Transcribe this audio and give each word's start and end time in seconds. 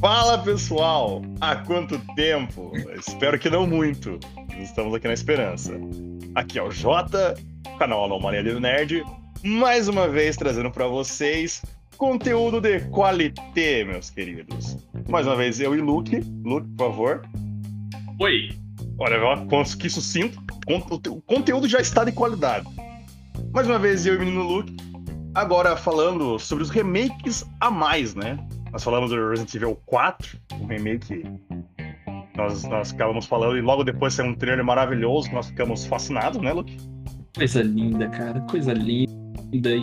Fala 0.00 0.38
pessoal! 0.38 1.22
Há 1.40 1.56
quanto 1.56 1.98
tempo? 2.14 2.72
Espero 2.96 3.38
que 3.38 3.50
não 3.50 3.66
muito. 3.66 4.20
Estamos 4.60 4.94
aqui 4.94 5.06
na 5.06 5.14
esperança. 5.14 5.72
Aqui 6.34 6.58
é 6.58 6.62
o 6.62 6.70
Jota, 6.70 7.34
canal 7.78 8.04
Anomalia 8.04 8.42
do 8.42 8.60
Nerd, 8.60 9.04
mais 9.42 9.88
uma 9.88 10.06
vez 10.08 10.36
trazendo 10.36 10.70
para 10.70 10.86
vocês 10.86 11.62
conteúdo 11.96 12.60
de 12.60 12.80
qualité, 12.90 13.84
meus 13.84 14.10
queridos. 14.10 14.76
Mais 15.08 15.26
uma 15.26 15.34
vez 15.34 15.60
eu 15.60 15.74
e 15.74 15.80
Luke. 15.80 16.20
Luke, 16.44 16.68
por 16.76 16.86
favor. 16.86 17.28
Oi. 18.20 18.50
Olha, 18.98 19.18
que 19.78 19.90
sucinto. 19.90 20.42
O 21.10 21.20
conteúdo 21.22 21.68
já 21.68 21.80
está 21.80 22.04
de 22.04 22.12
qualidade. 22.12 22.66
Mais 23.52 23.66
uma 23.66 23.78
vez 23.78 24.06
eu 24.06 24.14
e 24.14 24.16
o 24.16 24.20
menino 24.20 24.42
Luke. 24.42 24.76
Agora 25.36 25.76
falando 25.76 26.38
sobre 26.38 26.64
os 26.64 26.70
remakes 26.70 27.44
a 27.60 27.70
mais, 27.70 28.14
né? 28.14 28.38
Nós 28.72 28.82
falamos 28.82 29.10
do 29.10 29.28
Resident 29.28 29.54
Evil 29.54 29.78
4, 29.84 30.38
um 30.62 30.66
remake 30.66 31.24
nós, 32.34 32.64
nós 32.64 32.90
ficávamos 32.90 33.26
falando, 33.26 33.58
e 33.58 33.60
logo 33.60 33.84
depois 33.84 34.14
saiu 34.14 34.30
um 34.30 34.34
trailer 34.34 34.64
maravilhoso 34.64 35.28
que 35.28 35.34
nós 35.34 35.48
ficamos 35.48 35.84
fascinados, 35.84 36.40
né, 36.40 36.54
Luke? 36.54 36.74
Coisa 37.36 37.62
linda, 37.62 38.08
cara, 38.08 38.40
coisa 38.50 38.72
linda. 38.72 39.10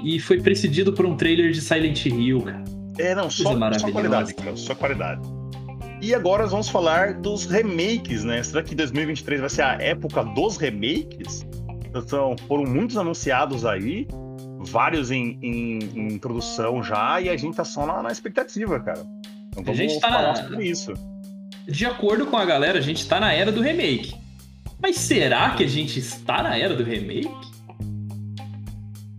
E 0.04 0.20
foi 0.20 0.42
precedido 0.42 0.92
por 0.92 1.06
um 1.06 1.16
trailer 1.16 1.52
de 1.52 1.62
Silent 1.62 2.04
Hill, 2.04 2.42
cara. 2.42 2.64
É, 2.98 3.14
não, 3.14 3.30
só, 3.30 3.56
só 3.78 3.92
qualidade, 3.92 4.34
cara, 4.34 4.56
só 4.56 4.74
qualidade. 4.74 5.22
E 6.02 6.16
agora 6.16 6.42
nós 6.42 6.52
vamos 6.52 6.70
falar 6.70 7.14
dos 7.14 7.46
remakes, 7.46 8.24
né? 8.24 8.42
Será 8.42 8.64
que 8.64 8.74
2023 8.74 9.40
vai 9.40 9.50
ser 9.52 9.62
a 9.62 9.74
época 9.74 10.24
dos 10.24 10.58
remakes? 10.58 11.46
Então, 11.96 12.36
foram 12.48 12.64
muitos 12.64 12.98
anunciados 12.98 13.66
aí, 13.66 14.08
vários 14.64 15.12
em, 15.12 15.38
em, 15.42 15.80
em 15.96 16.18
produção 16.18 16.84
já, 16.84 17.20
e 17.22 17.30
a 17.30 17.38
gente 17.38 17.56
tá 17.56 17.64
só 17.64 17.86
na, 17.86 18.02
na 18.04 18.12
expectativa, 18.12 18.80
cara. 18.80 19.06
Então 19.52 19.64
vamos 19.64 19.80
a 19.80 19.84
gente 19.84 20.00
tá 20.00 20.10
falar 20.10 20.28
na... 20.28 20.36
sobre 20.36 20.66
isso. 20.66 20.94
De 21.68 21.86
acordo 21.86 22.26
com 22.26 22.38
a 22.38 22.46
galera, 22.46 22.80
a 22.80 22.82
gente 22.82 23.08
tá 23.08 23.20
na 23.20 23.32
era 23.34 23.52
do 23.52 23.62
remake. 23.62 24.16
Mas 24.82 24.98
será 24.98 25.52
que 25.52 25.64
a 25.64 25.68
gente 25.68 26.00
está 26.00 26.44
na 26.44 26.58
era 26.58 26.76
do 26.76 26.84
remake? 26.84 27.32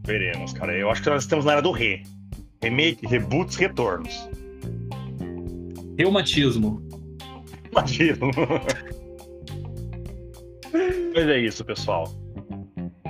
Veremos, 0.05 0.53
cara. 0.53 0.77
Eu 0.77 0.91
acho 0.91 1.03
que 1.03 1.09
nós 1.09 1.23
estamos 1.23 1.47
na 1.47 1.53
era 1.53 1.63
do 1.63 1.73
re. 1.73 2.03
Remake, 2.63 3.07
reboots, 3.07 3.57
retornos. 3.57 4.29
Reumatismo. 5.97 6.83
Reumatismo. 7.65 8.31
Mas 11.15 11.29
é 11.29 11.39
isso, 11.39 11.65
pessoal. 11.65 12.13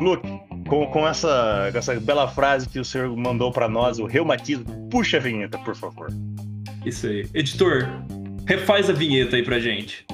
Luke, 0.00 0.28
com, 0.68 0.86
com 0.86 1.06
essa, 1.06 1.70
essa 1.74 1.98
bela 2.00 2.28
frase 2.28 2.68
que 2.68 2.78
o 2.78 2.84
senhor 2.84 3.14
mandou 3.16 3.52
para 3.52 3.68
nós, 3.68 3.98
o 3.98 4.06
reumatismo, 4.06 4.88
puxa 4.90 5.18
a 5.18 5.20
vinheta, 5.20 5.58
por 5.58 5.74
favor. 5.74 6.08
Isso 6.84 7.06
aí. 7.06 7.26
Editor, 7.34 7.88
refaz 8.46 8.90
a 8.90 8.92
vinheta 8.92 9.36
aí 9.36 9.42
pra 9.42 9.58
gente. 9.58 10.04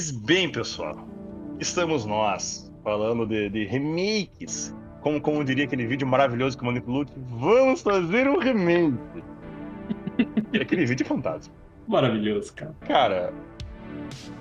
Mas 0.00 0.10
bem, 0.10 0.50
pessoal, 0.50 1.06
estamos 1.58 2.06
nós 2.06 2.72
falando 2.82 3.26
de, 3.26 3.50
de 3.50 3.66
remakes. 3.66 4.74
Como, 5.02 5.20
como 5.20 5.44
diria 5.44 5.66
aquele 5.66 5.86
vídeo 5.86 6.08
maravilhoso 6.08 6.56
que 6.56 6.64
mandei 6.64 6.80
pro 6.80 6.90
Luke, 6.90 7.12
vamos 7.38 7.82
fazer 7.82 8.26
um 8.26 8.38
remake. 8.38 8.96
aquele 10.58 10.86
vídeo 10.86 11.04
é 11.04 11.06
fantástico. 11.06 11.54
Maravilhoso, 11.86 12.50
cara. 12.54 12.74
Cara, 12.80 13.34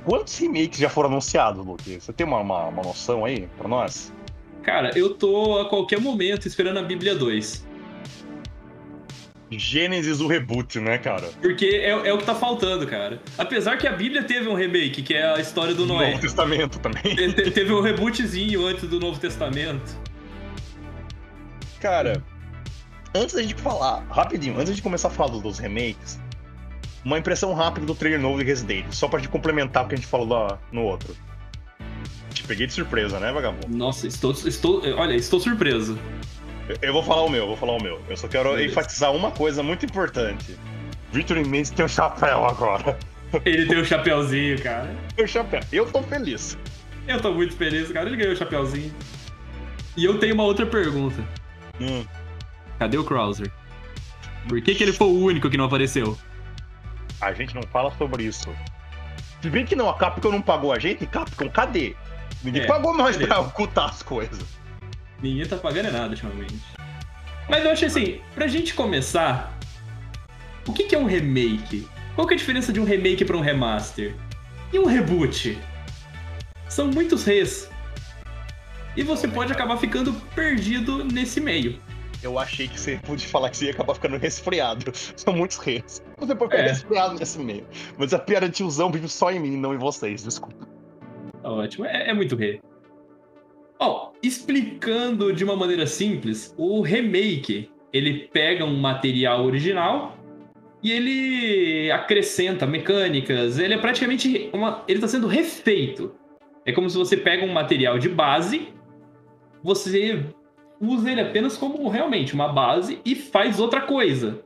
quantos 0.05 0.37
remakes 0.37 0.79
já 0.79 0.87
foram 0.87 1.09
anunciados, 1.09 1.65
Luke? 1.65 1.99
Você 1.99 2.13
tem 2.13 2.25
uma, 2.25 2.39
uma, 2.39 2.67
uma 2.67 2.81
noção 2.81 3.25
aí 3.25 3.49
pra 3.57 3.67
nós? 3.67 4.13
Cara, 4.63 4.97
eu 4.97 5.13
tô 5.13 5.59
a 5.59 5.67
qualquer 5.67 5.99
momento 5.99 6.47
esperando 6.47 6.79
a 6.79 6.83
Bíblia 6.83 7.15
2. 7.15 7.67
Gênesis 9.51 10.21
o 10.21 10.27
reboot, 10.27 10.79
né, 10.79 10.97
cara? 10.97 11.29
Porque 11.41 11.65
é, 11.65 11.89
é, 11.89 12.13
o 12.13 12.17
que 12.17 12.25
tá 12.25 12.35
faltando, 12.35 12.85
cara. 12.85 13.19
Apesar 13.37 13.77
que 13.77 13.87
a 13.87 13.91
Bíblia 13.91 14.23
teve 14.23 14.47
um 14.47 14.53
remake, 14.53 15.01
que 15.01 15.13
é 15.13 15.33
a 15.33 15.39
história 15.39 15.73
do 15.73 15.85
Noé. 15.85 16.11
Novo 16.11 16.21
Testamento 16.21 16.79
também. 16.79 17.15
Te, 17.15 17.51
teve 17.51 17.73
um 17.73 17.81
rebootzinho 17.81 18.65
antes 18.65 18.87
do 18.87 18.99
Novo 18.99 19.19
Testamento. 19.19 19.97
Cara, 21.79 22.23
antes 23.15 23.33
da 23.33 23.41
gente 23.41 23.55
falar, 23.55 24.05
rapidinho, 24.09 24.59
antes 24.59 24.75
de 24.75 24.81
começar 24.81 25.07
a 25.07 25.11
falar 25.11 25.39
dos 25.39 25.57
remakes, 25.57 26.19
uma 27.03 27.17
impressão 27.17 27.53
rápida 27.53 27.85
do 27.85 27.95
trailer 27.95 28.19
novo 28.19 28.37
de 28.37 28.43
Resident, 28.43 28.91
só 28.91 29.07
pra 29.07 29.19
te 29.19 29.29
complementar 29.29 29.85
o 29.85 29.87
que 29.87 29.95
a 29.95 29.97
gente 29.97 30.07
falou 30.07 30.27
lá 30.27 30.59
no 30.71 30.83
outro. 30.83 31.15
Te 32.33 32.43
peguei 32.43 32.67
de 32.67 32.73
surpresa, 32.73 33.19
né, 33.19 33.31
vagabundo? 33.31 33.75
Nossa, 33.75 34.05
estou, 34.05 34.31
estou, 34.31 34.81
olha, 34.97 35.15
estou 35.15 35.39
surpreso. 35.39 35.97
Eu 36.81 36.93
vou 36.93 37.03
falar 37.03 37.23
o 37.23 37.29
meu, 37.29 37.47
vou 37.47 37.57
falar 37.57 37.73
o 37.73 37.81
meu. 37.81 38.01
Eu 38.07 38.15
só 38.15 38.27
quero 38.27 38.51
Beleza. 38.51 38.71
enfatizar 38.71 39.11
uma 39.11 39.31
coisa 39.31 39.63
muito 39.63 39.85
importante. 39.85 40.57
Victor 41.11 41.37
Mendes 41.45 41.71
tem 41.71 41.85
um 41.85 41.89
chapéu 41.89 42.45
agora. 42.45 42.97
Ele 43.45 43.65
tem 43.65 43.79
um 43.79 43.85
chapéuzinho, 43.85 44.61
cara. 44.61 44.95
Tem 45.15 45.25
um 45.25 45.27
chapéu. 45.27 45.61
Eu 45.71 45.91
tô 45.91 46.01
feliz. 46.03 46.57
Eu 47.07 47.19
tô 47.19 47.33
muito 47.33 47.55
feliz, 47.55 47.91
cara. 47.91 48.07
Ele 48.07 48.17
ganhou 48.17 48.33
o 48.33 48.37
chapéuzinho. 48.37 48.93
E 49.97 50.05
eu 50.05 50.19
tenho 50.19 50.35
uma 50.35 50.43
outra 50.43 50.65
pergunta. 50.65 51.23
Hum. 51.81 52.05
Cadê 52.77 52.97
o 52.97 53.03
Krauser? 53.03 53.51
Por 54.47 54.61
que, 54.61 54.75
que 54.75 54.83
ele 54.83 54.93
foi 54.93 55.07
o 55.07 55.19
único 55.25 55.49
que 55.49 55.57
não 55.57 55.65
apareceu? 55.65 56.17
A 57.19 57.33
gente 57.33 57.53
não 57.53 57.63
fala 57.63 57.91
sobre 57.97 58.23
isso. 58.23 58.49
Se 59.41 59.49
bem 59.49 59.65
que 59.65 59.75
não, 59.75 59.89
a 59.89 59.93
Capcom 59.95 60.31
não 60.31 60.41
pagou 60.41 60.71
a 60.71 60.79
gente, 60.79 61.05
Capcom, 61.05 61.49
cadê? 61.49 61.95
Ninguém 62.43 62.63
é, 62.63 62.65
pagou 62.65 62.95
nós 62.95 63.17
beleza. 63.17 63.35
pra 63.35 63.39
ocultar 63.41 63.89
as 63.89 64.01
coisas. 64.01 64.45
Ninguém 65.21 65.45
tá 65.45 65.57
pagando 65.57 65.91
nada 65.91 66.09
ultimamente. 66.09 66.63
Mas 67.49 67.65
eu 67.65 67.71
acho 67.71 67.85
assim, 67.85 68.21
pra 68.35 68.47
gente 68.47 68.73
começar, 68.73 69.57
o 70.67 70.73
que, 70.73 70.83
que 70.83 70.95
é 70.95 70.99
um 70.99 71.05
remake? 71.05 71.87
Qual 72.15 72.27
que 72.27 72.33
é 72.33 72.35
a 72.35 72.37
diferença 72.37 72.71
de 72.71 72.79
um 72.79 72.83
remake 72.83 73.25
para 73.25 73.35
um 73.35 73.41
remaster? 73.41 74.15
E 74.71 74.79
um 74.79 74.85
reboot? 74.85 75.57
São 76.67 76.87
muitos 76.87 77.25
res. 77.25 77.69
E 78.95 79.03
você 79.03 79.27
pode 79.27 79.51
acabar 79.51 79.77
ficando 79.77 80.13
perdido 80.35 81.03
nesse 81.03 81.41
meio. 81.41 81.79
Eu 82.21 82.37
achei 82.37 82.67
que 82.67 82.79
você 82.79 82.99
podia 83.01 83.27
falar 83.27 83.49
que 83.49 83.57
você 83.57 83.65
ia 83.65 83.71
acabar 83.71 83.95
ficando 83.95 84.17
resfriado. 84.17 84.91
São 85.15 85.33
muitos 85.33 85.57
reis. 85.57 86.03
Você 86.17 86.35
pode 86.35 86.51
ficar 86.51 86.63
é. 86.63 86.67
resfriado 86.69 87.15
nesse 87.15 87.39
meio. 87.39 87.65
Mas 87.97 88.13
a 88.13 88.19
piada 88.19 88.47
de 88.47 88.55
tiozão 88.55 88.91
vive 88.91 89.07
só 89.07 89.31
em 89.31 89.39
mim, 89.39 89.57
não 89.57 89.73
em 89.73 89.77
vocês, 89.77 90.23
desculpa. 90.23 90.67
Ótimo, 91.43 91.85
é, 91.85 92.09
é 92.09 92.13
muito 92.13 92.35
rei. 92.35 92.59
Ó, 93.79 94.11
explicando 94.21 95.31
de 95.31 95.43
uma 95.43 95.55
maneira 95.55 95.87
simples, 95.87 96.53
o 96.57 96.81
remake, 96.81 97.71
ele 97.93 98.27
pega 98.27 98.65
um 98.65 98.77
material 98.77 99.45
original 99.45 100.17
e 100.83 100.91
ele 100.91 101.89
acrescenta 101.89 102.67
mecânicas, 102.67 103.57
ele 103.57 103.73
é 103.73 103.77
praticamente 103.77 104.49
uma, 104.51 104.83
ele 104.85 104.97
está 104.97 105.07
sendo 105.07 105.27
refeito. 105.27 106.13
É 106.65 106.73
como 106.73 106.89
se 106.89 106.97
você 106.97 107.15
pega 107.15 107.45
um 107.45 107.53
material 107.53 107.97
de 107.97 108.09
base, 108.09 108.67
você 109.63 110.25
usa 110.81 111.11
ele 111.11 111.21
apenas 111.21 111.55
como 111.55 111.87
realmente 111.87 112.33
uma 112.33 112.49
base 112.49 112.99
e 113.05 113.15
faz 113.15 113.61
outra 113.61 113.81
coisa. 113.81 114.41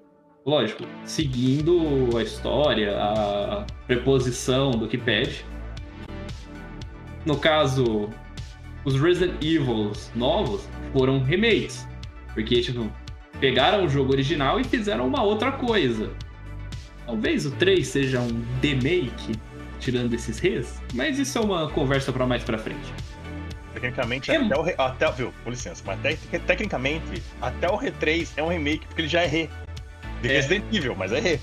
Lógico, 0.46 0.84
seguindo 1.06 2.16
a 2.18 2.22
história, 2.22 2.98
a 3.00 3.66
preposição 3.88 4.72
do 4.72 4.88
que 4.88 4.98
pede. 4.98 5.44
No 7.26 7.38
caso, 7.38 8.10
os 8.86 9.00
Resident 9.00 9.42
Evils 9.44 10.12
novos 10.16 10.68
foram 10.92 11.24
remakes. 11.24 11.88
Porque, 12.34 12.62
tipo, 12.62 12.92
pegaram 13.40 13.86
o 13.86 13.90
jogo 13.90 14.12
original 14.12 14.60
e 14.60 14.64
fizeram 14.64 15.08
uma 15.08 15.24
outra 15.24 15.52
coisa. 15.52 16.12
Talvez 17.06 17.46
o 17.46 17.52
3 17.52 17.86
seja 17.86 18.20
um 18.20 18.42
demake, 18.62 19.34
tirando 19.80 20.14
esses 20.14 20.40
res, 20.40 20.82
mas 20.94 21.20
isso 21.20 21.38
é 21.38 21.42
uma 21.42 21.70
conversa 21.70 22.12
para 22.12 22.26
mais 22.26 22.44
pra 22.44 22.58
frente. 22.58 22.94
Tecnicamente, 23.74 24.32
é... 24.32 24.38
até 24.38 24.58
o 24.58 24.62
re... 24.62 24.76
até, 24.78 25.12
viu, 25.12 25.34
com 25.44 25.50
licença, 25.50 25.84
mas 25.86 26.00
te... 26.02 26.40
tecnicamente, 26.40 27.22
até 27.42 27.68
o 27.70 27.78
Re3 27.78 28.30
é 28.38 28.44
um 28.44 28.48
remake, 28.48 28.86
porque 28.88 29.02
ele 29.02 29.10
já 29.10 29.22
é 29.22 29.28
re. 29.28 29.50
De 30.22 30.30
é. 30.30 30.34
Resident 30.36 30.64
Evil, 30.72 30.96
mas 30.96 31.12
é 31.12 31.20
re. 31.20 31.40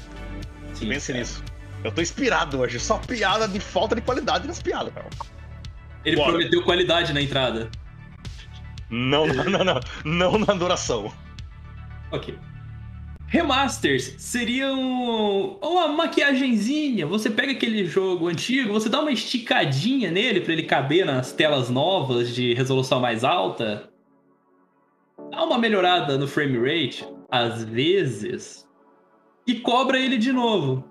Sim, 0.72 0.88
Pense 0.88 1.12
é. 1.12 1.18
nisso. 1.18 1.44
Eu 1.84 1.92
tô 1.92 2.00
inspirado 2.00 2.60
hoje, 2.60 2.78
só 2.78 2.98
piada 2.98 3.46
de 3.46 3.60
falta 3.60 3.94
de 3.94 4.00
qualidade 4.00 4.46
nas 4.46 4.62
piadas, 4.62 4.92
cara. 4.92 5.08
Ele 6.04 6.16
Bora. 6.16 6.32
prometeu 6.32 6.62
qualidade 6.62 7.12
na 7.12 7.20
entrada. 7.20 7.70
Não, 8.90 9.26
não, 9.26 9.44
não, 9.44 9.64
não. 9.64 9.80
Não 10.04 10.38
na 10.38 10.54
duração. 10.54 11.12
Ok. 12.10 12.36
Remasters 13.26 14.14
seriam 14.18 15.56
uma 15.62 15.86
maquiagenzinha. 15.86 17.06
Você 17.06 17.30
pega 17.30 17.52
aquele 17.52 17.84
jogo 17.84 18.26
antigo, 18.26 18.72
você 18.72 18.88
dá 18.88 19.00
uma 19.00 19.12
esticadinha 19.12 20.10
nele 20.10 20.40
para 20.40 20.52
ele 20.52 20.64
caber 20.64 21.06
nas 21.06 21.32
telas 21.32 21.70
novas 21.70 22.34
de 22.34 22.52
resolução 22.54 22.98
mais 22.98 23.22
alta. 23.22 23.88
Dá 25.30 25.44
uma 25.44 25.58
melhorada 25.58 26.18
no 26.18 26.26
frame 26.26 26.58
rate, 26.58 27.06
às 27.30 27.62
vezes, 27.62 28.66
e 29.46 29.54
cobra 29.54 29.96
ele 29.96 30.18
de 30.18 30.32
novo. 30.32 30.84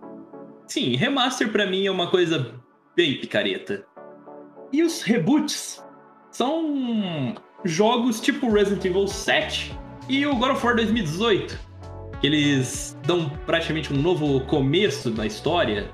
Sim, 0.65 0.95
remaster 0.95 1.51
para 1.51 1.65
mim 1.65 1.85
é 1.87 1.91
uma 1.91 2.07
coisa 2.09 2.55
bem 2.95 3.19
picareta. 3.19 3.85
E 4.71 4.83
os 4.83 5.01
reboots 5.01 5.83
são 6.31 7.35
jogos 7.65 8.21
tipo 8.21 8.51
Resident 8.51 8.85
Evil 8.85 9.07
7 9.07 9.77
e 10.07 10.25
o 10.25 10.35
God 10.35 10.51
of 10.51 10.65
War 10.65 10.75
2018 10.75 11.69
que 12.19 12.27
eles 12.27 12.97
dão 13.05 13.29
praticamente 13.45 13.93
um 13.93 13.97
novo 14.01 14.41
começo 14.41 15.09
na 15.09 15.25
história. 15.25 15.89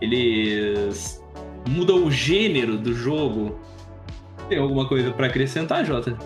Eles 0.00 1.22
mudam 1.68 2.04
o 2.04 2.10
gênero 2.10 2.76
do 2.76 2.92
jogo. 2.92 3.58
Tem 4.48 4.58
alguma 4.58 4.88
coisa 4.88 5.12
para 5.12 5.26
acrescentar, 5.26 5.84
Jota? 5.84 6.16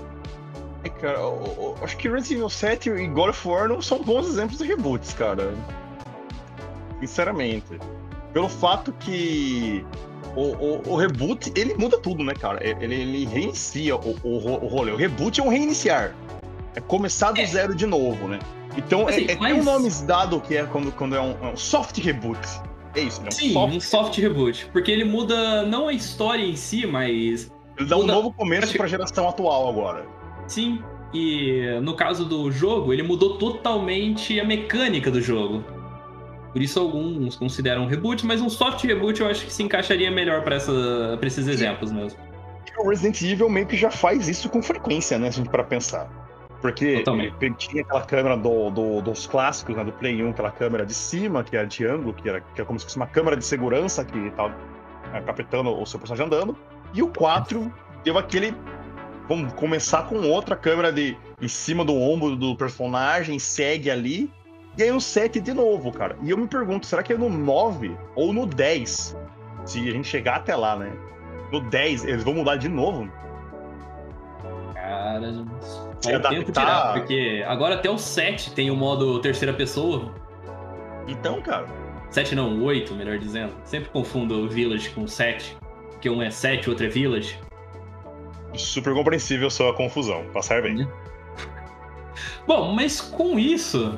É, 0.83 0.88
cara, 0.88 1.19
eu, 1.19 1.55
eu, 1.59 1.85
acho 1.85 1.97
que 1.97 2.09
Resident 2.09 2.38
Evil 2.38 2.49
7 2.49 2.91
e 2.91 3.06
God 3.06 3.31
of 3.31 3.49
War 3.49 3.69
não 3.69 3.83
são 3.83 4.03
bons 4.03 4.26
exemplos 4.29 4.59
de 4.59 4.65
reboots, 4.65 5.12
cara. 5.12 5.53
Sinceramente. 7.00 7.79
Pelo 8.33 8.49
fato 8.49 8.93
que 8.93 9.85
o, 10.37 10.43
o, 10.43 10.83
o, 10.93 10.97
reboot, 10.97 11.53
ele 11.57 11.75
muda 11.75 11.99
tudo, 11.99 12.23
né, 12.23 12.35
cara? 12.35 12.59
Ele, 12.63 12.95
ele 12.95 13.25
reinicia 13.27 13.97
o, 13.97 14.17
o, 14.23 14.65
o 14.65 14.67
rolê. 14.67 14.93
O 14.93 14.97
reboot 14.97 15.41
é 15.41 15.43
um 15.43 15.49
reiniciar. 15.49 16.15
É 16.75 16.81
começar 16.81 17.33
do 17.33 17.41
é. 17.41 17.47
zero 17.47 17.75
de 17.75 17.87
novo, 17.87 18.29
né? 18.29 18.39
Então, 18.77 19.09
assim, 19.09 19.27
é, 19.27 19.33
é 19.33 19.37
mas... 19.37 19.53
tem 19.53 19.61
um 19.61 19.65
nome 19.65 19.91
dado 20.07 20.41
que 20.41 20.57
é 20.57 20.65
quando, 20.65 20.93
quando 20.93 21.17
é 21.17 21.21
um, 21.21 21.35
é 21.43 21.53
um 21.53 21.57
soft 21.57 21.99
reboot. 21.99 22.41
É 22.95 23.01
isso, 23.01 23.21
né? 23.21 23.29
Um 23.29 23.33
Sim, 23.33 23.53
soft... 23.53 23.75
um 23.75 23.81
soft 23.81 24.19
reboot. 24.19 24.67
Porque 24.73 24.91
ele 24.91 25.05
muda 25.05 25.65
não 25.65 25.89
a 25.89 25.93
história 25.93 26.45
em 26.45 26.57
si, 26.57 26.87
mas. 26.87 27.51
Ele 27.77 27.89
dá 27.89 27.97
muda... 27.97 28.13
um 28.13 28.17
novo 28.17 28.33
começo 28.33 28.77
pra 28.77 28.87
geração 28.87 29.29
atual 29.29 29.69
agora. 29.69 30.07
Sim, 30.47 30.83
e 31.13 31.79
no 31.83 31.95
caso 31.95 32.25
do 32.25 32.51
jogo, 32.51 32.93
ele 32.93 33.03
mudou 33.03 33.37
totalmente 33.37 34.39
a 34.39 34.45
mecânica 34.45 35.11
do 35.11 35.21
jogo. 35.21 35.65
Por 36.52 36.61
isso 36.61 36.81
alguns 36.81 37.37
consideram 37.37 37.82
um 37.82 37.87
reboot, 37.87 38.26
mas 38.26 38.41
um 38.41 38.49
soft 38.49 38.85
reboot 38.85 39.20
eu 39.20 39.29
acho 39.29 39.47
que 39.47 39.52
se 39.52 39.62
encaixaria 39.62 40.11
melhor 40.11 40.43
para 40.43 40.56
esses 40.56 41.47
exemplos 41.47 41.93
mesmo. 41.93 42.19
O 42.79 42.88
Resident 42.88 43.20
Evil 43.23 43.49
meio 43.49 43.67
que 43.67 43.76
já 43.76 43.91
faz 43.91 44.29
isso 44.29 44.49
com 44.49 44.62
frequência, 44.62 45.19
né, 45.19 45.31
se 45.31 45.41
a 45.41 45.43
gente 45.44 45.50
para 45.50 45.64
pensar. 45.64 46.11
Porque 46.61 47.02
tinha 47.56 47.82
aquela 47.82 48.02
câmera 48.02 48.37
do, 48.37 48.70
do, 48.70 49.00
dos 49.00 49.26
clássicos, 49.26 49.76
né, 49.76 49.85
do 49.85 49.93
Play 49.93 50.23
1, 50.23 50.31
aquela 50.31 50.50
câmera 50.50 50.85
de 50.85 50.93
cima, 50.93 51.43
que 51.43 51.56
era 51.56 51.67
de 51.67 51.87
ângulo, 51.87 52.12
que 52.12 52.29
era, 52.29 52.41
que 52.41 52.47
era 52.56 52.64
como 52.64 52.79
se 52.79 52.85
fosse 52.85 52.97
uma 52.97 53.06
câmera 53.06 53.37
de 53.37 53.44
segurança 53.44 54.05
que 54.05 54.31
tava 54.32 54.55
é, 55.14 55.20
captando 55.20 55.70
o 55.70 55.87
seu 55.87 55.99
personagem 55.99 56.26
andando. 56.26 56.56
E 56.93 57.02
o 57.02 57.08
4 57.08 57.73
deu 58.05 58.19
aquele. 58.19 58.55
Vamos 59.29 59.52
começar 59.55 60.06
com 60.06 60.20
outra 60.29 60.56
câmera 60.56 60.93
de 60.93 61.17
em 61.41 61.49
cima 61.49 61.85
do 61.85 61.94
ombro 61.94 62.37
do 62.37 62.55
personagem, 62.56 63.38
segue 63.38 63.91
ali. 63.91 64.31
E 64.79 64.83
aí 64.83 64.91
no 64.91 65.01
7 65.01 65.41
de 65.41 65.53
novo, 65.53 65.93
cara. 65.93 66.17
E 66.23 66.31
eu 66.31 66.39
me 66.39 66.47
pergunto, 66.47 66.87
será 66.87 67.03
que 67.03 67.13
é 67.13 67.19
no 67.19 67.29
9 67.29 67.97
ou 68.15 68.33
no 68.33 68.47
10? 68.47 69.17
Se 69.65 69.89
a 69.89 69.93
gente 69.93 70.09
chegar 70.09 70.37
até 70.37 70.55
lá, 70.57 70.77
né? 70.77 70.93
No 71.53 71.61
10, 71.61 72.05
eles 72.05 72.25
vão 72.25 72.35
mudar 72.35 72.57
de 72.57 72.69
novo? 72.69 73.11
Cara, 74.75 75.45
se 76.01 76.09
adaptar... 76.09 76.31
tempo 76.31 76.53
tirar, 76.53 76.95
porque 76.95 77.45
agora 77.47 77.75
até 77.75 77.91
o 77.91 77.99
7 77.99 78.55
tem 78.55 78.71
o 78.71 78.77
modo 78.77 79.21
terceira 79.21 79.53
pessoa. 79.53 80.15
Então, 81.07 81.41
cara. 81.43 81.67
7 82.11 82.35
não, 82.35 82.63
8, 82.63 82.95
melhor 82.95 83.19
dizendo. 83.19 83.53
Sempre 83.65 83.91
confundo 83.91 84.45
o 84.45 84.49
Village 84.49 84.91
com 84.91 85.07
7. 85.07 85.57
Porque 85.91 86.09
um 86.09 86.23
é 86.23 86.31
7, 86.31 86.69
o 86.69 86.71
outro 86.71 86.87
é 86.87 86.89
Village. 86.89 87.39
Super 88.55 88.95
compreensível 88.95 89.51
sua 89.51 89.75
confusão, 89.75 90.25
passar 90.33 90.63
bem. 90.63 90.89
Bom, 92.47 92.73
mas 92.73 93.01
com 93.01 93.39
isso, 93.39 93.97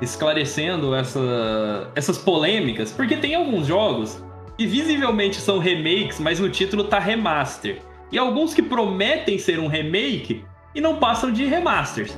esclarecendo 0.00 0.94
essa, 0.94 1.90
essas 1.94 2.18
polêmicas, 2.18 2.92
porque 2.92 3.16
tem 3.16 3.34
alguns 3.34 3.66
jogos 3.66 4.22
que 4.56 4.66
visivelmente 4.66 5.40
são 5.40 5.58
remakes, 5.58 6.20
mas 6.20 6.38
no 6.40 6.48
título 6.48 6.84
tá 6.84 6.98
remaster. 6.98 7.80
E 8.12 8.18
alguns 8.18 8.54
que 8.54 8.62
prometem 8.62 9.38
ser 9.38 9.58
um 9.58 9.66
remake 9.66 10.44
e 10.74 10.80
não 10.80 10.96
passam 10.96 11.32
de 11.32 11.44
remasters. 11.44 12.16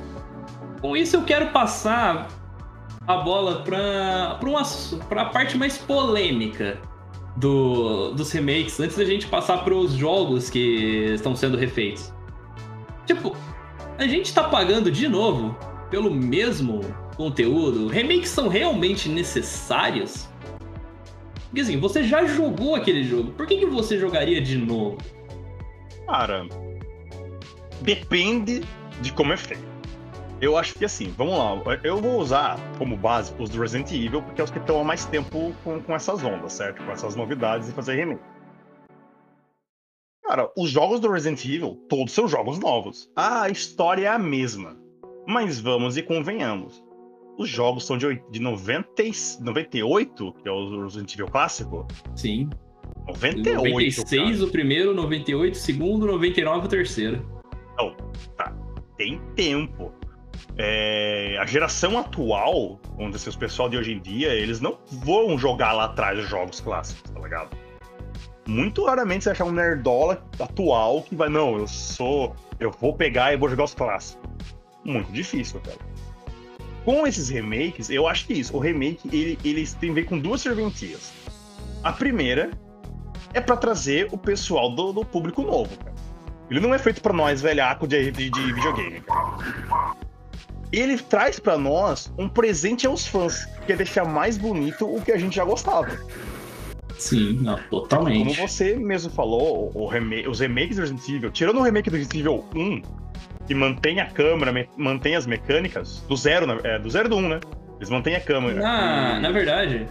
Com 0.81 0.95
isso 0.95 1.15
eu 1.15 1.23
quero 1.23 1.47
passar 1.47 2.27
a 3.07 3.17
bola 3.17 3.63
para 3.63 4.39
para 5.07 5.21
a 5.21 5.25
parte 5.25 5.57
mais 5.57 5.77
polêmica 5.77 6.79
do, 7.37 8.11
dos 8.11 8.31
remakes, 8.31 8.79
antes 8.79 8.97
da 8.97 9.05
gente 9.05 9.27
passar 9.27 9.63
para 9.63 9.73
os 9.73 9.93
jogos 9.93 10.49
que 10.49 11.13
estão 11.13 11.35
sendo 11.35 11.57
refeitos. 11.57 12.13
Tipo, 13.05 13.35
a 13.97 14.05
gente 14.05 14.25
está 14.25 14.43
pagando 14.43 14.91
de 14.91 15.07
novo 15.07 15.55
pelo 15.89 16.11
mesmo 16.11 16.81
conteúdo? 17.17 17.87
Remakes 17.87 18.29
são 18.29 18.47
realmente 18.47 19.09
necessários? 19.09 20.29
Porque 21.47 21.61
assim, 21.61 21.79
você 21.79 22.03
já 22.03 22.25
jogou 22.25 22.75
aquele 22.75 23.03
jogo, 23.03 23.31
por 23.31 23.47
que, 23.47 23.57
que 23.57 23.65
você 23.65 23.97
jogaria 23.97 24.39
de 24.39 24.57
novo? 24.57 24.97
Cara, 26.05 26.45
depende 27.81 28.61
de 29.01 29.11
como 29.11 29.33
é 29.33 29.37
feito. 29.37 29.65
Eu 30.39 30.55
acho 30.55 30.75
que 30.75 30.85
assim, 30.85 31.11
vamos 31.17 31.37
lá, 31.37 31.79
eu 31.83 31.97
vou 31.97 32.19
usar 32.19 32.59
como 32.77 32.95
base 32.95 33.33
os 33.39 33.49
do 33.49 33.59
Resident 33.59 33.91
Evil, 33.91 34.21
porque 34.21 34.39
é 34.39 34.43
os 34.43 34.51
que 34.51 34.59
estão 34.59 34.79
há 34.79 34.83
mais 34.83 35.03
tempo 35.05 35.51
com, 35.63 35.81
com 35.81 35.95
essas 35.95 36.23
ondas, 36.23 36.53
certo? 36.53 36.83
Com 36.83 36.91
essas 36.91 37.15
novidades 37.15 37.67
e 37.67 37.71
fazer 37.71 37.95
remake. 37.95 38.21
Cara, 40.23 40.51
os 40.55 40.69
jogos 40.69 40.99
do 40.99 41.09
Resident 41.09 41.43
Evil, 41.45 41.81
todos 41.89 42.13
são 42.13 42.27
jogos 42.27 42.59
novos. 42.59 43.09
Ah, 43.15 43.43
a 43.43 43.49
história 43.49 44.05
é 44.05 44.09
a 44.09 44.19
mesma. 44.19 44.77
Mas 45.25 45.59
vamos 45.59 45.97
e 45.97 46.03
convenhamos. 46.03 46.83
Os 47.37 47.49
jogos 47.49 47.85
são 47.85 47.97
de, 47.97 48.21
de 48.31 48.39
90, 48.39 48.89
98, 49.39 50.33
que 50.41 50.49
é 50.49 50.51
o 50.51 50.83
Resident 50.83 51.13
Evil 51.13 51.27
clássico. 51.27 51.87
Sim. 52.15 52.49
98. 53.07 53.69
96 53.69 54.31
cara. 54.31 54.43
o 54.43 54.51
primeiro, 54.51 54.93
98 54.93 55.53
o 55.53 55.57
segundo, 55.57 56.07
99 56.07 56.65
o 56.65 56.69
terceiro. 56.69 57.41
Não, 57.77 57.95
tá. 58.35 58.55
Tem 58.97 59.21
tempo. 59.35 59.93
É, 60.57 61.37
a 61.39 61.45
geração 61.45 61.99
atual, 61.99 62.79
vamos 62.97 63.11
dizer, 63.11 63.29
os 63.29 63.35
pessoal 63.35 63.69
de 63.69 63.77
hoje 63.77 63.93
em 63.93 63.99
dia, 63.99 64.33
eles 64.33 64.59
não 64.59 64.79
vão 65.03 65.37
jogar 65.37 65.73
lá 65.73 65.85
atrás 65.85 66.17
os 66.17 66.27
jogos 66.27 66.59
clássicos, 66.59 67.11
tá 67.11 67.19
ligado? 67.19 67.55
Muito 68.47 68.85
raramente 68.85 69.25
você 69.25 69.29
achar 69.31 69.45
um 69.45 69.51
nerdola 69.51 70.25
atual 70.39 71.03
que 71.03 71.13
vai, 71.13 71.29
não, 71.29 71.57
eu 71.57 71.67
sou. 71.67 72.35
Eu 72.59 72.71
vou 72.71 72.95
pegar 72.95 73.33
e 73.33 73.37
vou 73.37 73.49
jogar 73.49 73.65
os 73.65 73.75
clássicos. 73.75 74.27
Muito 74.83 75.11
difícil, 75.11 75.59
cara. 75.59 75.77
Com 76.87 77.05
esses 77.05 77.27
remakes, 77.27 77.89
eu 77.89 78.07
acho 78.07 78.25
que 78.25 78.33
isso. 78.33 78.55
O 78.55 78.61
remake, 78.61 79.09
ele, 79.11 79.37
eles 79.43 79.73
tem 79.73 79.91
a 79.91 79.93
ver 79.93 80.05
com 80.05 80.17
duas 80.17 80.39
serventias. 80.39 81.11
A 81.83 81.91
primeira 81.91 82.49
é 83.33 83.41
para 83.41 83.57
trazer 83.57 84.07
o 84.09 84.17
pessoal 84.17 84.73
do, 84.73 84.93
do 84.93 85.03
público 85.03 85.41
novo, 85.41 85.69
cara. 85.79 85.93
Ele 86.49 86.61
não 86.61 86.73
é 86.73 86.79
feito 86.79 87.01
para 87.01 87.11
nós, 87.11 87.41
velhaco 87.41 87.85
de, 87.85 88.09
de, 88.09 88.29
de 88.29 88.53
videogame. 88.53 89.03
Ele 90.71 90.97
traz 90.97 91.37
para 91.41 91.57
nós 91.57 92.09
um 92.17 92.29
presente 92.29 92.87
aos 92.87 93.05
fãs, 93.05 93.43
que 93.65 93.73
é 93.73 93.75
deixar 93.75 94.05
mais 94.05 94.37
bonito 94.37 94.87
o 94.87 95.01
que 95.01 95.11
a 95.11 95.17
gente 95.17 95.35
já 95.35 95.43
gostava. 95.43 95.89
Sim, 96.97 97.33
não, 97.41 97.59
totalmente. 97.69 98.33
Como 98.33 98.47
você 98.47 98.77
mesmo 98.77 99.11
falou, 99.11 99.73
o, 99.75 99.89
o 99.89 100.29
os 100.29 100.39
remakes 100.39 100.77
do 100.77 100.83
Resident 100.83 101.09
Evil, 101.09 101.31
tirando 101.31 101.59
o 101.59 101.63
remake 101.63 101.89
do 101.89 101.97
Resident 101.97 102.21
Evil 102.21 102.45
1, 102.55 102.81
que 103.47 103.55
mantém 103.55 103.99
a 103.99 104.05
câmera, 104.05 104.67
mantém 104.75 105.15
as 105.15 105.25
mecânicas, 105.25 106.03
do 106.07 106.15
zero, 106.15 106.59
é, 106.63 106.77
do 106.77 106.89
zero 106.89 107.07
do 107.07 107.15
1, 107.15 107.29
né? 107.29 107.39
Eles 107.77 107.89
mantêm 107.89 108.15
a 108.15 108.19
câmera. 108.19 108.59
Na, 108.59 109.19
na 109.19 109.31
verdade, 109.31 109.87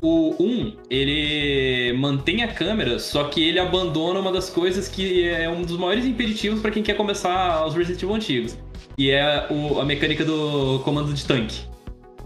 o 0.00 0.34
1, 0.42 0.76
ele 0.90 1.96
mantém 1.96 2.42
a 2.42 2.48
câmera, 2.48 2.98
só 2.98 3.24
que 3.24 3.42
ele 3.48 3.60
abandona 3.60 4.18
uma 4.18 4.32
das 4.32 4.50
coisas 4.50 4.88
que 4.88 5.28
é 5.28 5.48
um 5.48 5.62
dos 5.62 5.76
maiores 5.78 6.04
impeditivos 6.04 6.60
para 6.60 6.72
quem 6.72 6.82
quer 6.82 6.96
começar 6.96 7.64
os 7.64 7.74
Resident 7.74 8.02
Evil 8.02 8.16
antigos. 8.16 8.58
E 8.98 9.10
é 9.10 9.46
o, 9.48 9.80
a 9.80 9.84
mecânica 9.84 10.24
do 10.24 10.80
comando 10.80 11.12
de 11.14 11.24
tanque. 11.24 11.64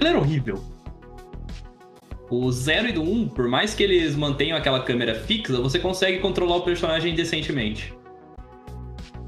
Ele 0.00 0.08
era 0.08 0.18
horrível. 0.18 0.62
O 2.30 2.50
0 2.50 2.88
e 2.88 2.92
do 2.92 3.02
1, 3.02 3.28
por 3.28 3.46
mais 3.46 3.74
que 3.74 3.82
eles 3.82 4.16
mantenham 4.16 4.56
aquela 4.56 4.80
câmera 4.80 5.14
fixa, 5.14 5.60
você 5.60 5.78
consegue 5.78 6.18
controlar 6.18 6.56
o 6.56 6.62
personagem 6.62 7.14
decentemente. 7.14 7.94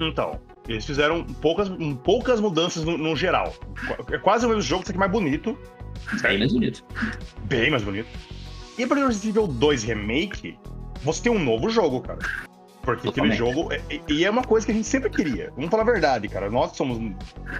Então, 0.00 0.40
eles 0.68 0.84
fizeram 0.84 1.24
poucas, 1.24 1.70
poucas 2.04 2.40
mudanças 2.40 2.84
no, 2.84 2.98
no 2.98 3.16
geral. 3.16 3.54
É 4.12 4.18
quase 4.18 4.44
o 4.44 4.48
mesmo 4.48 4.62
jogo, 4.62 4.86
só 4.86 4.92
que 4.92 4.98
mais 4.98 5.10
bonito. 5.10 5.58
Bem 6.22 6.38
mais 6.38 6.52
bonito. 6.52 6.84
Bem 7.44 7.70
mais 7.70 7.82
bonito. 7.82 8.08
E 8.76 8.86
para 8.86 9.06
Resident 9.06 9.36
Evil 9.36 9.48
2 9.48 9.82
Remake, 9.84 10.58
você 11.02 11.22
tem 11.22 11.32
um 11.32 11.42
novo 11.42 11.70
jogo, 11.70 12.00
cara. 12.00 12.18
Porque 12.82 13.08
aquele 13.08 13.32
jogo. 13.32 13.70
E 14.08 14.24
é 14.24 14.30
uma 14.30 14.44
coisa 14.44 14.66
que 14.66 14.72
a 14.72 14.74
gente 14.74 14.86
sempre 14.86 15.10
queria. 15.10 15.50
Vamos 15.56 15.70
falar 15.70 15.82
a 15.82 15.86
verdade, 15.86 16.28
cara. 16.28 16.50
Nós 16.50 16.76
somos 16.76 16.98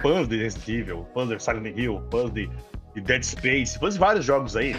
fãs 0.01 0.27
de 0.27 0.37
Resident 0.37 0.69
Evil, 0.69 1.07
fãs 1.13 1.29
de 1.29 1.39
Silent 1.43 1.77
Hill, 1.77 2.01
fãs 2.11 2.31
de, 2.31 2.49
de 2.95 3.01
Dead 3.01 3.23
Space, 3.23 3.77
fãs 3.79 3.95
de 3.95 3.99
vários 3.99 4.25
jogos 4.25 4.55
aí. 4.55 4.75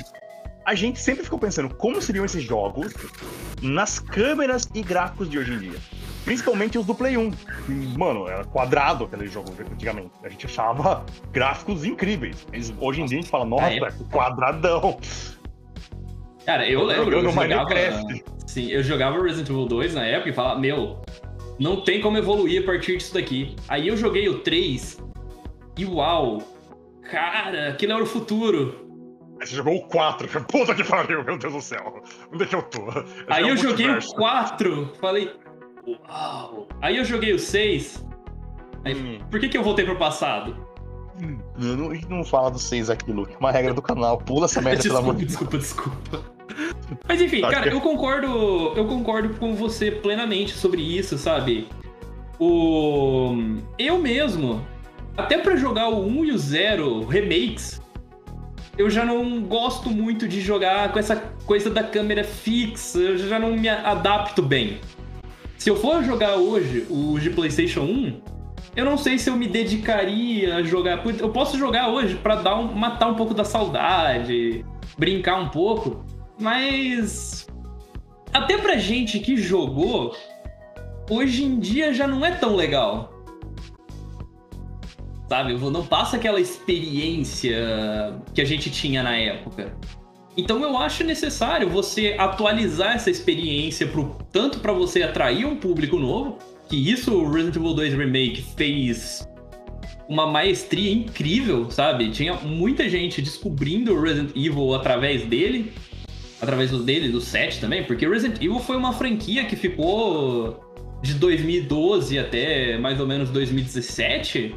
A 0.66 0.74
gente 0.74 1.00
sempre 1.00 1.24
ficou 1.24 1.38
pensando 1.38 1.74
como 1.74 2.00
seriam 2.00 2.24
esses 2.24 2.42
jogos 2.42 2.94
nas 3.62 3.98
câmeras 3.98 4.68
e 4.74 4.82
gráficos 4.82 5.28
de 5.28 5.38
hoje 5.38 5.52
em 5.52 5.58
dia. 5.58 5.78
Principalmente 6.24 6.78
os 6.78 6.86
do 6.86 6.94
Play 6.94 7.16
1. 7.16 7.32
Mano, 7.96 8.28
era 8.28 8.44
quadrado 8.44 9.04
aquele 9.04 9.26
jogo 9.26 9.52
antigamente. 9.72 10.10
A 10.22 10.28
gente 10.28 10.46
achava 10.46 11.04
gráficos 11.32 11.84
incríveis. 11.84 12.46
Mas 12.52 12.72
hoje 12.78 13.02
em 13.02 13.06
dia 13.06 13.18
a 13.18 13.20
gente 13.22 13.30
fala, 13.30 13.44
nossa, 13.44 13.64
ah, 13.64 13.74
é? 13.74 13.90
quadradão. 14.10 14.98
Cara, 16.44 16.68
eu 16.68 16.84
lembro, 16.84 17.12
eu, 17.12 17.22
eu 17.22 17.30
jogava... 17.30 17.68
Sim, 18.46 18.68
eu 18.68 18.82
jogava 18.82 19.22
Resident 19.22 19.48
Evil 19.48 19.66
2 19.66 19.94
na 19.94 20.04
época 20.04 20.30
e 20.30 20.32
falava, 20.32 20.58
meu, 20.58 21.00
não 21.58 21.84
tem 21.84 22.00
como 22.00 22.18
evoluir 22.18 22.62
a 22.62 22.66
partir 22.66 22.96
disso 22.96 23.14
daqui. 23.14 23.54
Aí 23.68 23.86
eu 23.86 23.96
joguei 23.96 24.28
o 24.28 24.40
3 24.40 24.98
e 25.78 25.84
uau, 25.84 26.42
cara, 27.02 27.68
aquilo 27.68 27.92
era 27.92 28.02
o 28.02 28.06
futuro. 28.06 28.88
Aí 29.40 29.46
você 29.46 29.56
jogou 29.56 29.76
o 29.76 29.82
4. 29.86 30.28
Puta 30.44 30.74
que 30.74 30.84
pariu, 30.84 31.24
meu 31.24 31.38
Deus 31.38 31.52
do 31.52 31.62
céu. 31.62 32.02
Onde 32.32 32.44
é 32.44 32.46
que 32.46 32.54
eu 32.54 32.62
tô? 32.62 32.86
Aí 33.28 33.48
eu 33.48 33.56
joguei 33.56 33.88
o 33.88 34.14
4. 34.14 34.92
Falei, 35.00 35.32
uau. 35.86 36.68
Aí 36.80 36.96
eu 36.96 37.04
joguei 37.04 37.32
o 37.32 37.38
6. 37.38 38.04
Aí, 38.84 38.94
hum. 38.94 39.18
Por 39.30 39.40
que, 39.40 39.48
que 39.48 39.56
eu 39.56 39.62
voltei 39.62 39.84
pro 39.84 39.96
passado? 39.96 40.56
Hum, 41.22 41.38
não, 41.56 41.90
a 41.90 41.94
gente 41.94 42.08
não 42.08 42.24
fala 42.24 42.50
do 42.50 42.58
6 42.58 42.90
aqui, 42.90 43.12
Luke. 43.12 43.34
Uma 43.38 43.50
regra 43.50 43.74
do 43.74 43.82
canal. 43.82 44.18
Pula 44.18 44.46
essa 44.46 44.60
merda, 44.60 44.82
pelo 44.82 44.98
amor 44.98 45.14
de 45.14 45.26
Deus. 45.26 45.30
Desculpa, 45.30 45.58
desculpa. 45.58 46.40
Mas 47.06 47.20
enfim, 47.20 47.40
cara, 47.42 47.68
eu 47.68 47.80
concordo, 47.80 48.72
eu 48.76 48.84
concordo 48.86 49.30
com 49.34 49.54
você 49.54 49.90
plenamente 49.90 50.52
sobre 50.54 50.82
isso, 50.82 51.16
sabe? 51.16 51.68
O 52.38 53.36
eu 53.78 53.98
mesmo, 53.98 54.64
até 55.16 55.38
para 55.38 55.56
jogar 55.56 55.88
o 55.88 56.04
1 56.06 56.24
e 56.24 56.32
o 56.32 56.38
0 56.38 57.04
remakes, 57.04 57.80
eu 58.76 58.88
já 58.88 59.04
não 59.04 59.42
gosto 59.42 59.90
muito 59.90 60.26
de 60.26 60.40
jogar 60.40 60.92
com 60.92 60.98
essa 60.98 61.16
coisa 61.44 61.70
da 61.70 61.82
câmera 61.82 62.24
fixa, 62.24 62.98
eu 62.98 63.18
já 63.18 63.38
não 63.38 63.56
me 63.56 63.68
adapto 63.68 64.42
bem. 64.42 64.80
Se 65.60 65.68
eu 65.68 65.76
for 65.76 66.02
jogar 66.02 66.36
hoje 66.36 66.86
o 66.88 67.18
de 67.18 67.28
PlayStation 67.28 67.82
1, 67.82 68.22
eu 68.74 68.82
não 68.82 68.96
sei 68.96 69.18
se 69.18 69.28
eu 69.28 69.36
me 69.36 69.46
dedicaria 69.46 70.56
a 70.56 70.62
jogar. 70.62 71.04
Eu 71.18 71.28
posso 71.28 71.58
jogar 71.58 71.90
hoje 71.90 72.14
para 72.14 72.36
dar 72.36 72.56
um, 72.56 72.72
matar 72.72 73.08
um 73.08 73.14
pouco 73.14 73.34
da 73.34 73.44
saudade, 73.44 74.64
brincar 74.96 75.38
um 75.38 75.50
pouco, 75.50 76.02
mas 76.40 77.46
até 78.32 78.56
pra 78.56 78.78
gente 78.78 79.18
que 79.18 79.36
jogou, 79.36 80.16
hoje 81.10 81.44
em 81.44 81.58
dia 81.58 81.92
já 81.92 82.06
não 82.06 82.24
é 82.24 82.30
tão 82.30 82.56
legal. 82.56 83.12
Sabe? 85.28 85.52
Não 85.58 85.84
passa 85.84 86.16
aquela 86.16 86.40
experiência 86.40 88.18
que 88.32 88.40
a 88.40 88.46
gente 88.46 88.70
tinha 88.70 89.02
na 89.02 89.14
época. 89.14 89.76
Então 90.36 90.62
eu 90.62 90.78
acho 90.78 91.04
necessário 91.04 91.68
você 91.68 92.14
atualizar 92.18 92.94
essa 92.94 93.10
experiência 93.10 93.86
pro, 93.86 94.16
tanto 94.32 94.60
para 94.60 94.72
você 94.72 95.02
atrair 95.02 95.44
um 95.44 95.56
público 95.56 95.98
novo, 95.98 96.38
que 96.68 96.76
isso 96.76 97.12
o 97.12 97.30
Resident 97.30 97.56
Evil 97.56 97.74
2 97.74 97.94
Remake 97.94 98.44
fez 98.56 99.28
uma 100.08 100.26
maestria 100.26 100.92
incrível, 100.92 101.70
sabe? 101.70 102.10
Tinha 102.10 102.34
muita 102.34 102.88
gente 102.88 103.20
descobrindo 103.20 103.92
o 103.92 104.00
Resident 104.00 104.30
Evil 104.36 104.74
através 104.74 105.24
dele 105.24 105.72
através 106.40 106.70
dele, 106.70 107.08
do 107.08 107.20
7 107.20 107.60
também, 107.60 107.84
porque 107.84 108.08
Resident 108.08 108.38
Evil 108.38 108.58
foi 108.60 108.76
uma 108.76 108.92
franquia 108.92 109.44
que 109.44 109.54
ficou 109.54 110.58
de 111.02 111.14
2012 111.14 112.18
até 112.18 112.78
mais 112.78 112.98
ou 112.98 113.06
menos 113.06 113.30
2017 113.30 114.54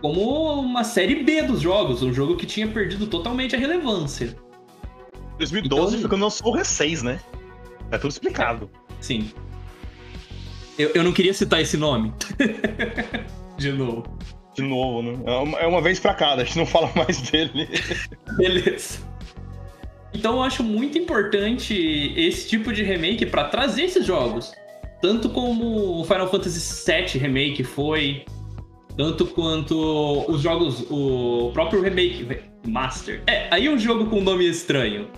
como 0.00 0.60
uma 0.60 0.84
série 0.84 1.24
B 1.24 1.42
dos 1.42 1.60
jogos, 1.60 2.02
um 2.02 2.12
jogo 2.12 2.36
que 2.36 2.46
tinha 2.46 2.68
perdido 2.68 3.08
totalmente 3.08 3.56
a 3.56 3.58
relevância. 3.58 4.36
2012 5.38 5.96
então... 5.96 6.08
quando 6.08 6.22
lançou 6.22 6.54
o 6.54 6.58
R6, 6.58 7.02
né? 7.02 7.20
É 7.90 7.98
tudo 7.98 8.10
explicado. 8.10 8.70
Sim. 9.00 9.30
Eu, 10.78 10.90
eu 10.94 11.02
não 11.02 11.12
queria 11.12 11.34
citar 11.34 11.60
esse 11.60 11.76
nome. 11.76 12.12
de 13.56 13.72
novo. 13.72 14.04
De 14.54 14.62
novo, 14.62 15.02
né? 15.02 15.18
É 15.24 15.36
uma, 15.36 15.58
é 15.58 15.66
uma 15.66 15.80
vez 15.80 15.98
pra 15.98 16.14
cada, 16.14 16.42
a 16.42 16.44
gente 16.44 16.58
não 16.58 16.66
fala 16.66 16.90
mais 16.94 17.20
dele. 17.22 17.68
Beleza. 18.36 18.98
Então 20.12 20.36
eu 20.36 20.42
acho 20.42 20.62
muito 20.62 20.98
importante 20.98 21.74
esse 22.16 22.48
tipo 22.48 22.72
de 22.72 22.82
remake 22.82 23.26
para 23.26 23.44
trazer 23.44 23.84
esses 23.84 24.04
jogos. 24.04 24.52
Tanto 25.00 25.28
como 25.28 26.00
o 26.00 26.04
Final 26.04 26.28
Fantasy 26.28 26.84
VII 26.84 27.20
Remake 27.20 27.62
foi, 27.62 28.24
tanto 28.96 29.26
quanto 29.26 30.24
os 30.28 30.40
jogos, 30.40 30.84
o 30.90 31.50
próprio 31.52 31.80
remake 31.80 32.26
Master. 32.66 33.22
É, 33.28 33.46
aí 33.50 33.68
um 33.68 33.78
jogo 33.78 34.06
com 34.06 34.20
nome 34.20 34.48
estranho. 34.48 35.08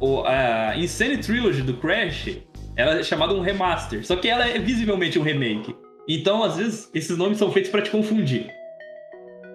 O 0.00 0.22
a 0.24 0.76
Insane 0.76 1.18
Trilogy 1.18 1.62
do 1.62 1.74
Crash, 1.74 2.38
ela 2.76 2.98
é 2.98 3.02
chamada 3.02 3.34
um 3.34 3.40
remaster, 3.40 4.06
só 4.06 4.16
que 4.16 4.28
ela 4.28 4.46
é 4.46 4.58
visivelmente 4.58 5.18
um 5.18 5.22
remake. 5.22 5.74
Então, 6.08 6.44
às 6.44 6.56
vezes, 6.56 6.90
esses 6.94 7.16
nomes 7.16 7.38
são 7.38 7.50
feitos 7.50 7.70
para 7.70 7.82
te 7.82 7.90
confundir. 7.90 8.46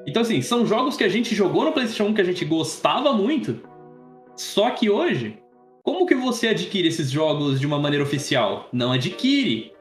Então, 0.07 0.23
assim, 0.23 0.41
são 0.41 0.65
jogos 0.65 0.97
que 0.97 1.03
a 1.03 1.09
gente 1.09 1.35
jogou 1.35 1.63
no 1.63 1.71
PlayStation 1.71 2.05
1 2.05 2.13
que 2.15 2.21
a 2.21 2.25
gente 2.25 2.43
gostava 2.43 3.13
muito, 3.13 3.61
só 4.35 4.71
que 4.71 4.89
hoje, 4.89 5.37
como 5.83 6.07
que 6.07 6.15
você 6.15 6.47
adquire 6.47 6.87
esses 6.87 7.11
jogos 7.11 7.59
de 7.59 7.67
uma 7.67 7.77
maneira 7.77 8.03
oficial? 8.03 8.67
Não 8.73 8.91
adquire. 8.91 9.71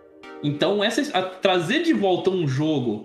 Então, 0.43 0.85
essa, 0.85 1.23
trazer 1.23 1.83
de 1.83 1.95
volta 1.95 2.31
um 2.31 2.47
jogo, 2.47 3.02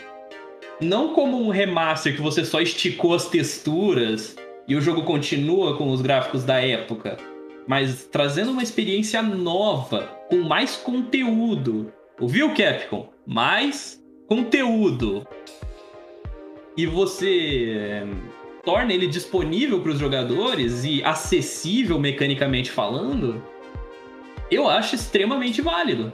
não 0.81 1.13
como 1.13 1.41
um 1.41 1.49
remaster 1.49 2.15
que 2.15 2.21
você 2.21 2.43
só 2.43 2.59
esticou 2.59 3.13
as 3.13 3.29
texturas 3.29 4.35
e 4.67 4.75
o 4.75 4.81
jogo 4.81 5.03
continua 5.03 5.77
com 5.77 5.89
os 5.91 6.01
gráficos 6.01 6.43
da 6.43 6.59
época, 6.59 7.17
mas 7.67 8.05
trazendo 8.05 8.51
uma 8.51 8.63
experiência 8.63 9.21
nova, 9.21 10.03
com 10.29 10.37
mais 10.37 10.75
conteúdo. 10.75 11.91
Ouviu, 12.19 12.53
Capcom? 12.53 13.09
Mais 13.25 14.01
conteúdo. 14.27 15.27
E 16.77 16.85
você 16.85 18.03
torna 18.63 18.93
ele 18.93 19.07
disponível 19.07 19.79
para 19.81 19.91
os 19.91 19.99
jogadores 19.99 20.83
e 20.83 21.03
acessível 21.03 21.99
mecanicamente 21.99 22.71
falando, 22.71 23.41
eu 24.49 24.67
acho 24.67 24.95
extremamente 24.95 25.61
válido. 25.61 26.11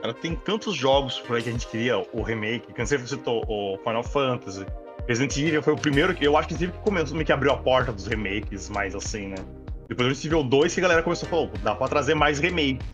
Cara, 0.00 0.14
tem 0.14 0.36
tantos 0.36 0.76
jogos 0.76 1.18
por 1.18 1.36
aí 1.36 1.42
que 1.42 1.48
a 1.48 1.52
gente 1.52 1.66
queria, 1.66 1.98
o 2.12 2.22
remake, 2.22 2.72
que 2.72 2.86
você 2.86 2.98
citou 2.98 3.44
o 3.48 3.76
Final 3.78 4.04
Fantasy. 4.04 4.64
Resident 5.08 5.36
Evil 5.38 5.62
foi 5.62 5.72
o 5.72 5.76
primeiro 5.76 6.14
que 6.14 6.24
eu 6.24 6.36
acho 6.36 6.48
que 6.48 6.54
que 6.54 6.68
começou, 6.84 7.14
meio 7.14 7.24
que 7.24 7.32
abriu 7.32 7.50
a 7.50 7.56
porta 7.56 7.90
dos 7.90 8.06
remakes, 8.06 8.68
mais 8.68 8.94
assim, 8.94 9.28
né? 9.28 9.36
Depois 9.88 10.06
Resident 10.06 10.32
Evil 10.32 10.44
2 10.44 10.74
que 10.74 10.80
a 10.80 10.82
galera 10.82 11.02
começou 11.02 11.26
a 11.26 11.30
falar, 11.30 11.50
dá 11.62 11.74
pra 11.74 11.88
trazer 11.88 12.14
mais 12.14 12.38
remake. 12.38 12.84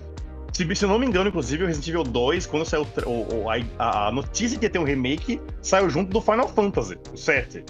Se, 0.53 0.75
se 0.77 0.85
eu 0.85 0.89
não 0.89 1.01
me 1.01 1.07
engano, 1.07 1.29
inclusive, 1.29 1.65
o 1.65 1.67
Resident 1.67 1.89
Evil 1.89 2.05
2, 2.05 2.47
quando 2.47 2.65
saiu 2.65 2.87
o, 3.05 3.47
a, 3.51 4.07
a, 4.07 4.13
notícia 4.13 4.57
que 4.57 4.65
ia 4.65 4.71
ter 4.71 4.79
um 4.79 4.85
remake, 4.85 5.41
saiu 5.61 5.91
junto 5.91 6.13
do 6.13 6.21
Final 6.21 6.49
Fantasy, 6.49 6.97
o 7.13 7.17
7. 7.17 7.65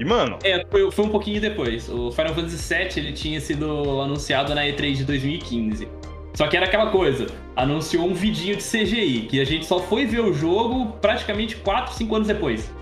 E, 0.00 0.04
mano. 0.04 0.40
É, 0.42 0.66
foi, 0.68 0.90
foi 0.90 1.04
um 1.04 1.10
pouquinho 1.10 1.40
depois. 1.40 1.88
O 1.88 2.10
Final 2.10 2.34
Fantasy 2.34 2.58
7 2.58 2.98
ele 2.98 3.12
tinha 3.12 3.40
sido 3.40 4.00
anunciado 4.00 4.52
na 4.52 4.62
E3 4.62 4.94
de 4.94 5.04
2015. 5.04 5.86
Só 6.34 6.48
que 6.48 6.56
era 6.56 6.66
aquela 6.66 6.90
coisa, 6.90 7.26
anunciou 7.54 8.08
um 8.08 8.14
vidinho 8.14 8.56
de 8.56 8.64
CGI, 8.64 9.28
que 9.30 9.40
a 9.40 9.44
gente 9.44 9.66
só 9.66 9.78
foi 9.78 10.04
ver 10.04 10.20
o 10.20 10.32
jogo 10.32 10.96
praticamente 11.00 11.56
4, 11.56 11.94
5 11.94 12.16
anos 12.16 12.26
depois. 12.26 12.72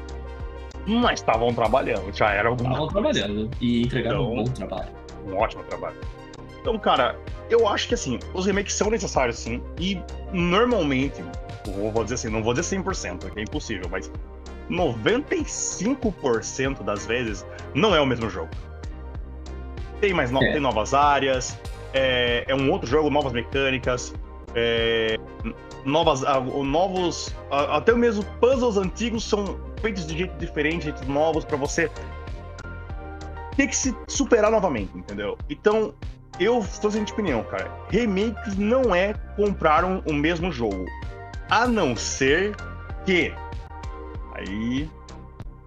Mas 0.91 1.21
estavam 1.21 1.55
trabalhando, 1.55 2.13
já 2.13 2.31
era 2.31 2.49
alguma 2.49 2.71
Estavam 2.71 2.89
trabalhando 2.91 3.49
e 3.61 3.83
entregaram 3.83 4.23
então, 4.23 4.33
um 4.33 4.45
bom 4.45 4.51
trabalho. 4.51 4.89
Um 5.27 5.37
ótimo 5.37 5.63
trabalho. 5.65 5.97
Então, 6.61 6.79
cara, 6.79 7.19
eu 7.49 7.67
acho 7.69 7.89
que 7.89 7.95
assim, 7.95 8.19
os 8.35 8.45
remakes 8.47 8.75
são 8.75 8.91
necessários 8.91 9.39
sim, 9.39 9.63
e 9.79 9.99
normalmente, 10.33 11.23
vou 11.65 12.03
dizer 12.03 12.17
assim, 12.17 12.29
não 12.29 12.43
vou 12.43 12.53
dizer 12.53 12.77
100%, 12.77 13.31
que 13.31 13.39
é 13.39 13.43
impossível, 13.43 13.89
mas 13.89 14.11
95% 14.69 16.83
das 16.83 17.07
vezes 17.07 17.47
não 17.73 17.95
é 17.95 18.01
o 18.01 18.07
mesmo 18.07 18.29
jogo. 18.29 18.51
Tem 20.01 20.13
mais 20.13 20.33
no... 20.33 20.43
é. 20.43 20.53
tem 20.53 20.61
novas 20.61 20.93
áreas, 20.93 21.57
é, 21.93 22.45
é, 22.49 22.55
um 22.55 22.71
outro 22.71 22.89
jogo, 22.89 23.11
novas 23.11 23.33
mecânicas, 23.33 24.15
é, 24.55 25.17
novas, 25.85 26.23
novos, 26.65 27.35
até 27.51 27.93
mesmo 27.95 28.25
puzzles 28.41 28.77
antigos 28.77 29.25
são 29.25 29.70
feitos 29.81 30.07
de 30.07 30.17
jeito 30.17 30.37
diferente, 30.39 30.85
jeitos 30.85 31.07
novos 31.07 31.45
para 31.45 31.57
você 31.57 31.91
ter 33.57 33.67
que 33.67 33.77
se 33.77 33.95
superar 34.09 34.51
novamente, 34.51 34.97
entendeu? 34.97 35.37
Então, 35.49 35.95
eu 36.39 36.63
sou 36.63 36.91
sem 36.91 37.03
opinião, 37.03 37.43
cara. 37.45 37.71
Remakes 37.91 38.57
não 38.57 38.95
é 38.95 39.13
comprar 39.37 39.85
um, 39.85 39.99
o 40.07 40.15
mesmo 40.15 40.51
jogo. 40.51 40.87
A 41.51 41.67
não 41.67 41.95
ser 41.95 42.57
que. 43.05 43.33
Aí. 44.35 44.89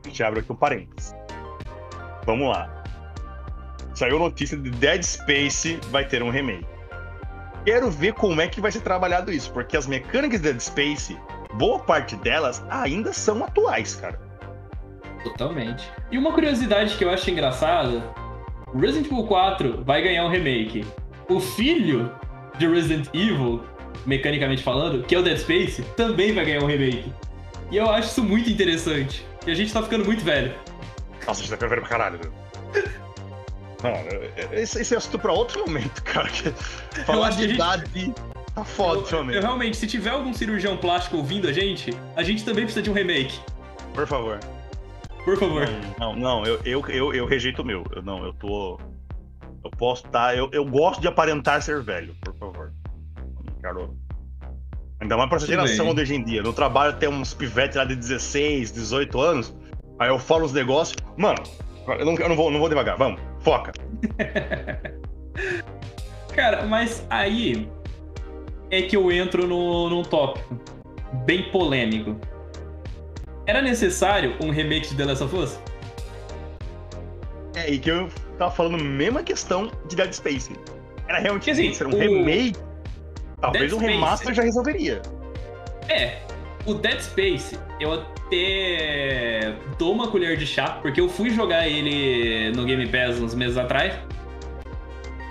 A 0.03 0.08
gente 0.08 0.24
abre 0.24 0.39
aqui 0.39 0.51
um 0.51 0.55
parênteses. 0.55 1.15
Vamos 2.25 2.50
lá. 2.50 2.84
Saiu 3.93 4.17
notícia 4.17 4.58
de 4.58 4.72
Dead 4.72 5.03
Space 5.03 5.79
vai 5.91 6.08
ter 6.08 6.24
um 6.24 6.32
remake. 6.32 6.65
quero 7.63 7.91
ver 7.91 8.13
como 8.13 8.41
é 8.41 8.48
que 8.48 8.60
vai 8.60 8.72
ser 8.72 8.82
trabalhado 8.82 9.32
isso, 9.32 9.51
porque 9.53 9.77
as 9.77 9.86
mecânicas 9.86 10.41
de 10.41 10.51
Dead 10.51 10.60
Space, 10.60 11.17
boa 11.53 11.79
parte 11.79 12.15
delas 12.17 12.63
ainda 12.69 13.13
são 13.13 13.43
atuais, 13.43 13.95
cara. 13.95 14.19
Totalmente. 15.24 15.89
E 16.12 16.17
uma 16.17 16.33
curiosidade 16.33 16.95
que 16.95 17.03
eu 17.03 17.10
acho 17.10 17.29
engraçada: 17.29 18.03
Resident 18.75 19.07
Evil 19.07 19.25
4 19.25 19.83
vai 19.83 20.01
ganhar 20.01 20.25
um 20.25 20.29
remake. 20.29 20.86
O 21.29 21.39
filho 21.39 22.13
de 22.57 22.67
Resident 22.67 23.07
Evil, 23.13 23.63
mecanicamente 24.05 24.62
falando, 24.62 25.03
que 25.03 25.15
é 25.15 25.19
o 25.19 25.24
Dead 25.24 25.38
Space, 25.38 25.81
também 25.95 26.33
vai 26.33 26.45
ganhar 26.45 26.62
um 26.62 26.67
remake. 26.67 27.12
E 27.72 27.77
eu 27.77 27.89
acho 27.89 28.10
isso 28.10 28.24
muito 28.24 28.50
interessante. 28.50 29.25
E 29.48 29.51
a 29.51 29.55
gente 29.55 29.72
tá 29.72 29.81
ficando 29.81 30.05
muito 30.05 30.24
velho. 30.24 30.53
Nossa, 31.25 31.39
a 31.39 31.43
gente 31.43 31.50
tá 31.50 31.55
ficando 31.55 31.69
velho 31.69 31.81
pra 31.81 31.89
caralho, 31.89 32.17
velho. 32.17 32.33
Não, 33.83 34.57
esse, 34.57 34.81
esse 34.81 34.93
é 34.93 34.98
assunto 34.98 35.19
pra 35.19 35.33
outro 35.33 35.60
momento, 35.60 36.01
cara. 36.03 36.29
Falar 37.05 37.31
de 37.31 37.41
gente... 37.41 37.55
idade 37.55 38.13
tá 38.53 38.63
foda, 38.63 39.03
eu, 39.10 39.31
eu, 39.31 39.41
realmente, 39.41 39.77
se 39.77 39.88
tiver 39.88 40.12
algum 40.12 40.33
cirurgião 40.33 40.77
plástico 40.77 41.17
ouvindo 41.17 41.48
a 41.48 41.53
gente, 41.53 41.91
a 42.15 42.24
gente 42.24 42.45
também 42.45 42.63
precisa 42.63 42.83
de 42.83 42.89
um 42.89 42.93
remake. 42.93 43.39
Por 43.93 44.07
favor. 44.07 44.39
Por 45.24 45.38
favor. 45.38 45.67
Não, 46.00 46.15
não, 46.15 46.45
eu, 46.45 46.60
eu, 46.65 46.86
eu, 46.89 47.13
eu 47.13 47.25
rejeito 47.25 47.62
o 47.62 47.65
meu. 47.65 47.83
Eu, 47.95 48.01
não, 48.01 48.25
eu 48.25 48.33
tô. 48.33 48.79
Eu 49.63 49.72
posso 49.72 50.05
estar. 50.05 50.27
Tá, 50.27 50.36
eu, 50.36 50.50
eu 50.51 50.65
gosto 50.65 51.00
de 51.00 51.07
aparentar 51.07 51.62
ser 51.62 51.81
velho, 51.81 52.15
por 52.22 52.36
favor. 52.36 52.74
Quero. 53.62 53.98
Ainda 55.00 55.17
mais 55.17 55.29
pra 55.29 55.38
essa 55.38 55.48
geração 55.48 55.93
de 55.93 56.01
hoje 56.01 56.15
em 56.15 56.24
dia. 56.24 56.41
No 56.41 56.53
trabalho 56.53 56.98
tem 56.98 57.10
uns 57.10 57.33
pivetes 57.33 57.77
lá 57.77 57.86
de 57.86 57.95
16, 57.95 58.72
18 58.72 59.19
anos. 59.19 59.53
Aí 60.00 60.10
eu 60.10 60.19
falo 60.19 60.45
os 60.45 60.53
negócios. 60.53 60.98
Mano, 61.17 61.41
eu 61.88 62.05
não, 62.05 62.15
eu 62.15 62.29
não, 62.29 62.36
vou, 62.36 62.51
não 62.51 62.60
vou 62.60 62.69
devagar. 62.69 62.98
Vamos, 62.98 63.22
foca. 63.39 63.72
Cara, 66.33 66.65
mas 66.65 67.05
aí 67.10 67.69
é 68.74 68.82
que 68.82 68.98
eu 68.98 69.12
entro 69.12 69.48
no, 69.48 69.88
num 69.88 70.01
tópico 70.01 70.60
bem 71.25 71.44
polêmico. 71.51 72.20
Era 73.46 73.62
necessário 73.62 74.36
um 74.42 74.50
remake 74.50 74.89
de 74.89 74.96
The 74.96 75.06
Last 75.06 75.24
of 75.24 75.36
Us? 75.36 75.60
É, 77.56 77.70
e 77.70 77.77
que 77.77 77.92
eu 77.92 78.10
tava 78.39 78.50
falando 78.50 78.75
a 78.75 78.84
mesma 78.84 79.22
questão 79.22 79.72
de 79.88 79.96
Dead 79.96 80.12
Space. 80.12 80.51
Era 81.08 81.20
realmente 81.20 81.51
assim, 81.51 81.72
um 81.86 81.89
o... 81.89 82.00
remake. 82.00 82.58
Talvez 83.39 83.72
Dead 83.72 83.80
um 83.80 83.86
remaster 83.86 84.34
Space... 84.34 84.36
já 84.36 84.42
resolveria. 84.42 85.01
É, 85.88 86.18
o 86.65 86.74
Dead 86.74 87.00
Space, 87.00 87.60
eu 87.80 87.94
até 87.94 89.53
dou 89.77 89.94
uma 89.94 90.08
colher 90.08 90.36
de 90.36 90.48
chá, 90.48 90.80
porque 90.82 91.00
eu 91.00 91.08
fui 91.08 91.30
jogar 91.30 91.68
ele 91.68 92.51
no 92.56 92.65
Game 92.65 92.88
Pass 92.88 93.20
uns 93.20 93.36
meses 93.36 93.58
atrás. 93.58 93.94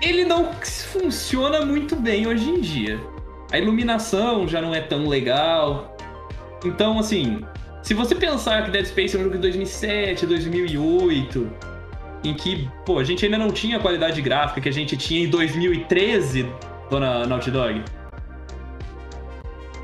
Ele 0.01 0.23
não 0.23 0.53
funciona 0.53 1.65
muito 1.65 1.95
bem 1.97 2.25
hoje 2.25 2.49
em 2.49 2.61
dia. 2.61 3.12
A 3.53 3.59
iluminação 3.59 4.47
já 4.47 4.59
não 4.59 4.73
é 4.73 4.81
tão 4.81 5.07
legal. 5.07 5.95
Então, 6.65 6.97
assim, 6.97 7.45
se 7.83 7.93
você 7.93 8.15
pensar 8.15 8.65
que 8.65 8.71
Dead 8.71 8.87
Space 8.87 9.15
é 9.15 9.19
um 9.19 9.23
jogo 9.25 9.35
de 9.35 9.41
2007, 9.43 10.25
2008, 10.25 11.51
em 12.23 12.33
que, 12.33 12.67
pô, 12.83 12.97
a 12.97 13.03
gente 13.03 13.23
ainda 13.23 13.37
não 13.37 13.51
tinha 13.51 13.77
a 13.77 13.79
qualidade 13.79 14.23
gráfica 14.23 14.59
que 14.59 14.67
a 14.67 14.73
gente 14.73 14.97
tinha 14.97 15.23
em 15.23 15.29
2013, 15.29 16.49
dona 16.89 17.27
Naughty 17.27 17.51
Dog. 17.51 17.83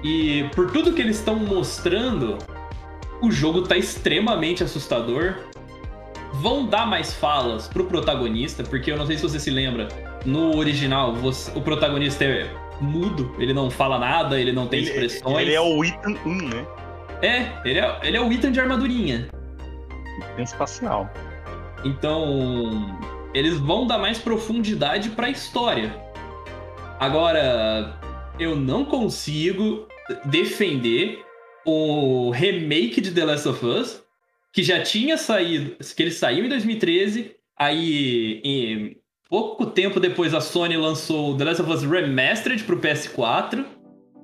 E 0.04 0.50
por 0.56 0.72
tudo 0.72 0.92
que 0.92 1.02
eles 1.04 1.18
estão 1.18 1.36
mostrando, 1.36 2.40
o 3.22 3.30
jogo 3.30 3.62
tá 3.62 3.78
extremamente 3.78 4.64
assustador. 4.64 5.36
Vão 6.42 6.66
dar 6.66 6.88
mais 6.88 7.14
falas 7.14 7.68
pro 7.68 7.86
protagonista, 7.86 8.64
porque 8.64 8.92
eu 8.92 8.98
não 8.98 9.06
sei 9.06 9.18
se 9.18 9.22
você 9.22 9.40
se 9.40 9.52
lembra, 9.52 9.90
no 10.26 10.58
original 10.58 11.14
você, 11.14 11.52
o 11.56 11.62
protagonista 11.62 12.24
é 12.24 12.50
mudo, 12.82 13.36
ele 13.38 13.54
não 13.54 13.70
fala 13.70 13.98
nada, 13.98 14.40
ele 14.40 14.52
não 14.52 14.68
tem 14.68 14.80
ele, 14.80 14.90
expressões. 14.90 15.42
Ele 15.42 15.54
é 15.54 15.62
o 15.62 15.84
Ethan 15.84 16.16
1, 16.26 16.36
né? 16.50 16.68
É, 17.22 17.70
ele 17.70 17.80
é, 17.80 18.00
ele 18.04 18.18
é 18.18 18.22
o 18.22 18.32
Ethan 18.32 18.52
de 18.52 18.60
armadurinha. 18.60 19.30
Ethan 20.34 20.44
espacial. 20.44 21.10
Então, 21.84 22.98
eles 23.34 23.58
vão 23.58 23.88
dar 23.88 23.98
mais 23.98 24.18
profundidade 24.18 25.10
para 25.10 25.28
a 25.28 25.30
história. 25.30 25.96
Agora, 27.00 27.98
eu 28.40 28.56
não 28.56 28.86
consigo 28.86 29.88
defender 30.26 31.24
o 31.66 32.32
remake 32.32 33.00
de 33.00 33.12
The 33.12 33.26
Last 33.26 33.48
of 33.48 33.66
Us, 33.66 34.04
que 34.52 34.64
já 34.64 34.82
tinha 34.82 35.18
saído, 35.18 35.76
que 35.96 36.04
ele 36.04 36.12
saiu 36.12 36.46
em 36.46 36.50
2013, 36.50 37.36
aí 37.58 38.42
em 38.44 38.98
pouco 39.30 39.68
tempo 39.68 40.00
depois 40.00 40.34
a 40.34 40.42
Sony 40.42 40.76
lançou 40.76 41.38
The 41.38 41.46
Last 41.46 41.62
of 41.62 41.72
Us 41.72 41.84
Remastered 41.84 42.64
para 42.64 42.76
o 42.76 42.80
PS4 42.80 43.64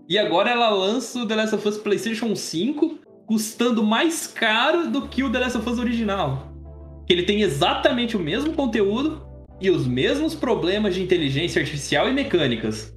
e 0.09 0.17
agora 0.17 0.49
ela 0.49 0.69
lança 0.69 1.19
o 1.19 1.27
The 1.27 1.35
Last 1.35 1.55
of 1.55 1.67
Us 1.67 1.77
PlayStation 1.77 2.35
5 2.35 2.99
custando 3.27 3.83
mais 3.83 4.25
caro 4.25 4.89
do 4.89 5.07
que 5.07 5.23
o 5.23 5.31
The 5.31 5.39
Last 5.39 5.57
of 5.59 5.69
Us 5.69 5.77
original. 5.77 6.51
Ele 7.07 7.21
tem 7.21 7.43
exatamente 7.43 8.17
o 8.17 8.19
mesmo 8.19 8.53
conteúdo 8.53 9.23
e 9.61 9.69
os 9.69 9.85
mesmos 9.85 10.33
problemas 10.33 10.95
de 10.95 11.03
inteligência 11.03 11.61
artificial 11.61 12.09
e 12.09 12.13
mecânicas. 12.13 12.91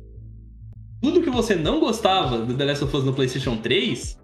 Tudo 1.03 1.23
que 1.23 1.31
você 1.31 1.55
não 1.55 1.79
gostava 1.79 2.38
do 2.38 2.55
The 2.55 2.64
Last 2.64 2.85
of 2.85 2.97
Us 2.97 3.05
no 3.05 3.12
PlayStation 3.12 3.59
3 3.59 4.18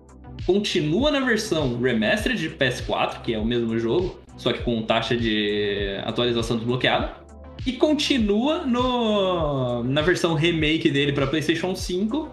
continua 0.47 1.11
na 1.11 1.20
versão 1.20 1.79
remastered 1.79 2.40
de 2.40 2.57
PS4, 2.57 3.20
que 3.20 3.35
é 3.35 3.38
o 3.38 3.44
mesmo 3.44 3.79
jogo, 3.79 4.18
só 4.38 4.55
que 4.55 4.62
com 4.62 4.83
taxa 4.83 5.14
de 5.14 6.01
atualização 6.03 6.57
desbloqueada, 6.57 7.23
e 7.66 7.72
continua 7.72 8.66
no, 8.66 9.83
na 9.85 10.03
versão 10.03 10.35
remake 10.35 10.90
dele 10.90 11.12
para 11.12 11.27
PlayStation 11.27 11.74
5, 11.74 12.31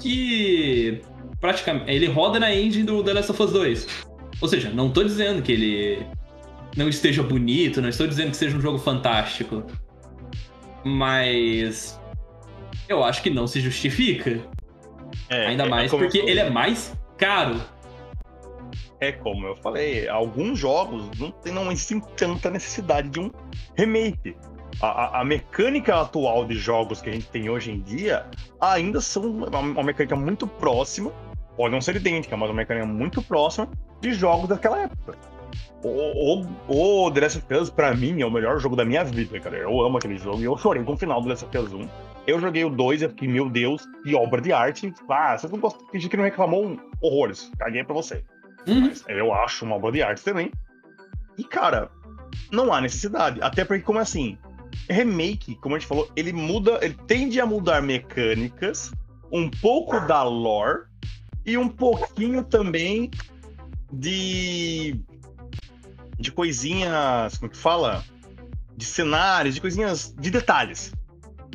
que 0.00 1.00
praticamente 1.40 1.90
ele 1.90 2.06
roda 2.06 2.38
na 2.38 2.54
engine 2.54 2.84
do 2.84 3.02
The 3.02 3.12
Last 3.14 3.30
of 3.32 3.42
Us 3.42 3.52
2. 3.52 3.86
Ou 4.40 4.48
seja, 4.48 4.70
não 4.70 4.90
tô 4.90 5.02
dizendo 5.02 5.42
que 5.42 5.52
ele 5.52 6.06
não 6.76 6.88
esteja 6.88 7.22
bonito, 7.22 7.82
não 7.82 7.88
estou 7.88 8.06
dizendo 8.06 8.30
que 8.30 8.36
seja 8.36 8.56
um 8.56 8.60
jogo 8.60 8.78
fantástico. 8.78 9.64
Mas 10.84 12.00
eu 12.88 13.02
acho 13.02 13.22
que 13.22 13.30
não 13.30 13.46
se 13.46 13.60
justifica. 13.60 14.40
É, 15.28 15.48
Ainda 15.48 15.64
é, 15.64 15.68
mais 15.68 15.92
é 15.92 15.96
porque 15.96 16.18
ele 16.18 16.38
é 16.38 16.48
mais 16.48 16.96
caro. 17.16 17.60
É 19.00 19.12
como 19.12 19.46
eu 19.46 19.56
falei, 19.56 20.08
alguns 20.08 20.58
jogos 20.58 21.08
não 21.18 21.30
tem 21.30 21.52
não 21.52 21.70
existem 21.70 22.00
tanta 22.16 22.50
necessidade 22.50 23.08
de 23.08 23.20
um 23.20 23.30
remake. 23.76 24.36
A, 24.80 25.20
a, 25.20 25.24
mecânica 25.24 26.00
atual 26.00 26.44
de 26.44 26.54
jogos 26.54 27.00
que 27.00 27.10
a 27.10 27.12
gente 27.12 27.26
tem 27.28 27.50
hoje 27.50 27.72
em 27.72 27.80
dia 27.80 28.26
ainda 28.60 29.00
são 29.00 29.24
uma, 29.24 29.58
uma 29.58 29.82
mecânica 29.82 30.14
muito 30.14 30.46
próxima, 30.46 31.10
pode 31.56 31.72
não 31.72 31.80
ser 31.80 31.96
idêntica, 31.96 32.36
mas 32.36 32.48
uma 32.48 32.56
mecânica 32.56 32.86
muito 32.86 33.20
próxima 33.20 33.68
de 34.00 34.12
jogos 34.12 34.48
daquela 34.48 34.82
época. 34.82 35.18
O, 35.82 36.42
o, 36.68 37.06
o 37.06 37.10
The 37.10 37.20
Last 37.20 37.38
of 37.38 37.54
Us, 37.54 37.70
pra 37.70 37.94
mim, 37.94 38.20
é 38.20 38.26
o 38.26 38.30
melhor 38.30 38.60
jogo 38.60 38.76
da 38.76 38.84
minha 38.84 39.04
vida, 39.04 39.38
cara. 39.40 39.56
Eu 39.56 39.80
amo 39.80 39.98
aquele 39.98 40.18
jogo 40.18 40.40
e 40.40 40.44
eu 40.44 40.56
chorei 40.56 40.82
com 40.84 40.92
o 40.92 40.96
final 40.96 41.20
do 41.20 41.24
The 41.24 41.30
Last 41.30 41.44
of 41.46 41.58
Us 41.58 41.72
1. 41.72 41.88
Eu 42.26 42.40
joguei 42.40 42.64
o 42.64 42.70
2 42.70 43.02
e 43.02 43.08
fiquei, 43.08 43.28
meu 43.28 43.48
Deus, 43.48 43.84
que 44.04 44.14
obra 44.14 44.40
de 44.40 44.52
arte. 44.52 44.92
Ah, 45.08 45.36
você 45.36 45.48
não 45.48 45.58
gosta 45.58 45.82
de 45.92 46.08
que 46.08 46.16
não 46.16 46.24
reclamou 46.24 46.76
horrores. 47.00 47.50
Caguei 47.58 47.82
pra 47.82 47.94
você. 47.94 48.22
Uhum. 48.66 48.82
Mas 48.82 49.04
eu 49.08 49.32
acho 49.32 49.64
uma 49.64 49.76
obra 49.76 49.92
de 49.92 50.02
arte 50.02 50.22
também. 50.22 50.52
E, 51.38 51.44
cara, 51.44 51.90
não 52.52 52.72
há 52.72 52.80
necessidade. 52.80 53.40
Até 53.40 53.64
porque, 53.64 53.82
como 53.82 53.98
assim, 53.98 54.36
remake, 54.90 55.54
como 55.56 55.74
a 55.74 55.78
gente 55.78 55.88
falou, 55.88 56.10
ele 56.16 56.32
muda, 56.32 56.78
ele 56.82 56.96
tende 57.06 57.40
a 57.40 57.46
mudar 57.46 57.82
mecânicas, 57.82 58.90
um 59.30 59.50
pouco 59.50 60.00
da 60.00 60.22
lore 60.22 60.84
e 61.44 61.56
um 61.56 61.68
pouquinho 61.68 62.42
também 62.44 63.10
de 63.92 65.00
de 66.18 66.32
coisinhas, 66.32 67.38
como 67.38 67.50
que 67.50 67.56
fala? 67.56 68.04
De 68.76 68.84
cenários, 68.84 69.54
de 69.54 69.60
coisinhas, 69.60 70.14
de 70.18 70.30
detalhes. 70.30 70.92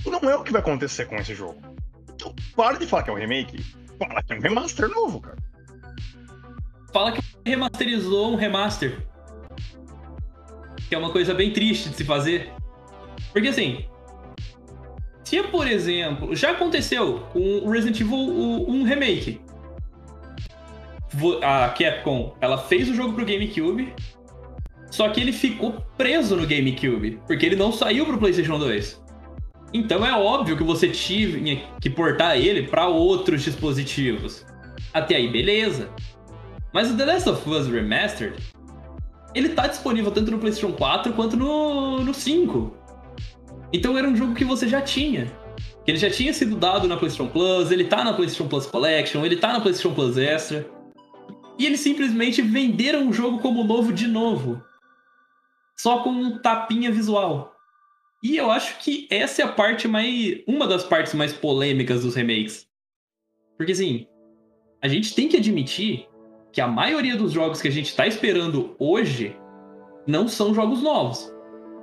E 0.06 0.10
não 0.10 0.20
é 0.30 0.36
o 0.36 0.44
que 0.44 0.52
vai 0.52 0.62
acontecer 0.62 1.06
com 1.06 1.16
esse 1.16 1.36
jogo. 1.36 1.62
Então, 2.16 2.34
para 2.56 2.78
de 2.78 2.88
falar 2.88 3.04
que 3.04 3.10
é 3.10 3.14
um 3.14 3.18
remake, 3.18 3.64
fala 4.00 4.24
que 4.24 4.34
é 4.34 4.38
um 4.38 4.42
remaster 4.42 4.90
novo, 4.90 5.20
cara. 5.20 5.38
Fala 6.94 7.12
que 7.12 7.22
remasterizou 7.46 8.32
um 8.32 8.36
remaster. 8.36 9.06
Que 10.88 10.96
é 10.96 10.98
uma 10.98 11.12
coisa 11.12 11.34
bem 11.34 11.52
triste 11.52 11.90
de 11.90 11.98
se 11.98 12.06
fazer. 12.06 12.54
Porque 13.34 13.50
assim, 13.50 13.84
se 15.24 15.42
por 15.44 15.68
exemplo, 15.68 16.36
já 16.36 16.52
aconteceu 16.52 17.22
com 17.34 17.40
o 17.60 17.70
Resident 17.70 18.00
Evil 18.00 18.16
um 18.16 18.84
remake. 18.84 19.42
A 21.44 21.70
Capcom, 21.70 22.36
ela 22.40 22.58
fez 22.58 22.90
o 22.90 22.96
jogo 22.96 23.14
pro 23.14 23.26
GameCube, 23.26 23.94
só 24.90 25.10
que 25.10 25.20
ele 25.20 25.32
ficou 25.32 25.84
preso 25.98 26.36
no 26.36 26.46
GameCube, 26.46 27.20
porque 27.28 27.46
ele 27.46 27.56
não 27.56 27.72
saiu 27.72 28.06
pro 28.06 28.18
PlayStation 28.18 28.60
2. 28.60 29.02
Então 29.74 30.06
é 30.06 30.14
óbvio 30.16 30.56
que 30.56 30.64
você 30.64 30.88
tinha 30.88 31.64
que 31.82 31.90
portar 31.90 32.38
ele 32.38 32.68
para 32.68 32.88
outros 32.88 33.44
dispositivos. 33.44 34.46
Até 34.94 35.16
aí, 35.16 35.28
beleza. 35.32 35.90
Mas 36.72 36.92
o 36.92 36.98
The 36.98 37.06
Last 37.06 37.30
of 37.30 37.50
Us 37.50 37.68
Remastered, 37.68 38.36
ele 39.34 39.50
tá 39.50 39.66
disponível 39.68 40.12
tanto 40.12 40.30
no 40.30 40.38
PlayStation 40.38 40.74
4 40.74 41.14
quanto 41.14 41.36
no, 41.36 42.00
no 42.00 42.14
5. 42.14 42.83
Então 43.74 43.98
era 43.98 44.08
um 44.08 44.16
jogo 44.16 44.36
que 44.36 44.46
você 44.46 44.68
já 44.68 44.82
tinha. 44.82 45.26
que 45.84 45.92
ele 45.92 45.98
já 45.98 46.10
tinha 46.10 46.32
sido 46.32 46.56
dado 46.56 46.88
na 46.88 46.96
PlayStation 46.96 47.30
Plus, 47.30 47.72
ele 47.72 47.86
tá 47.86 48.04
na 48.04 48.14
PlayStation 48.14 48.48
Plus 48.48 48.68
Collection, 48.68 49.26
ele 49.26 49.36
tá 49.36 49.52
na 49.52 49.60
PlayStation 49.60 49.94
Plus 49.96 50.16
Extra. 50.16 50.70
E 51.58 51.66
eles 51.66 51.80
simplesmente 51.80 52.42
venderam 52.42 53.10
o 53.10 53.14
jogo 53.14 53.40
como 53.40 53.64
novo 53.64 53.92
de 53.92 54.08
novo. 54.08 54.64
Só 55.76 56.04
com 56.04 56.12
um 56.12 56.38
tapinha 56.38 56.92
visual. 56.92 57.52
E 58.24 58.38
eu 58.38 58.50
acho 58.52 58.80
que 58.80 59.08
essa 59.10 59.42
é 59.42 59.46
a 59.46 59.52
parte 59.52 59.88
mais. 59.88 60.42
Uma 60.48 60.68
das 60.68 60.84
partes 60.84 61.14
mais 61.14 61.34
polêmicas 61.34 62.04
dos 62.04 62.16
remakes. 62.16 62.68
Porque 63.58 63.74
assim, 63.74 64.08
a 64.82 64.88
gente 64.88 65.14
tem 65.14 65.28
que 65.28 65.38
admitir 65.38 66.08
que 66.52 66.62
a 66.62 66.68
maioria 66.68 67.18
dos 67.18 67.32
jogos 67.32 67.62
que 67.62 67.68
a 67.68 67.72
gente 67.72 67.96
tá 67.96 68.06
esperando 68.08 68.76
hoje 68.80 69.36
não 70.08 70.28
são 70.28 70.54
jogos 70.54 70.82
novos 70.82 71.33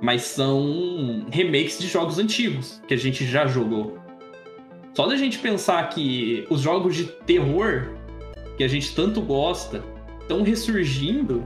mas 0.01 0.23
são 0.23 1.25
remakes 1.31 1.79
de 1.79 1.87
jogos 1.87 2.17
antigos 2.17 2.81
que 2.87 2.93
a 2.93 2.97
gente 2.97 3.25
já 3.25 3.45
jogou. 3.45 3.99
Só 4.93 5.07
da 5.07 5.15
gente 5.15 5.39
pensar 5.39 5.87
que 5.89 6.45
os 6.49 6.61
jogos 6.61 6.95
de 6.95 7.05
terror 7.05 7.93
que 8.57 8.63
a 8.63 8.67
gente 8.67 8.93
tanto 8.93 9.21
gosta 9.21 9.83
estão 10.19 10.43
ressurgindo 10.43 11.43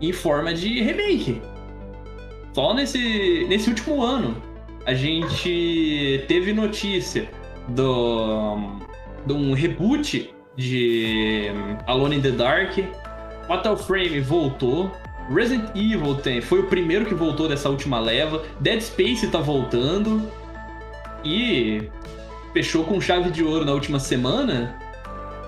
em 0.00 0.12
forma 0.12 0.52
de 0.52 0.82
remake. 0.82 1.40
Só 2.52 2.74
nesse, 2.74 3.46
nesse 3.48 3.68
último 3.68 4.02
ano 4.02 4.36
a 4.84 4.94
gente 4.94 6.24
teve 6.28 6.52
notícia 6.52 7.28
do, 7.68 8.78
de 9.26 9.32
um 9.32 9.52
reboot 9.52 10.32
de 10.56 11.50
Alone 11.86 12.16
in 12.16 12.20
the 12.20 12.30
Dark. 12.30 12.78
Fatal 13.46 13.76
Frame 13.76 14.20
voltou. 14.20 14.90
Resident 15.28 15.70
Evil 15.74 16.14
tem, 16.16 16.40
foi 16.40 16.60
o 16.60 16.66
primeiro 16.66 17.04
que 17.04 17.14
voltou 17.14 17.48
dessa 17.48 17.68
última 17.68 17.98
leva. 17.98 18.42
Dead 18.60 18.80
Space 18.80 19.26
tá 19.28 19.38
voltando. 19.38 20.30
E 21.24 21.90
fechou 22.52 22.84
com 22.84 23.00
chave 23.00 23.30
de 23.30 23.42
ouro 23.42 23.64
na 23.64 23.72
última 23.72 23.98
semana 23.98 24.76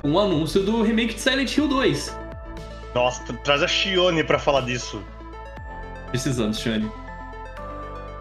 um 0.03 0.19
anúncio 0.19 0.63
do 0.63 0.83
remake 0.83 1.15
de 1.15 1.21
Silent 1.21 1.57
Hill 1.57 1.69
2. 1.69 2.17
Nossa, 2.95 3.33
traz 3.45 3.63
a 3.63 3.69
Shione 3.69 4.25
pra 4.25 4.39
falar 4.39 4.63
disso. 4.63 5.03
Precisamos, 6.09 6.59
Shione. 6.59 6.91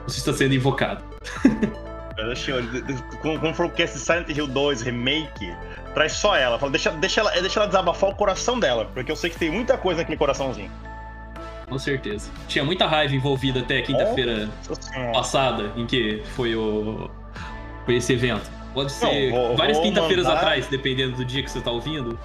Você 0.08 0.20
está 0.20 0.34
sendo 0.34 0.54
invocado. 0.54 1.04
Traz 2.16 2.32
a 2.32 2.36
Shione. 2.36 2.68
Quando 3.22 3.54
for 3.54 3.68
o 3.68 3.70
cast 3.70 4.00
Silent 4.00 4.30
Hill 4.30 4.48
2 4.48 4.82
remake, 4.82 5.54
traz 5.94 6.14
só 6.14 6.36
ela. 6.36 6.58
Fala, 6.58 6.72
deixa, 6.72 6.92
deixa, 6.92 7.22
ela. 7.22 7.32
deixa 7.32 7.60
ela 7.60 7.68
desabafar 7.68 8.10
o 8.10 8.16
coração 8.16 8.60
dela, 8.60 8.86
porque 8.94 9.12
eu 9.12 9.16
sei 9.16 9.30
que 9.30 9.38
tem 9.38 9.52
muita 9.52 9.78
coisa 9.78 10.02
naquele 10.02 10.18
coraçãozinho. 10.18 10.72
Com 11.70 11.78
certeza. 11.78 12.32
Tinha 12.48 12.64
muita 12.64 12.88
raiva 12.88 13.14
envolvida 13.14 13.60
até 13.60 13.82
quinta-feira 13.82 14.50
passada, 15.14 15.72
em 15.76 15.86
que 15.86 16.22
foi 16.36 16.56
o. 16.56 17.10
Foi 17.86 17.96
esse 17.96 18.14
evento. 18.14 18.50
Pode 18.74 18.92
ser 18.92 19.32
Não, 19.32 19.38
vou, 19.38 19.58
várias 19.58 19.80
quinta-feiras 19.80 20.26
mandar... 20.26 20.40
atrás, 20.40 20.68
dependendo 20.68 21.18
do 21.18 21.26
dia 21.26 21.44
que 21.44 21.52
você 21.52 21.60
tá 21.60 21.72
ouvindo. 21.72 22.18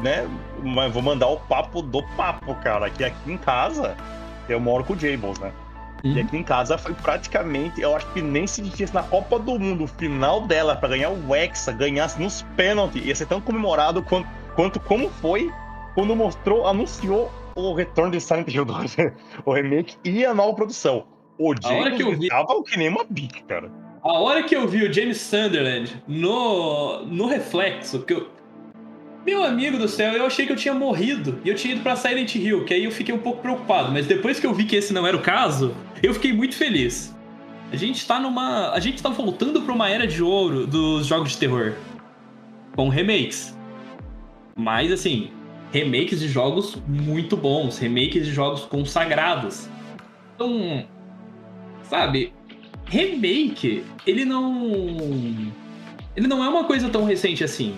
Né? 0.00 0.28
Mas 0.62 0.92
vou 0.92 1.02
mandar 1.02 1.26
o 1.26 1.38
papo 1.38 1.82
do 1.82 2.02
papo, 2.16 2.54
cara. 2.56 2.88
Que 2.88 3.04
aqui 3.04 3.32
em 3.32 3.36
casa 3.36 3.96
eu 4.48 4.60
moro 4.60 4.84
com 4.84 4.94
o 4.94 4.98
Jables, 4.98 5.38
né? 5.38 5.52
Uhum. 6.04 6.12
E 6.12 6.20
aqui 6.20 6.36
em 6.36 6.42
casa 6.42 6.78
foi 6.78 6.94
praticamente, 6.94 7.80
eu 7.80 7.94
acho 7.94 8.06
que 8.12 8.22
nem 8.22 8.46
se 8.46 8.62
tivesse 8.62 8.94
na 8.94 9.02
Copa 9.02 9.38
do 9.38 9.58
Mundo, 9.58 9.84
o 9.84 9.86
final 9.86 10.46
dela 10.46 10.74
para 10.74 10.90
ganhar 10.90 11.10
o 11.10 11.34
Hexa, 11.34 11.72
ganhasse 11.72 12.20
nos 12.20 12.42
pênaltis, 12.56 13.04
ia 13.04 13.14
ser 13.14 13.26
tão 13.26 13.38
comemorado 13.38 14.02
quanto, 14.02 14.26
quanto 14.54 14.80
como 14.80 15.10
foi 15.10 15.52
quando 15.94 16.14
mostrou, 16.14 16.66
anunciou 16.66 17.30
o 17.54 17.74
retorno 17.74 18.12
de 18.12 18.20
Silent 18.20 18.48
Hill 18.48 18.64
2, 18.64 18.96
o 19.44 19.52
remake 19.52 19.96
e 20.04 20.24
a 20.24 20.34
nova 20.34 20.54
produção. 20.54 21.04
O 21.38 21.54
James 21.54 21.96
que 21.96 22.02
eu 22.02 22.18
vi... 22.18 22.28
tava 22.28 22.62
que 22.62 22.76
nem 22.76 22.88
uma 22.88 23.04
bica, 23.08 23.40
cara. 23.48 23.70
A 24.02 24.12
hora 24.12 24.42
que 24.42 24.54
eu 24.54 24.66
vi 24.66 24.84
o 24.84 24.92
James 24.92 25.18
Sunderland 25.18 26.02
no, 26.06 27.04
no 27.06 27.26
reflexo, 27.26 28.02
que 28.02 28.14
eu... 28.14 28.28
Meu 29.24 29.44
amigo 29.44 29.76
do 29.76 29.86
céu, 29.86 30.14
eu 30.14 30.24
achei 30.24 30.46
que 30.46 30.52
eu 30.52 30.56
tinha 30.56 30.72
morrido 30.72 31.38
e 31.44 31.48
eu 31.50 31.54
tinha 31.54 31.74
ido 31.74 31.82
pra 31.82 31.94
Silent 31.94 32.34
Hill, 32.34 32.64
que 32.64 32.72
aí 32.72 32.84
eu 32.84 32.90
fiquei 32.90 33.14
um 33.14 33.18
pouco 33.18 33.42
preocupado, 33.42 33.92
mas 33.92 34.06
depois 34.06 34.40
que 34.40 34.46
eu 34.46 34.54
vi 34.54 34.64
que 34.64 34.76
esse 34.76 34.94
não 34.94 35.06
era 35.06 35.16
o 35.16 35.20
caso, 35.20 35.74
eu 36.02 36.14
fiquei 36.14 36.32
muito 36.32 36.56
feliz. 36.56 37.14
A 37.72 37.76
gente 37.76 38.06
tá 38.06 38.18
numa. 38.18 38.70
A 38.72 38.80
gente 38.80 39.02
tá 39.02 39.10
voltando 39.10 39.62
pra 39.62 39.72
uma 39.72 39.88
era 39.88 40.06
de 40.06 40.22
ouro 40.22 40.66
dos 40.66 41.06
jogos 41.06 41.32
de 41.32 41.38
terror. 41.38 41.74
Com 42.74 42.88
remakes. 42.88 43.56
Mas 44.56 44.90
assim, 44.90 45.30
remakes 45.72 46.20
de 46.20 46.28
jogos 46.28 46.76
muito 46.86 47.36
bons, 47.36 47.78
remakes 47.78 48.26
de 48.26 48.32
jogos 48.32 48.62
consagrados. 48.62 49.68
Então, 50.34 50.84
sabe, 51.84 52.32
remake, 52.86 53.84
ele 54.06 54.24
não 54.24 55.52
ele 56.16 56.26
não 56.26 56.44
é 56.44 56.48
uma 56.48 56.64
coisa 56.64 56.88
tão 56.88 57.04
recente 57.04 57.44
assim. 57.44 57.74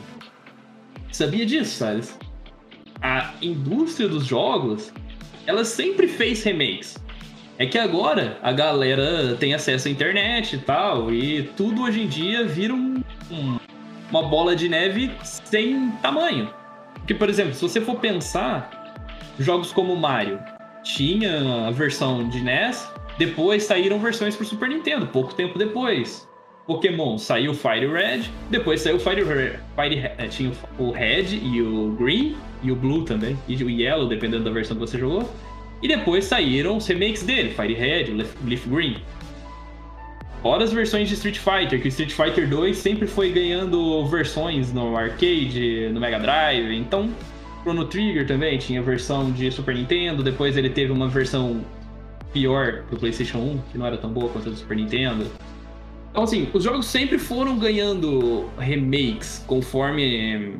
Sabia 1.10 1.44
disso, 1.44 1.76
Salles? 1.76 2.18
A 3.02 3.34
indústria 3.42 4.08
dos 4.08 4.24
jogos, 4.24 4.92
ela 5.46 5.64
sempre 5.64 6.08
fez 6.08 6.42
remakes. 6.42 6.96
É 7.58 7.66
que 7.66 7.76
agora 7.76 8.38
a 8.42 8.50
galera 8.50 9.36
tem 9.38 9.52
acesso 9.52 9.88
à 9.88 9.90
internet 9.90 10.56
e 10.56 10.58
tal, 10.58 11.12
e 11.12 11.42
tudo 11.56 11.82
hoje 11.82 12.02
em 12.02 12.08
dia 12.08 12.44
vira 12.44 12.72
um, 12.72 13.02
um, 13.30 13.58
uma 14.10 14.22
bola 14.22 14.56
de 14.56 14.68
neve 14.68 15.10
sem 15.22 15.90
tamanho. 16.02 16.61
Porque, 17.02 17.14
por 17.14 17.28
exemplo, 17.28 17.52
se 17.54 17.62
você 17.62 17.80
for 17.80 17.96
pensar, 17.96 19.34
jogos 19.38 19.72
como 19.72 19.94
Mario 19.96 20.38
tinha 20.84 21.66
a 21.66 21.70
versão 21.70 22.28
de 22.28 22.40
NES, 22.40 22.88
depois 23.18 23.64
saíram 23.64 23.98
versões 23.98 24.36
para 24.36 24.46
Super 24.46 24.68
Nintendo, 24.68 25.06
pouco 25.06 25.34
tempo 25.34 25.58
depois. 25.58 26.28
Pokémon 26.66 27.18
saiu 27.18 27.54
Fire 27.54 27.86
Red, 27.86 28.22
depois 28.48 28.80
saiu 28.80 28.98
Fire 28.98 29.22
Red. 29.24 29.58
Fire, 29.74 29.98
é, 30.16 30.28
tinha 30.28 30.52
o 30.78 30.92
Red 30.92 31.36
e 31.42 31.60
o 31.60 31.90
Green, 31.98 32.36
e 32.62 32.70
o 32.70 32.76
Blue 32.76 33.04
também, 33.04 33.36
e 33.48 33.62
o 33.62 33.68
Yellow, 33.68 34.06
dependendo 34.06 34.44
da 34.44 34.50
versão 34.50 34.76
que 34.76 34.80
você 34.80 34.98
jogou. 34.98 35.28
E 35.82 35.88
depois 35.88 36.24
saíram 36.24 36.76
os 36.76 36.86
remakes 36.86 37.24
dele, 37.24 37.50
Fire 37.50 37.74
Red, 37.74 38.12
Leaf 38.44 38.68
Green. 38.68 38.96
Fora 40.42 40.64
as 40.64 40.72
versões 40.72 41.08
de 41.08 41.14
Street 41.14 41.38
Fighter, 41.38 41.80
que 41.80 41.86
o 41.86 41.88
Street 41.88 42.10
Fighter 42.10 42.48
2 42.48 42.76
sempre 42.76 43.06
foi 43.06 43.30
ganhando 43.30 44.04
versões 44.06 44.72
no 44.72 44.96
arcade, 44.96 45.88
no 45.92 46.00
Mega 46.00 46.18
Drive. 46.18 46.74
Então, 46.74 47.08
Chrono 47.62 47.84
Trigger 47.84 48.26
também 48.26 48.58
tinha 48.58 48.82
versão 48.82 49.30
de 49.30 49.52
Super 49.52 49.72
Nintendo, 49.72 50.20
depois 50.20 50.56
ele 50.56 50.68
teve 50.68 50.90
uma 50.90 51.06
versão 51.08 51.64
pior 52.32 52.82
pro 52.88 52.98
PlayStation 52.98 53.38
1, 53.38 53.58
que 53.70 53.78
não 53.78 53.86
era 53.86 53.96
tão 53.96 54.12
boa 54.12 54.28
quanto 54.30 54.48
a 54.48 54.50
do 54.50 54.56
Super 54.56 54.76
Nintendo. 54.76 55.30
Então, 56.10 56.24
assim, 56.24 56.48
os 56.52 56.64
jogos 56.64 56.86
sempre 56.86 57.18
foram 57.18 57.56
ganhando 57.56 58.50
remakes 58.58 59.44
conforme 59.46 60.58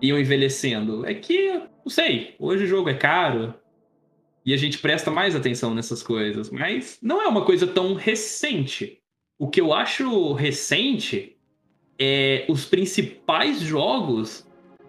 iam 0.00 0.18
envelhecendo. 0.18 1.04
É 1.04 1.12
que, 1.12 1.60
não 1.84 1.90
sei, 1.90 2.36
hoje 2.38 2.64
o 2.64 2.66
jogo 2.66 2.88
é 2.88 2.94
caro 2.94 3.52
e 4.46 4.54
a 4.54 4.56
gente 4.56 4.78
presta 4.78 5.10
mais 5.10 5.36
atenção 5.36 5.74
nessas 5.74 6.02
coisas, 6.02 6.50
mas 6.50 6.98
não 7.02 7.20
é 7.20 7.28
uma 7.28 7.44
coisa 7.44 7.66
tão 7.66 7.92
recente. 7.92 8.99
O 9.40 9.48
que 9.48 9.58
eu 9.58 9.72
acho 9.72 10.34
recente 10.34 11.34
é 11.98 12.44
os 12.46 12.66
principais 12.66 13.58
jogos 13.58 14.46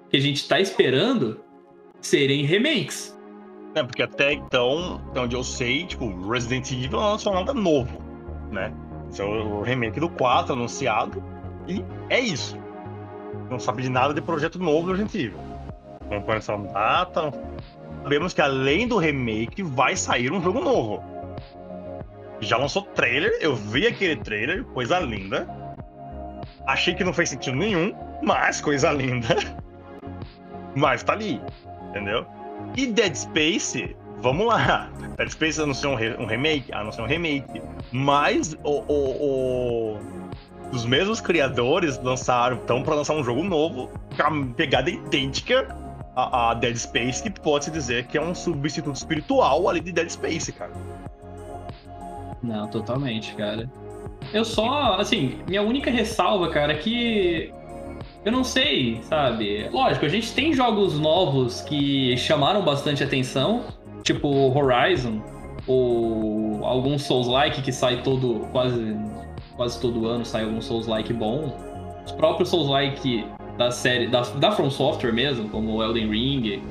que 0.09 0.17
a 0.17 0.19
gente 0.19 0.45
tá 0.45 0.59
esperando 0.59 1.39
serem 2.01 2.43
remakes. 2.43 3.17
É, 3.75 3.81
porque 3.81 4.03
até 4.03 4.33
então, 4.33 5.01
até 5.09 5.21
onde 5.21 5.37
eu 5.37 5.43
sei, 5.45 5.85
tipo, 5.85 6.29
Resident 6.29 6.69
Evil 6.69 6.99
não 6.99 7.11
lançou 7.11 7.33
nada 7.33 7.53
novo, 7.53 7.97
né? 8.51 8.73
Esse 9.09 9.21
é 9.21 9.23
o 9.23 9.61
remake 9.61 10.01
do 10.01 10.09
4 10.09 10.51
anunciado 10.51 11.23
e 11.65 11.81
é 12.09 12.19
isso. 12.19 12.57
Não 13.49 13.57
sabe 13.57 13.83
de 13.83 13.89
nada 13.89 14.13
de 14.13 14.19
projeto 14.19 14.59
novo 14.59 14.87
do 14.87 14.91
Resident 14.91 15.15
Evil. 15.15 15.39
Não 16.09 16.21
põe 16.23 16.35
essa 16.35 16.57
data. 16.57 17.31
Sabemos 18.03 18.33
que 18.33 18.41
além 18.41 18.85
do 18.85 18.97
remake 18.97 19.63
vai 19.63 19.95
sair 19.95 20.29
um 20.29 20.41
jogo 20.41 20.59
novo 20.59 21.01
já 22.41 22.57
lançou 22.57 22.81
trailer, 22.83 23.31
eu 23.39 23.55
vi 23.55 23.87
aquele 23.87 24.15
trailer, 24.17 24.63
coisa 24.65 24.99
linda. 24.99 25.47
Achei 26.67 26.93
que 26.93 27.03
não 27.03 27.13
fez 27.13 27.29
sentido 27.29 27.55
nenhum, 27.55 27.93
mas 28.21 28.61
coisa 28.61 28.91
linda. 28.93 29.35
mas 30.75 31.03
tá 31.03 31.13
ali, 31.13 31.41
entendeu? 31.89 32.25
E 32.75 32.87
Dead 32.87 33.15
Space, 33.15 33.95
vamos 34.19 34.47
lá. 34.47 34.89
Dead 35.17 35.29
Space 35.29 35.61
anunciou 35.61 35.93
um, 35.93 35.95
re 35.95 36.15
um 36.17 36.25
remake, 36.25 36.73
anunciou 36.73 37.05
um 37.05 37.09
remake. 37.09 37.61
Mas 37.91 38.55
o, 38.63 38.83
o, 38.87 39.95
o, 39.95 39.99
os 40.71 40.85
mesmos 40.85 41.19
criadores 41.19 41.99
lançaram, 42.01 42.57
estão 42.57 42.81
para 42.83 42.95
lançar 42.95 43.13
um 43.13 43.23
jogo 43.23 43.43
novo, 43.43 43.89
com 44.15 44.23
a 44.23 44.55
pegada 44.55 44.89
idêntica 44.89 45.67
a, 46.15 46.53
Dead 46.53 46.75
Space, 46.75 47.23
que 47.23 47.29
pode 47.29 47.65
se 47.65 47.71
dizer 47.71 48.05
que 48.07 48.17
é 48.17 48.21
um 48.21 48.35
substituto 48.35 48.95
espiritual 48.95 49.69
ali 49.69 49.79
de 49.79 49.91
Dead 49.91 50.09
Space, 50.09 50.51
cara. 50.51 50.71
Não, 52.43 52.67
totalmente, 52.67 53.35
cara. 53.35 53.69
Eu 54.33 54.45
só, 54.45 54.95
assim, 54.95 55.39
minha 55.47 55.61
única 55.61 55.91
ressalva, 55.91 56.49
cara, 56.49 56.73
é 56.73 56.77
que 56.77 57.53
eu 58.23 58.31
não 58.31 58.43
sei, 58.43 58.99
sabe? 59.03 59.67
Lógico, 59.69 60.05
a 60.05 60.09
gente 60.09 60.33
tem 60.33 60.53
jogos 60.53 60.99
novos 60.99 61.61
que 61.61 62.15
chamaram 62.17 62.63
bastante 62.63 63.03
atenção, 63.03 63.63
tipo 64.03 64.27
Horizon, 64.57 65.21
ou 65.67 66.63
algum 66.65 66.97
Souls-like 66.97 67.61
que 67.61 67.71
sai 67.71 68.01
todo 68.01 68.47
quase 68.51 68.95
quase 69.55 69.79
todo 69.79 70.07
ano 70.07 70.25
sai 70.25 70.43
algum 70.43 70.61
Souls-like 70.61 71.13
bom. 71.13 71.55
Os 72.05 72.11
próprios 72.11 72.49
Souls-like 72.49 73.25
da 73.57 73.69
série, 73.69 74.07
da, 74.07 74.21
da 74.21 74.51
From 74.51 74.69
Software 74.69 75.13
mesmo, 75.13 75.49
como 75.49 75.83
Elden 75.83 76.09
Ring, 76.09 76.63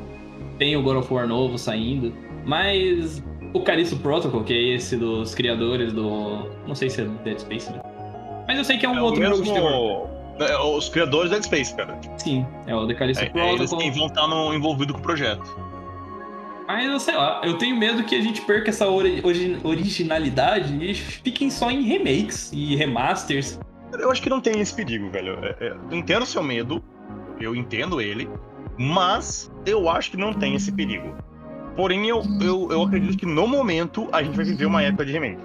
tem 0.59 0.77
o 0.77 0.83
God 0.83 0.97
of 0.97 1.13
War 1.13 1.27
novo 1.27 1.57
saindo. 1.59 2.13
Mas 2.45 3.23
o 3.53 3.61
Callisto 3.63 3.97
Protocol, 3.97 4.45
que 4.45 4.53
é 4.53 4.75
esse 4.77 4.97
dos 4.97 5.35
criadores 5.35 5.93
do. 5.93 6.49
Não 6.67 6.75
sei 6.75 6.89
se 6.91 7.03
é 7.03 7.05
Dead 7.25 7.39
Space, 7.39 7.71
né? 7.71 7.81
Mas 8.47 8.59
eu 8.59 8.65
sei 8.65 8.79
que 8.79 8.87
é 8.87 8.89
um 8.89 8.97
É 8.99 9.01
o 9.01 9.05
outro 9.05 9.23
jogo 9.23 9.43
de 9.43 9.51
mesmo- 9.51 9.55
terror. 9.55 10.09
é, 10.41 10.57
Os 10.59 10.89
criadores 10.89 11.31
da 11.31 11.37
Dead 11.37 11.45
Space, 11.47 11.75
cara. 11.77 11.99
Sim, 12.17 12.47
é 12.67 12.75
o 12.75 12.87
The 12.87 12.95
Callisto 12.95 13.23
É, 13.25 13.27
é 13.27 13.49
eles 13.55 13.71
Protocol. 13.71 13.79
que 13.79 13.91
vão 13.99 14.07
estar 14.07 14.27
no, 14.29 14.55
envolvidos 14.55 14.95
com 14.95 15.01
o 15.01 15.03
projeto. 15.03 15.45
Mas 16.67 16.89
eu 16.89 17.01
sei 17.01 17.17
lá, 17.17 17.41
eu 17.45 17.59
tenho 17.59 17.77
medo 17.77 18.05
que 18.05 18.15
a 18.15 18.21
gente 18.23 18.41
perca 18.43 18.71
essa 18.71 18.89
ori- 18.89 19.21
origi- 19.25 19.59
originalidade 19.65 20.73
e 20.85 20.95
fiquem 20.95 21.51
só 21.51 21.69
em 21.71 21.83
remakes 21.83 22.53
e 22.53 22.77
remasters. 22.77 23.59
Eu 23.99 24.09
acho 24.11 24.23
que 24.23 24.31
não 24.31 24.41
tem 24.41 24.61
esse 24.61 24.73
perigo, 24.73 25.11
velho. 25.11 25.37
É, 25.61 25.73
eu 25.91 25.97
entendo 25.97 26.23
o 26.23 26.27
seu 26.27 26.43
medo, 26.45 26.81
eu 27.41 27.57
entendo 27.57 28.01
ele, 28.01 28.29
mas 28.79 29.51
eu 29.67 29.89
acho 29.89 30.13
que 30.13 30.17
não 30.17 30.33
tem 30.33 30.55
esse 30.55 30.71
perigo. 30.71 31.13
Porém, 31.77 32.09
eu, 32.09 32.23
eu, 32.41 32.71
eu 32.71 32.83
acredito 32.83 33.17
que 33.17 33.27
no 33.27 33.47
momento 33.47 34.09
a 34.13 34.23
gente 34.23 34.37
vai 34.37 34.45
viver 34.45 34.67
uma 34.67 34.83
época 34.83 35.05
de 35.05 35.13
remake. 35.13 35.41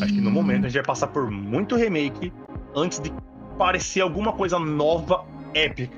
Acho 0.00 0.14
que 0.14 0.20
no 0.20 0.30
momento 0.30 0.66
a 0.66 0.68
gente 0.68 0.78
vai 0.78 0.84
passar 0.84 1.08
por 1.08 1.30
muito 1.30 1.74
remake 1.74 2.32
antes 2.76 3.00
de 3.00 3.12
parecer 3.58 4.00
alguma 4.00 4.32
coisa 4.32 4.58
nova, 4.58 5.24
épica. 5.54 5.96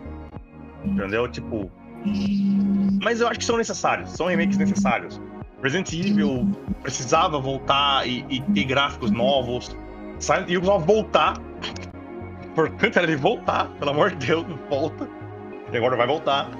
Entendeu? 0.84 1.28
Tipo. 1.28 1.70
Mas 3.02 3.20
eu 3.20 3.28
acho 3.28 3.38
que 3.38 3.44
são 3.44 3.58
necessários, 3.58 4.10
são 4.10 4.26
remakes 4.26 4.56
necessários. 4.56 5.20
Resident 5.62 5.92
Evil 5.92 6.48
precisava 6.82 7.38
voltar 7.38 8.08
e, 8.08 8.24
e 8.30 8.40
ter 8.40 8.64
gráficos 8.64 9.10
novos. 9.10 9.76
Silent 10.18 10.48
Hill 10.48 10.60
precisava 10.60 10.84
voltar. 10.84 11.34
Importante 12.44 12.98
era 12.98 13.06
ele 13.06 13.16
voltar, 13.16 13.66
pelo 13.78 13.90
amor 13.90 14.10
de 14.10 14.26
Deus, 14.26 14.46
volta. 14.68 15.08
E 15.70 15.76
agora 15.76 15.96
vai 15.96 16.06
voltar. 16.06 16.50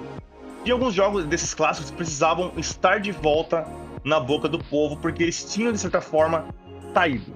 E 0.65 0.71
alguns 0.71 0.95
jogos 0.95 1.25
desses 1.25 1.55
clássicos 1.55 1.91
precisavam 1.91 2.53
estar 2.57 3.01
de 3.01 3.13
volta 3.13 3.67
na 4.05 4.21
boca 4.21 4.49
do 4.49 4.59
povo, 4.59 4.97
porque 4.97 5.23
eles 5.23 5.45
tinham, 5.53 5.73
de 5.73 5.79
certa 5.79 6.01
forma, 6.01 6.47
saído. 6.93 7.33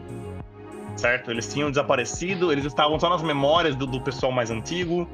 Certo? 0.97 1.31
Eles 1.31 1.53
tinham 1.53 1.71
desaparecido, 1.71 2.53
eles 2.53 2.65
estavam 2.65 2.99
só 3.01 3.09
nas 3.09 3.23
memórias 3.23 3.75
do, 3.75 3.87
do 3.87 4.01
pessoal 4.01 4.31
mais 4.31 4.51
antigo, 4.51 5.09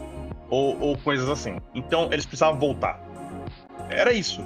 ou, 0.48 0.78
ou 0.80 0.98
coisas 0.98 1.28
assim. 1.28 1.56
Então, 1.74 2.08
eles 2.12 2.26
precisavam 2.26 2.58
voltar. 2.58 3.00
Era 3.88 4.12
isso. 4.12 4.44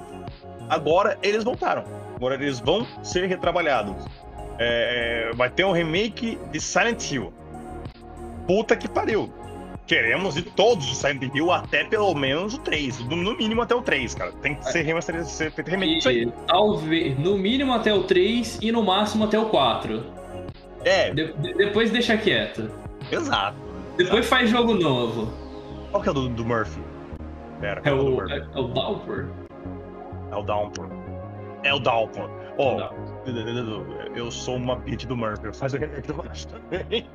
Agora, 0.68 1.18
eles 1.22 1.42
voltaram. 1.42 1.84
Agora, 2.14 2.34
eles 2.34 2.60
vão 2.60 2.86
ser 3.02 3.26
retrabalhados. 3.26 3.96
É, 4.58 5.32
vai 5.34 5.50
ter 5.50 5.64
um 5.64 5.72
remake 5.72 6.38
de 6.52 6.60
Silent 6.60 7.10
Hill. 7.10 7.32
Puta 8.46 8.76
que 8.76 8.88
pariu. 8.88 9.32
Queremos 9.86 10.34
de 10.34 10.42
todos 10.42 10.90
os 10.90 10.96
Silent 10.96 11.22
Hill 11.34 11.52
até 11.52 11.84
pelo 11.84 12.14
menos 12.14 12.54
o 12.54 12.58
3. 12.58 13.00
No, 13.00 13.36
mínimo 13.36 13.60
até 13.60 13.74
o 13.74 13.82
3, 13.82 14.14
cara. 14.14 14.32
Tem 14.40 14.54
que 14.54 14.64
ser 14.72 14.82
remasterizado, 14.82 15.30
ser 15.30 15.50
feito 15.52 15.70
remake 15.70 15.96
disso 15.96 16.08
aí. 16.08 16.32
Talvez, 16.46 17.18
no 17.18 17.36
mínimo 17.36 17.72
até 17.74 17.92
o 17.92 18.04
3 18.04 18.58
e 18.62 18.72
no 18.72 18.82
máximo 18.82 19.24
até 19.24 19.38
o 19.38 19.46
4. 19.50 20.02
É, 20.84 21.10
De- 21.12 21.32
de- 21.34 21.54
depois 21.54 21.90
deixa 21.90 22.16
quieto. 22.16 22.70
exato. 23.12 23.56
Depois 23.98 24.26
faz 24.26 24.48
jogo 24.50 24.72
novo. 24.74 25.30
Qual 25.90 26.02
que 26.02 26.08
é 26.08 26.12
o 26.12 26.14
do, 26.14 26.28
do 26.30 26.44
Murphy? 26.46 26.80
Pera, 27.60 27.80
É 27.84 27.90
do 27.90 28.06
o, 28.06 28.10
Murphy? 28.12 28.32
é, 28.32 28.36
é 28.38 28.58
o 28.58 28.68
Downpour. 28.68 29.26
É 30.32 30.36
o 30.36 30.42
Downpour. 30.42 30.88
É 31.62 31.74
o 31.74 31.78
Downpour. 31.78 32.28
Ó, 32.58 32.76
Não. 32.78 32.90
eu 34.14 34.30
sou 34.30 34.56
uma 34.56 34.76
bitch 34.76 35.04
do 35.04 35.16
Murphy. 35.16 35.52
Faz 35.56 35.74
o 35.74 35.78
do 35.78 36.14
Murphy 36.14 36.46
também. 36.48 37.06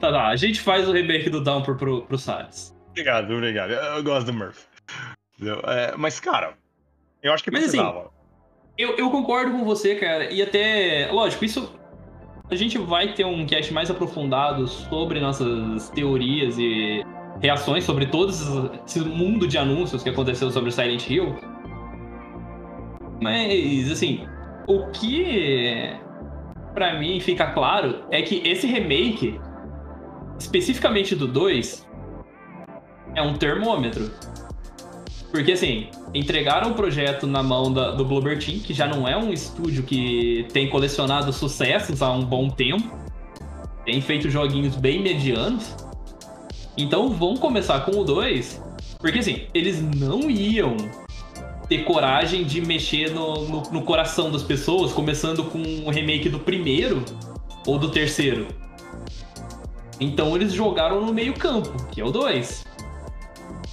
Tá, 0.00 0.10
tá. 0.12 0.26
A 0.28 0.36
gente 0.36 0.60
faz 0.60 0.88
o 0.88 0.92
remake 0.92 1.30
do 1.30 1.40
Downpour 1.40 1.76
pro, 1.76 2.02
pro 2.02 2.18
Salles. 2.18 2.74
Obrigado, 2.90 3.32
obrigado. 3.32 3.70
Eu, 3.72 3.82
eu 3.96 4.02
gosto 4.02 4.26
do 4.26 4.32
Murphy. 4.32 4.60
Entendeu? 5.34 5.60
É, 5.66 5.94
mas, 5.96 6.18
cara, 6.18 6.54
eu 7.22 7.32
acho 7.32 7.44
que 7.44 7.50
Mas, 7.50 7.64
assim, 7.64 7.76
precisava. 7.78 8.10
Eu, 8.78 8.96
eu 8.96 9.10
concordo 9.10 9.52
com 9.52 9.64
você, 9.64 9.94
cara. 9.94 10.32
E 10.32 10.42
até. 10.42 11.08
Lógico, 11.12 11.44
isso. 11.44 11.74
A 12.50 12.54
gente 12.54 12.78
vai 12.78 13.12
ter 13.12 13.24
um 13.26 13.44
cast 13.44 13.72
mais 13.74 13.90
aprofundado 13.90 14.68
sobre 14.68 15.18
nossas 15.20 15.88
teorias 15.90 16.56
e 16.58 17.02
reações 17.42 17.82
sobre 17.84 18.06
todo 18.06 18.30
esse- 18.86 19.00
mundo 19.00 19.48
de 19.48 19.58
anúncios 19.58 20.02
que 20.02 20.08
aconteceu 20.10 20.50
sobre 20.50 20.70
Silent 20.70 21.10
Hill. 21.10 21.34
Mas, 23.20 23.90
assim, 23.90 24.26
o 24.66 24.86
que 24.90 25.96
pra 26.74 26.98
mim 26.98 27.18
fica 27.20 27.46
claro 27.52 28.04
é 28.10 28.22
que 28.22 28.46
esse 28.46 28.66
remake, 28.66 29.40
especificamente 30.38 31.14
do 31.14 31.26
2, 31.26 31.86
é 33.14 33.22
um 33.22 33.34
termômetro. 33.34 34.10
Porque, 35.30 35.52
assim, 35.52 35.88
entregaram 36.14 36.70
o 36.70 36.74
projeto 36.74 37.26
na 37.26 37.42
mão 37.42 37.72
da- 37.72 37.90
do 37.90 38.04
Bloober 38.04 38.38
Team, 38.38 38.60
que 38.60 38.72
já 38.72 38.86
não 38.86 39.06
é 39.06 39.16
um 39.16 39.32
estúdio 39.32 39.82
que 39.82 40.46
tem 40.52 40.68
colecionado 40.68 41.32
sucessos 41.32 42.00
há 42.00 42.10
um 42.10 42.24
bom 42.24 42.48
tempo. 42.48 42.90
Tem 43.84 44.00
feito 44.00 44.30
joguinhos 44.30 44.76
bem 44.76 45.02
medianos. 45.02 45.74
Então 46.76 47.10
vão 47.10 47.36
começar 47.36 47.80
com 47.80 48.00
o 48.00 48.04
2. 48.04 48.62
Porque, 48.98 49.18
assim, 49.18 49.42
eles 49.52 49.80
não 49.82 50.30
iam 50.30 50.76
ter 51.68 51.84
coragem 51.84 52.44
de 52.44 52.60
mexer 52.60 53.10
no, 53.10 53.48
no, 53.48 53.62
no 53.72 53.82
coração 53.82 54.30
das 54.30 54.42
pessoas, 54.42 54.92
começando 54.92 55.44
com 55.44 55.58
o 55.58 55.90
remake 55.90 56.28
do 56.28 56.38
primeiro 56.38 57.04
ou 57.66 57.78
do 57.78 57.90
terceiro. 57.90 58.46
Então 60.00 60.34
eles 60.36 60.52
jogaram 60.52 61.00
no 61.04 61.12
meio 61.12 61.34
campo, 61.34 61.70
que 61.90 62.00
é 62.00 62.04
o 62.04 62.10
2. 62.10 62.64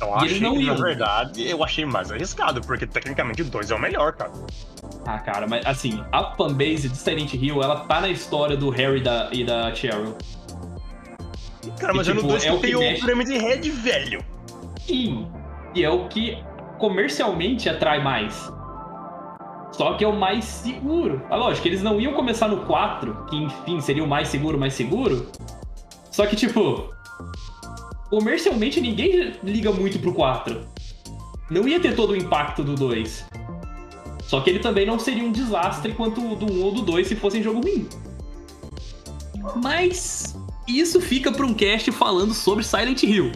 Eu 0.01 0.07
e 0.07 0.11
eles 0.11 0.23
achei, 0.33 0.39
não 0.41 0.55
na 0.55 0.61
iam. 0.61 0.75
verdade, 0.77 1.47
eu 1.49 1.63
achei 1.63 1.85
mais 1.85 2.11
arriscado, 2.11 2.61
porque 2.61 2.85
tecnicamente 2.87 3.41
o 3.41 3.45
2 3.45 3.71
é 3.71 3.75
o 3.75 3.79
melhor, 3.79 4.13
cara. 4.13 4.31
Ah, 5.05 5.19
cara, 5.19 5.47
mas 5.47 5.65
assim, 5.65 6.03
a 6.11 6.23
fanbase 6.35 6.89
de 6.89 6.97
Silent 6.97 7.33
Hill, 7.33 7.61
ela 7.61 7.81
tá 7.81 8.01
na 8.01 8.09
história 8.09 8.55
do 8.57 8.69
Harry 8.69 9.01
da- 9.01 9.29
e 9.31 9.43
da 9.43 9.73
Cheryl. 9.73 10.15
Cara, 11.79 11.93
E, 11.93 11.97
mas 11.97 12.07
eu 12.07 12.15
tipo, 12.15 12.25
no 12.27 12.33
2 12.33 12.45
é 12.45 12.51
o 12.53 12.59
tem 12.59 12.71
que 12.71 12.75
o. 12.75 12.79
Pyramid 13.05 13.29
Head, 13.37 13.69
velho. 13.69 14.23
Sim, 14.85 15.27
e 15.73 15.83
é 15.83 15.89
o 15.89 16.07
que 16.07 16.37
comercialmente 16.77 17.69
atrai 17.69 18.01
mais. 18.03 18.51
Só 19.71 19.93
que 19.93 20.03
é 20.03 20.07
o 20.07 20.15
mais 20.15 20.43
seguro. 20.45 21.21
Ah, 21.29 21.35
lógico, 21.35 21.67
eles 21.67 21.81
não 21.81 21.99
iam 21.99 22.13
começar 22.13 22.47
no 22.47 22.65
4, 22.65 23.25
que 23.29 23.35
enfim 23.37 23.79
seria 23.81 24.03
o 24.03 24.07
mais 24.07 24.27
seguro, 24.27 24.57
mais 24.57 24.73
seguro. 24.73 25.31
Só 26.13 26.27
que, 26.27 26.35
tipo, 26.35 26.93
comercialmente 28.09 28.79
ninguém 28.79 29.33
liga 29.43 29.71
muito 29.71 29.97
pro 29.97 30.13
4. 30.13 30.61
Não 31.49 31.67
ia 31.67 31.79
ter 31.79 31.95
todo 31.95 32.11
o 32.11 32.15
impacto 32.15 32.63
do 32.63 32.75
2. 32.75 33.25
Só 34.21 34.39
que 34.39 34.51
ele 34.51 34.59
também 34.59 34.85
não 34.85 34.99
seria 34.99 35.23
um 35.23 35.31
desastre 35.31 35.91
quanto 35.93 36.31
o 36.31 36.35
do 36.35 36.45
1 36.51 36.63
ou 36.63 36.71
do 36.71 36.81
2 36.83 37.07
se 37.07 37.15
fosse 37.15 37.41
jogo 37.41 37.61
ruim. 37.61 37.89
Mas 39.61 40.35
isso 40.67 41.01
fica 41.01 41.31
pra 41.31 41.45
um 41.45 41.53
cast 41.53 41.91
falando 41.91 42.33
sobre 42.33 42.63
Silent 42.63 43.03
Hill. 43.03 43.31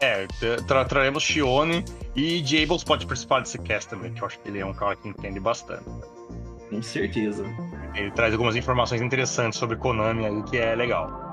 É, 0.00 0.26
tra 0.66 0.84
traremos 0.84 1.22
Shione 1.22 1.84
e 2.14 2.44
Jables 2.44 2.84
pode 2.84 3.06
participar 3.06 3.40
desse 3.40 3.56
cast 3.58 3.88
também, 3.88 4.12
que 4.12 4.20
eu 4.20 4.26
acho 4.26 4.38
que 4.40 4.48
ele 4.48 4.58
é 4.58 4.66
um 4.66 4.74
cara 4.74 4.96
que 4.96 5.08
entende 5.08 5.38
bastante. 5.38 5.84
Com 6.68 6.82
certeza. 6.82 7.44
Ele 7.94 8.10
traz 8.10 8.32
algumas 8.32 8.56
informações 8.56 9.00
interessantes 9.00 9.58
sobre 9.58 9.76
Konami 9.76 10.26
aí, 10.26 10.42
que 10.42 10.56
é 10.56 10.74
legal. 10.74 11.23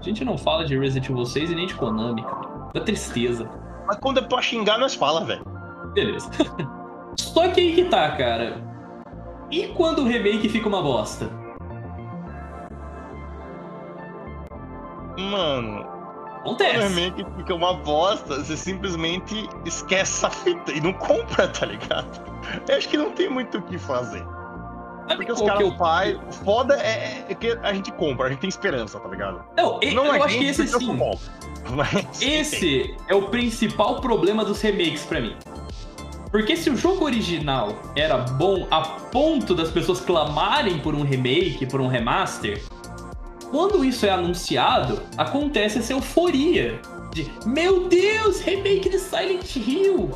A 0.00 0.02
gente 0.02 0.24
não 0.24 0.38
fala 0.38 0.64
de 0.64 0.78
Resident 0.78 1.10
Evil 1.10 1.26
6 1.26 1.50
e 1.50 1.54
nem 1.54 1.66
de 1.66 1.74
Konami, 1.74 2.22
cara. 2.22 2.48
Da 2.72 2.80
tristeza. 2.80 3.48
Mas 3.86 3.98
quando 3.98 4.18
é 4.18 4.22
pra 4.22 4.40
xingar, 4.40 4.78
nós 4.78 4.94
fala, 4.94 5.24
velho. 5.24 5.44
Beleza. 5.92 6.30
Só 7.18 7.48
que 7.48 7.60
aí 7.60 7.74
que 7.74 7.84
tá, 7.84 8.10
cara. 8.16 8.62
E 9.50 9.66
quando 9.68 10.00
o 10.02 10.06
remake 10.06 10.48
fica 10.48 10.68
uma 10.68 10.80
bosta? 10.82 11.28
Mano, 15.18 15.84
quando 16.44 16.60
o 16.60 16.64
Acontece. 16.64 16.78
remake 16.88 17.26
fica 17.36 17.54
uma 17.54 17.74
bosta, 17.74 18.36
você 18.36 18.56
simplesmente 18.56 19.46
esquece 19.66 20.24
essa 20.24 20.30
fita 20.30 20.72
e 20.72 20.80
não 20.80 20.92
compra, 20.94 21.48
tá 21.48 21.66
ligado? 21.66 22.20
Eu 22.68 22.76
acho 22.76 22.88
que 22.88 22.96
não 22.96 23.10
tem 23.10 23.28
muito 23.28 23.58
o 23.58 23.62
que 23.62 23.76
fazer. 23.76 24.24
Sabe 25.10 25.16
Porque 25.26 25.32
os 25.32 25.42
caras 25.42 25.60
eu- 25.62 25.76
fazem. 25.76 26.16
O 26.16 26.32
foda 26.32 26.74
é, 26.76 27.24
é 27.28 27.34
que 27.34 27.58
a 27.62 27.72
gente 27.72 27.90
compra, 27.92 28.26
a 28.26 28.30
gente 28.30 28.38
tem 28.38 28.48
esperança, 28.48 28.98
tá 29.00 29.08
ligado? 29.08 29.44
Não, 29.56 29.80
e- 29.82 29.92
não 29.92 30.06
eu 30.06 30.14
é 30.14 30.20
acho 30.22 30.38
que 30.38 30.44
esse 30.44 30.68
sim. 30.68 30.96
compro. 30.96 31.18
Mas, 31.74 32.22
Esse 32.22 32.94
é 33.08 33.14
o 33.14 33.22
principal 33.22 34.00
problema 34.00 34.44
dos 34.44 34.60
remakes 34.60 35.02
pra 35.04 35.20
mim. 35.20 35.34
Porque 36.30 36.56
se 36.56 36.70
o 36.70 36.76
jogo 36.76 37.04
original 37.04 37.74
era 37.96 38.16
bom 38.18 38.66
a 38.70 38.82
ponto 38.82 39.52
das 39.54 39.68
pessoas 39.70 40.00
clamarem 40.00 40.78
por 40.78 40.94
um 40.94 41.02
remake, 41.02 41.66
por 41.66 41.80
um 41.80 41.88
remaster, 41.88 42.62
quando 43.50 43.84
isso 43.84 44.06
é 44.06 44.10
anunciado, 44.10 45.02
acontece 45.18 45.80
essa 45.80 45.92
euforia 45.92 46.80
de 47.12 47.28
Meu 47.44 47.88
Deus, 47.88 48.40
remake 48.40 48.88
de 48.88 48.98
Silent 49.00 49.56
Hill! 49.56 50.10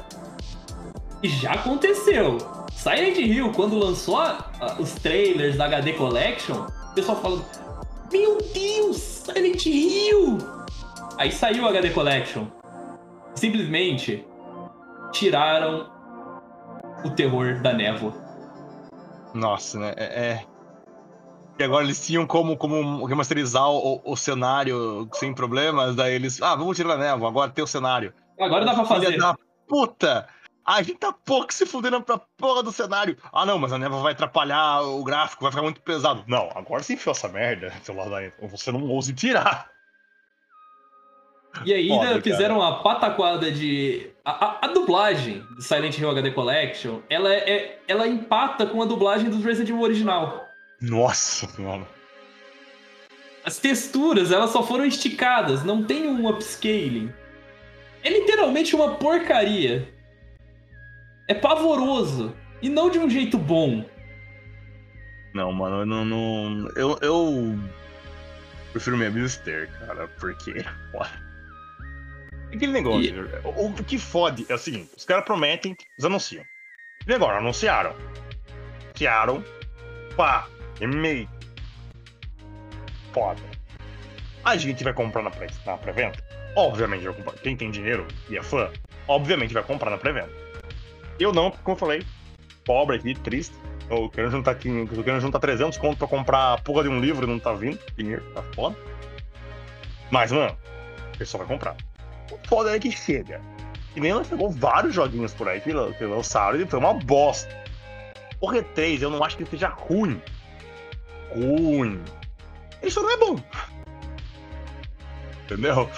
E 1.20 1.28
já 1.28 1.52
aconteceu. 1.54 2.38
Silent 2.76 3.16
Hill, 3.18 3.52
quando 3.52 3.78
lançou 3.78 4.18
a- 4.18 4.50
a- 4.60 4.74
os 4.80 4.92
trailers 4.94 5.56
da 5.56 5.64
HD 5.66 5.92
Collection, 5.94 6.66
O 6.90 6.94
pessoal 6.94 7.20
falando: 7.20 7.44
Meu 8.12 8.38
Deus, 8.54 8.96
Silent 8.98 9.66
Hill! 9.66 10.38
Aí 11.18 11.32
saiu 11.32 11.64
o 11.64 11.68
HD 11.68 11.90
Collection. 11.90 12.46
Simplesmente 13.34 14.24
tiraram 15.12 15.88
o 17.04 17.10
terror 17.10 17.60
da 17.62 17.72
névoa. 17.72 18.12
Nossa, 19.34 19.78
né? 19.78 19.94
É. 19.96 20.04
é... 20.04 20.44
E 21.58 21.62
agora 21.64 21.84
eles 21.84 22.04
tinham 22.04 22.26
como, 22.26 22.56
como 22.56 23.04
remasterizar 23.06 23.68
o, 23.68 24.00
o, 24.04 24.16
cenário 24.16 25.08
sem 25.14 25.32
problemas, 25.34 25.94
daí 25.96 26.14
eles. 26.14 26.40
Ah, 26.42 26.54
vamos 26.56 26.76
tirar 26.76 26.94
a 26.94 26.98
névoa, 26.98 27.28
agora 27.28 27.50
tem 27.50 27.62
o 27.62 27.66
cenário. 27.66 28.12
Agora 28.40 28.64
dá 28.64 28.74
pra 28.74 28.84
fazer. 28.84 29.06
Filha 29.06 29.18
da 29.18 29.36
puta! 29.68 30.28
A 30.64 30.82
gente 30.82 30.98
tá 30.98 31.12
pouco 31.12 31.52
se 31.52 31.66
fudendo 31.66 32.00
pra 32.00 32.18
porra 32.18 32.62
do 32.62 32.72
cenário. 32.72 33.16
Ah, 33.32 33.44
não, 33.44 33.58
mas 33.58 33.72
a 33.72 33.78
névoa 33.78 34.02
vai 34.02 34.12
atrapalhar 34.12 34.80
o 34.80 35.04
gráfico, 35.04 35.42
vai 35.42 35.52
ficar 35.52 35.62
muito 35.62 35.80
pesado. 35.82 36.24
Não, 36.26 36.50
agora 36.54 36.82
você 36.82 36.94
enfiou 36.94 37.12
essa 37.12 37.28
merda, 37.28 37.72
seu 37.82 37.94
lado 37.94 38.32
você 38.50 38.72
não 38.72 38.88
ouse 38.88 39.12
tirar. 39.12 39.68
E 41.64 41.72
ainda 41.72 42.08
Foda, 42.08 42.22
fizeram 42.22 42.58
cara. 42.58 42.74
a 42.74 42.78
pataquada 42.78 43.50
de. 43.50 44.10
A, 44.24 44.46
a, 44.46 44.58
a, 44.64 44.68
dublagem 44.68 45.46
de 45.56 45.62
Silent 45.62 45.96
Hill 45.98 46.10
HD 46.10 46.30
Collection, 46.32 47.00
ela, 47.08 47.32
é, 47.32 47.50
é, 47.50 47.78
ela 47.86 48.08
empata 48.08 48.66
com 48.66 48.82
a 48.82 48.86
dublagem 48.86 49.30
do 49.30 49.40
Resident 49.40 49.68
Evil 49.68 49.82
original. 49.82 50.44
Nossa, 50.80 51.48
mano. 51.60 51.86
As 53.44 53.58
texturas, 53.58 54.32
elas 54.32 54.50
só 54.50 54.62
foram 54.62 54.84
esticadas, 54.84 55.62
não 55.62 55.84
tem 55.84 56.08
um 56.08 56.26
upscaling. 56.28 57.12
É 58.02 58.08
literalmente 58.08 58.74
uma 58.74 58.96
porcaria. 58.96 59.93
É 61.28 61.34
pavoroso. 61.34 62.34
E 62.60 62.68
não 62.68 62.90
de 62.90 62.98
um 62.98 63.08
jeito 63.08 63.38
bom. 63.38 63.84
Não, 65.34 65.52
mano, 65.52 65.80
eu 65.80 65.86
não. 65.86 66.04
não 66.04 66.68
eu, 66.76 66.98
eu 67.02 67.58
prefiro 68.72 68.96
me 68.96 69.06
abster, 69.06 69.68
cara, 69.80 70.08
porque. 70.18 70.54
Aquele 72.54 72.72
negócio, 72.72 73.02
e... 73.02 73.46
o, 73.46 73.66
o, 73.66 73.84
que 73.84 73.98
fode 73.98 74.46
é 74.48 74.54
o 74.54 74.58
seguinte: 74.58 74.90
os 74.96 75.04
caras 75.04 75.24
prometem, 75.24 75.76
eles 75.98 76.04
anunciam. 76.04 76.44
E 77.06 77.12
agora, 77.12 77.38
anunciaram. 77.38 77.94
Anunciaram. 78.86 79.44
Pá, 80.16 80.48
e-mail. 80.80 81.28
Foda. 83.12 83.42
A 84.44 84.56
gente 84.56 84.84
vai 84.84 84.92
comprar 84.92 85.22
na 85.22 85.30
pré-venda? 85.30 85.78
Pré 85.78 86.12
obviamente 86.56 87.04
vai 87.04 87.14
comprar. 87.14 87.32
Quem 87.34 87.56
tem 87.56 87.70
dinheiro 87.70 88.06
e 88.28 88.36
é 88.36 88.42
fã, 88.42 88.70
obviamente 89.08 89.52
vai 89.52 89.62
comprar 89.62 89.90
na 89.90 89.98
pré-venda. 89.98 90.43
Eu 91.18 91.32
não, 91.32 91.50
como 91.50 91.74
eu 91.74 91.78
falei, 91.78 92.04
pobre 92.64 92.96
aqui, 92.96 93.14
triste. 93.14 93.54
Eu 93.88 94.08
quero 94.08 94.30
juntar 94.30 94.52
aqui, 94.52 94.68
eu 94.68 95.04
quero 95.04 95.20
juntar 95.20 95.38
300 95.38 95.76
conto 95.78 95.98
pra 95.98 96.08
comprar 96.08 96.54
a 96.54 96.58
porra 96.58 96.84
de 96.84 96.88
um 96.88 97.00
livro 97.00 97.26
não 97.26 97.38
tá 97.38 97.52
vindo. 97.52 97.78
Dinheiro, 97.96 98.24
tá 98.34 98.42
foda. 98.54 98.76
Mas, 100.10 100.32
mano, 100.32 100.56
o 101.14 101.18
pessoal 101.18 101.44
vai 101.44 101.56
comprar. 101.56 101.76
O 102.30 102.48
foda 102.48 102.74
é 102.74 102.78
que 102.78 102.90
chega. 102.90 103.40
E 103.94 104.00
nem 104.00 104.10
ela 104.10 104.24
pegou 104.24 104.50
vários 104.50 104.94
joguinhos 104.94 105.34
por 105.34 105.48
aí 105.48 105.60
que, 105.60 105.70
que 105.70 106.04
lançaram 106.04 106.60
e 106.60 106.66
foi 106.66 106.78
uma 106.78 106.94
bosta. 106.94 107.64
O 108.40 108.48
R3 108.48 109.02
eu 109.02 109.10
não 109.10 109.22
acho 109.22 109.36
que 109.36 109.42
ele 109.42 109.50
seja 109.50 109.68
ruim. 109.68 110.20
Ruim. 111.30 112.02
Ele 112.82 112.90
só 112.90 113.02
não 113.02 113.10
é 113.10 113.16
bom. 113.16 113.36
Entendeu? 115.44 115.88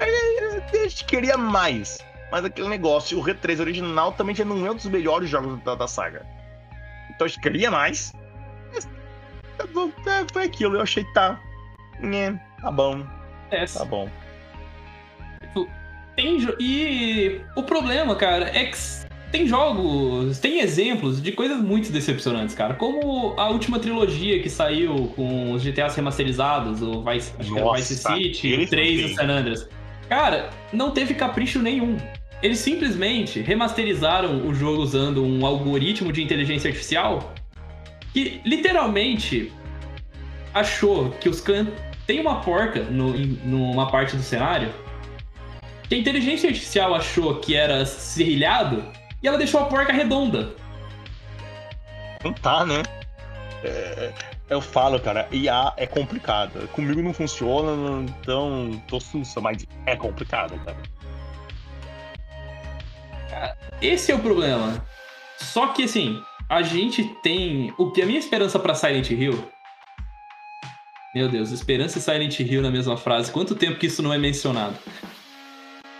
A 0.00 0.76
gente 0.76 1.04
queria 1.06 1.36
mais. 1.36 1.98
Mas 2.34 2.44
aquele 2.44 2.68
negócio, 2.68 3.16
o 3.16 3.24
R3 3.24 3.60
original 3.60 4.10
também 4.10 4.34
já 4.34 4.44
não 4.44 4.66
é 4.66 4.70
um 4.72 4.74
dos 4.74 4.86
melhores 4.86 5.30
jogos 5.30 5.62
da, 5.62 5.76
da 5.76 5.86
saga. 5.86 6.26
Então 7.14 7.28
gente 7.28 7.40
queria 7.40 7.70
mais. 7.70 8.12
Mas, 8.72 8.88
é, 10.04 10.26
foi 10.32 10.42
aquilo, 10.42 10.74
eu 10.74 10.80
achei 10.80 11.04
que 11.04 11.14
tá. 11.14 11.40
É, 12.02 12.34
tá 12.60 12.72
bom. 12.72 13.06
É. 13.52 13.64
Tá 13.66 13.84
bom. 13.84 14.10
Tem 16.16 16.38
e 16.58 17.40
o 17.54 17.62
problema, 17.62 18.16
cara, 18.16 18.46
é 18.46 18.64
que 18.64 18.78
tem 19.30 19.46
jogos, 19.46 20.40
tem 20.40 20.58
exemplos 20.58 21.22
de 21.22 21.30
coisas 21.30 21.60
muito 21.60 21.92
decepcionantes, 21.92 22.56
cara. 22.56 22.74
Como 22.74 23.38
a 23.38 23.48
última 23.48 23.78
trilogia 23.78 24.42
que 24.42 24.50
saiu 24.50 25.06
com 25.14 25.52
os 25.52 25.62
GTAs 25.62 25.94
remasterizados, 25.94 26.82
o 26.82 27.00
Vice, 27.00 27.32
Nossa, 27.48 27.76
Vice 27.76 27.94
City, 27.94 28.54
o 28.54 28.68
3 28.68 29.00
e 29.00 29.04
o 29.04 29.14
San 29.14 29.28
Andreas. 29.28 29.68
Cara, 30.08 30.50
não 30.72 30.90
teve 30.90 31.14
capricho 31.14 31.62
nenhum. 31.62 31.96
Eles 32.44 32.58
simplesmente 32.58 33.40
remasterizaram 33.40 34.46
o 34.46 34.54
jogo 34.54 34.82
usando 34.82 35.24
um 35.24 35.46
algoritmo 35.46 36.12
de 36.12 36.22
inteligência 36.22 36.68
artificial 36.68 37.32
que 38.12 38.42
literalmente 38.44 39.50
achou 40.52 41.08
que 41.12 41.26
os 41.26 41.40
can... 41.40 41.68
tem 42.06 42.20
uma 42.20 42.42
porca 42.42 42.82
no, 42.82 43.16
em, 43.16 43.40
numa 43.46 43.90
parte 43.90 44.14
do 44.14 44.22
cenário 44.22 44.70
que 45.88 45.94
a 45.94 45.98
inteligência 45.98 46.50
artificial 46.50 46.94
achou 46.94 47.40
que 47.40 47.56
era 47.56 47.86
serrilhado 47.86 48.84
e 49.22 49.26
ela 49.26 49.38
deixou 49.38 49.60
a 49.60 49.64
porca 49.64 49.90
redonda. 49.90 50.54
Não 52.22 52.34
tá, 52.34 52.66
né? 52.66 52.82
É, 53.62 54.12
eu 54.50 54.60
falo, 54.60 55.00
cara, 55.00 55.26
IA 55.32 55.72
é 55.78 55.86
complicado. 55.86 56.68
Comigo 56.68 57.00
não 57.00 57.14
funciona, 57.14 58.04
então 58.20 58.82
tô 58.86 59.00
sussa, 59.00 59.40
mas 59.40 59.66
é 59.86 59.96
complicado, 59.96 60.62
cara. 60.62 60.76
Esse 63.80 64.12
é 64.12 64.14
o 64.14 64.18
problema. 64.18 64.84
Só 65.36 65.68
que 65.68 65.84
assim, 65.84 66.22
a 66.48 66.62
gente 66.62 67.04
tem. 67.22 67.72
O 67.78 67.90
que 67.90 68.02
a 68.02 68.06
minha 68.06 68.18
esperança 68.18 68.58
para 68.58 68.74
Silent 68.74 69.10
Hill. 69.10 69.52
Meu 71.14 71.28
Deus, 71.28 71.52
esperança 71.52 71.98
e 71.98 72.02
Silent 72.02 72.40
Hill 72.40 72.60
na 72.60 72.70
mesma 72.70 72.96
frase. 72.96 73.30
Quanto 73.30 73.54
tempo 73.54 73.78
que 73.78 73.86
isso 73.86 74.02
não 74.02 74.12
é 74.12 74.18
mencionado? 74.18 74.76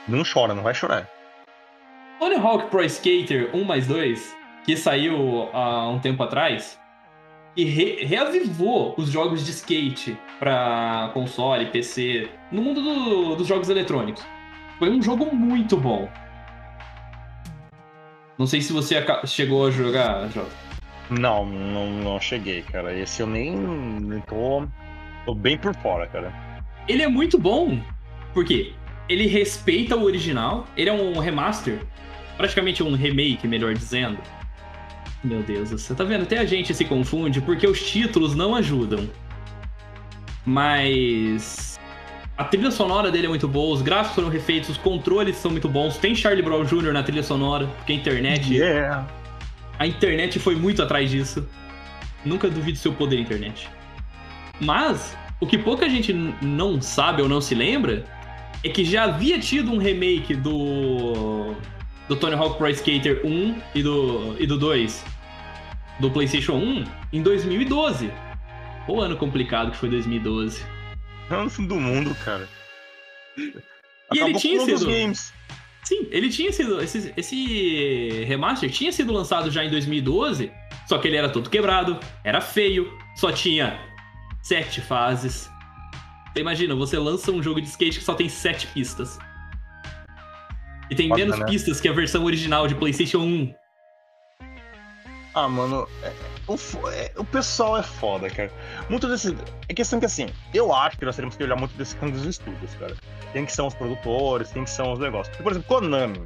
Não 0.09 0.23
chora, 0.25 0.55
não 0.55 0.63
vai 0.63 0.75
chorar. 0.75 1.09
Tony 2.19 2.37
Hawk 2.37 2.71
Pro 2.71 2.83
Skater 2.85 3.51
1 3.55 3.65
mais 3.65 3.87
2, 3.87 4.37
que 4.65 4.77
saiu 4.77 5.49
há 5.53 5.89
um 5.89 5.99
tempo 5.99 6.23
atrás, 6.23 6.81
e 7.57 7.65
re 7.65 8.05
reavivou 8.05 8.95
os 8.97 9.11
jogos 9.11 9.45
de 9.45 9.53
skate 9.53 10.17
para 10.39 11.11
console, 11.15 11.67
PC, 11.67 12.29
no 12.51 12.63
mundo 12.63 12.83
do, 12.83 13.37
dos 13.37 13.47
jogos 13.47 13.69
eletrônicos. 13.69 14.25
Foi 14.79 14.91
um 14.91 15.01
jogo 15.01 15.35
muito 15.35 15.77
bom. 15.77 16.09
Não 18.39 18.47
sei 18.47 18.61
se 18.61 18.73
você 18.73 18.97
chegou 19.27 19.67
a 19.67 19.71
jogar, 19.71 20.29
Jota. 20.31 20.51
Não, 21.11 21.45
não, 21.45 21.91
não 21.91 22.21
cheguei, 22.21 22.63
cara. 22.63 22.97
Esse 22.99 23.23
eu 23.23 23.27
nem, 23.27 23.57
nem 23.57 24.21
tô, 24.23 24.67
tô 25.25 25.35
bem 25.35 25.57
por 25.57 25.75
fora, 25.77 26.07
cara. 26.07 26.33
Ele 26.89 27.03
é 27.03 27.09
muito 27.09 27.39
bom, 27.39 27.79
porque 28.33 28.73
ele 29.09 29.27
respeita 29.27 29.97
o 29.97 30.03
original, 30.03 30.67
ele 30.77 30.91
é 30.91 30.93
um 30.93 31.19
remaster, 31.19 31.79
praticamente 32.37 32.83
um 32.83 32.95
remake, 32.95 33.47
melhor 33.47 33.75
dizendo. 33.75 34.19
Meu 35.23 35.43
Deus, 35.43 35.71
você 35.71 35.95
tá 35.95 36.05
vendo? 36.05 36.23
Até 36.23 36.39
a 36.39 36.45
gente 36.45 36.75
se 36.75 36.85
confunde 36.85 37.41
porque 37.41 37.67
os 37.67 37.83
títulos 37.91 38.35
não 38.35 38.55
ajudam. 38.55 39.09
Mas 40.45 41.74
a 42.37 42.45
trilha 42.45 42.71
sonora 42.71 43.11
dele 43.11 43.27
é 43.27 43.29
muito 43.29 43.47
boa, 43.47 43.75
os 43.75 43.83
gráficos 43.83 44.17
foram 44.17 44.29
refeitos, 44.29 44.71
os 44.71 44.77
controles 44.77 45.37
são 45.37 45.51
muito 45.51 45.69
bons. 45.69 45.97
Tem 45.97 46.15
Charlie 46.15 46.43
Brown 46.43 46.65
Jr. 46.65 46.93
na 46.93 47.03
trilha 47.03 47.23
sonora, 47.23 47.67
porque 47.67 47.93
a 47.93 47.97
internet. 47.97 48.53
Yeah. 48.53 49.07
A 49.79 49.87
internet 49.87 50.39
foi 50.39 50.57
muito 50.57 50.83
atrás 50.83 51.11
disso. 51.11 51.47
Nunca 52.25 52.49
duvido 52.49 52.79
seu 52.79 52.93
poder, 52.93 53.21
internet. 53.21 53.69
Mas, 54.61 55.17
o 55.41 55.47
que 55.47 55.59
pouca 55.59 55.89
gente 55.89 56.13
não 56.43 56.81
sabe 56.81 57.23
ou 57.23 57.29
não 57.29 57.41
se 57.41 57.55
lembra 57.55 58.05
é 58.65 58.69
que 58.69 58.85
já 58.85 59.05
havia 59.05 59.39
tido 59.39 59.71
um 59.73 59.79
remake 59.79 60.35
do 60.35 61.55
do 62.09 62.17
Tony 62.17 62.35
Hawk 62.35 62.59
Pro 62.59 62.69
Skater 62.69 63.23
1 63.25 63.61
e 63.75 63.83
do, 63.83 64.37
e 64.39 64.47
do 64.47 64.59
2 64.59 65.05
do 66.01 66.11
PlayStation 66.11 66.55
1 66.55 66.85
em 67.13 67.23
2012. 67.23 68.11
O 68.87 69.01
ano 69.01 69.17
complicado 69.17 69.71
que 69.71 69.77
foi 69.77 69.89
2012. 69.89 70.65
Fim 71.51 71.67
do 71.67 71.77
mundo, 71.77 72.15
cara. 72.25 72.49
E 73.37 74.19
ele 74.19 74.35
tinha 74.35 74.65
sido. 74.65 74.87
Games. 74.87 75.33
Sim, 75.83 76.09
ele 76.11 76.29
tinha 76.29 76.53
sido. 76.53 76.81
Esse, 76.81 77.13
esse 77.17 78.25
remaster 78.25 78.71
tinha 78.71 78.93
sido 78.93 79.13
lançado 79.13 79.51
já 79.51 79.65
em 79.65 79.71
2012, 79.71 80.51
só 80.89 80.99
que 80.99 81.09
ele 81.09 81.17
era 81.17 81.29
todo 81.29 81.51
quebrado, 81.51 81.99
era 82.23 82.41
feio, 82.41 82.91
só 83.17 83.31
tinha 83.33 83.79
sete 84.43 84.81
fases. 84.81 85.51
Você 86.33 86.41
imagina, 86.41 86.75
você 86.75 86.99
lança 86.99 87.31
um 87.31 87.43
jogo 87.43 87.61
de 87.61 87.69
skate 87.69 87.99
que 87.99 88.05
só 88.05 88.15
tem 88.15 88.29
sete 88.29 88.67
pistas. 88.69 89.19
E 90.91 90.95
tem 90.95 91.09
Foda, 91.09 91.21
menos 91.21 91.39
né? 91.39 91.47
pistas 91.47 91.81
que 91.81 91.89
a 91.89 91.93
versão 91.93 92.25
original 92.25 92.67
de 92.67 92.75
PlayStation 92.75 93.19
1. 93.19 93.55
Ah, 95.35 95.49
mano, 95.49 95.89
é, 96.03 96.13
o, 96.47 96.57
é, 96.91 97.13
o 97.17 97.25
pessoal 97.25 97.79
é 97.79 97.83
foda, 97.83 98.29
cara. 98.29 98.51
Muito 98.89 99.09
desse. 99.09 99.37
É 99.69 99.75
questão 99.75 99.99
que 99.99 100.07
assim, 100.07 100.29
eu 100.53 100.75
acho 100.75 100.99
que 100.99 101.05
nós 101.05 101.17
teríamos 101.17 101.37
que 101.37 101.43
olhar 101.43 101.57
muito 101.57 101.75
desse 101.77 101.97
canto 101.97 102.13
dos 102.13 102.25
estúdios, 102.27 102.75
cara. 102.75 102.95
Quem 103.33 103.45
que 103.45 103.53
são 103.53 103.67
os 103.67 103.75
produtores, 103.75 104.51
quem 104.53 104.65
que 104.65 104.71
são 104.71 104.93
os 104.93 104.99
negócios. 104.99 105.35
Por 105.37 105.53
exemplo, 105.53 105.69
Konami. 105.69 106.23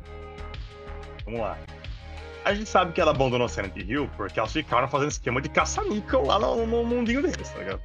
Vamos 1.24 1.40
lá. 1.40 1.58
A 2.44 2.54
gente 2.54 2.68
sabe 2.68 2.92
que 2.92 3.00
ela 3.00 3.10
abandonou 3.10 3.48
Silent 3.48 3.76
Hill 3.76 4.08
porque 4.16 4.38
elas 4.38 4.52
ficaram 4.52 4.88
fazendo 4.88 5.10
esquema 5.10 5.40
de 5.40 5.48
caça-níquel 5.48 6.24
lá 6.24 6.38
no, 6.38 6.66
no, 6.66 6.84
mundinho 6.84 7.20
deles, 7.22 7.48
tá 7.48 7.58
ligado? 7.58 7.80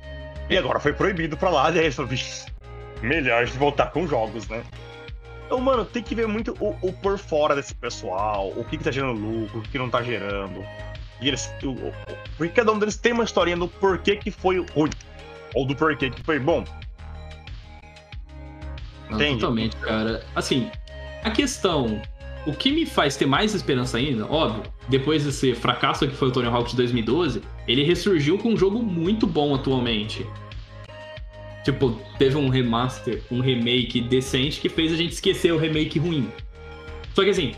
E 0.50 0.58
agora 0.58 0.80
foi 0.80 0.94
proibido 0.94 1.36
pra 1.36 1.50
lá, 1.50 1.72
e 1.72 1.80
aí 1.80 1.86
ele 1.86 1.92
falou, 1.92 2.10
"Vixe, 2.10 2.46
melhor 3.02 3.46
gente 3.46 3.58
voltar 3.58 3.88
com 3.88 4.08
jogos, 4.08 4.48
né? 4.48 4.64
Então, 5.46 5.60
mano, 5.60 5.86
tem 5.86 6.02
que 6.02 6.16
ver 6.16 6.28
muito 6.28 6.56
o, 6.60 6.76
o 6.82 6.94
por 6.94 7.18
fora 7.18 7.56
desse 7.56 7.76
pessoal, 7.76 8.50
o 8.56 8.64
que, 8.64 8.78
que 8.78 8.84
tá 8.84 8.92
gerando 8.92 9.20
lucro, 9.20 9.60
o 9.60 9.62
que 9.62 9.78
não 9.78 9.90
tá 9.90 10.02
gerando. 10.02 10.66
E 11.24 11.30
eles. 11.30 11.50
Porque 12.38 12.54
cada 12.54 12.72
um 12.72 12.78
deles 12.78 12.98
tem 12.98 13.14
uma 13.14 13.24
historinha 13.24 13.56
do 13.56 13.68
porquê 13.68 14.18
que 14.18 14.30
foi 14.30 14.58
ruim. 14.76 14.90
Ou 15.56 15.66
do 15.66 15.76
porquê 15.76 16.10
que 16.10 16.22
foi 16.22 16.38
bom. 16.38 16.66
Não, 19.10 19.16
Entende? 19.16 19.40
totalmente, 19.40 19.76
cara. 19.78 20.24
Assim, 20.36 20.70
a 21.24 21.32
questão. 21.32 22.02
O 22.46 22.52
que 22.52 22.72
me 22.72 22.86
faz 22.86 23.16
ter 23.16 23.26
mais 23.26 23.56
esperança 23.56 23.98
ainda, 23.98 24.26
óbvio, 24.30 24.64
depois 24.90 25.24
desse 25.24 25.56
fracasso 25.56 26.06
que 26.06 26.14
foi 26.14 26.28
o 26.28 26.32
Tony 26.32 26.48
Hawk 26.48 26.72
de 26.72 26.76
2012, 26.76 27.42
ele 27.66 27.86
ressurgiu 27.86 28.38
com 28.38 28.50
um 28.50 28.58
jogo 28.58 28.84
muito 28.84 29.26
bom 29.26 29.56
atualmente. 29.56 30.28
Tipo, 31.64 31.92
teve 32.20 32.36
um 32.36 32.50
remaster, 32.50 33.22
um 33.32 33.40
remake 33.40 34.02
decente 34.02 34.60
que 34.60 34.68
fez 34.68 34.92
a 34.92 34.98
gente 34.98 35.14
esquecer 35.14 35.54
o 35.54 35.58
remake 35.58 35.98
ruim. 35.98 36.30
Só 37.16 37.24
que 37.24 37.30
assim, 37.30 37.54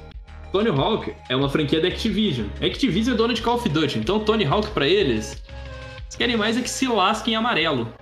Tony 0.55 0.69
Hawk 0.69 1.13
é 1.27 1.35
uma 1.35 1.49
franquia 1.49 1.81
da 1.81 1.89
Activision. 1.89 2.47
A 2.61 2.65
Activision 2.65 3.13
é 3.13 3.17
dona 3.17 3.33
de 3.33 3.41
Call 3.41 3.55
of 3.55 3.67
Duty, 3.67 3.99
então 3.99 4.21
Tony 4.21 4.45
Hawk 4.45 4.71
pra 4.71 4.87
eles, 4.87 5.43
eles 6.03 6.15
querem 6.15 6.37
mais 6.37 6.55
é 6.57 6.61
que 6.61 6.69
se 6.69 6.87
lasquem 6.87 7.33
em 7.33 7.35
amarelo. 7.35 7.93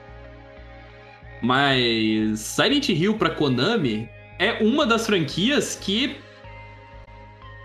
Mas 1.42 2.40
Silent 2.42 2.90
Hill 2.90 3.18
pra 3.18 3.32
Konami 3.32 4.08
é 4.38 4.64
uma 4.64 4.86
das 4.86 5.08
franquias 5.08 5.74
que 5.76 6.16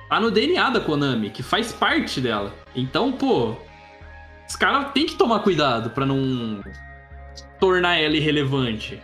tá 0.08 0.18
no 0.18 0.30
DNA 0.30 0.70
da 0.70 0.80
Konami, 0.80 1.28
que 1.28 1.42
faz 1.42 1.70
parte 1.70 2.18
dela. 2.18 2.54
Então, 2.74 3.12
pô, 3.12 3.56
os 4.48 4.56
caras 4.56 4.90
têm 4.92 5.04
que 5.04 5.16
tomar 5.16 5.40
cuidado 5.40 5.90
pra 5.90 6.06
não 6.06 6.62
tornar 7.60 7.98
ela 7.98 8.16
irrelevante. 8.16 9.02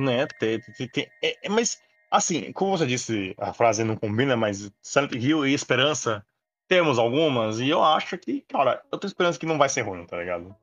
Né? 0.00 0.26
Tem, 0.40 0.58
tem- 0.76 0.88
tem- 0.88 1.08
é- 1.22 1.36
é- 1.44 1.48
mas, 1.48 1.78
assim, 2.10 2.52
como 2.52 2.76
você 2.76 2.86
disse, 2.86 3.34
a 3.38 3.52
frase 3.52 3.84
não 3.84 3.96
combina, 3.96 4.36
mas 4.36 4.70
Silent 4.82 5.14
Hill 5.14 5.46
e 5.46 5.54
Esperança, 5.54 6.24
temos 6.68 6.98
algumas, 6.98 7.60
e 7.60 7.68
eu 7.68 7.82
acho 7.82 8.18
que, 8.18 8.42
cara, 8.42 8.82
eu 8.92 8.98
tenho 8.98 9.08
esperança 9.08 9.38
que 9.38 9.46
não 9.46 9.56
vai 9.56 9.68
ser 9.68 9.82
ruim, 9.82 10.04
tá 10.04 10.18
ligado? 10.18 10.54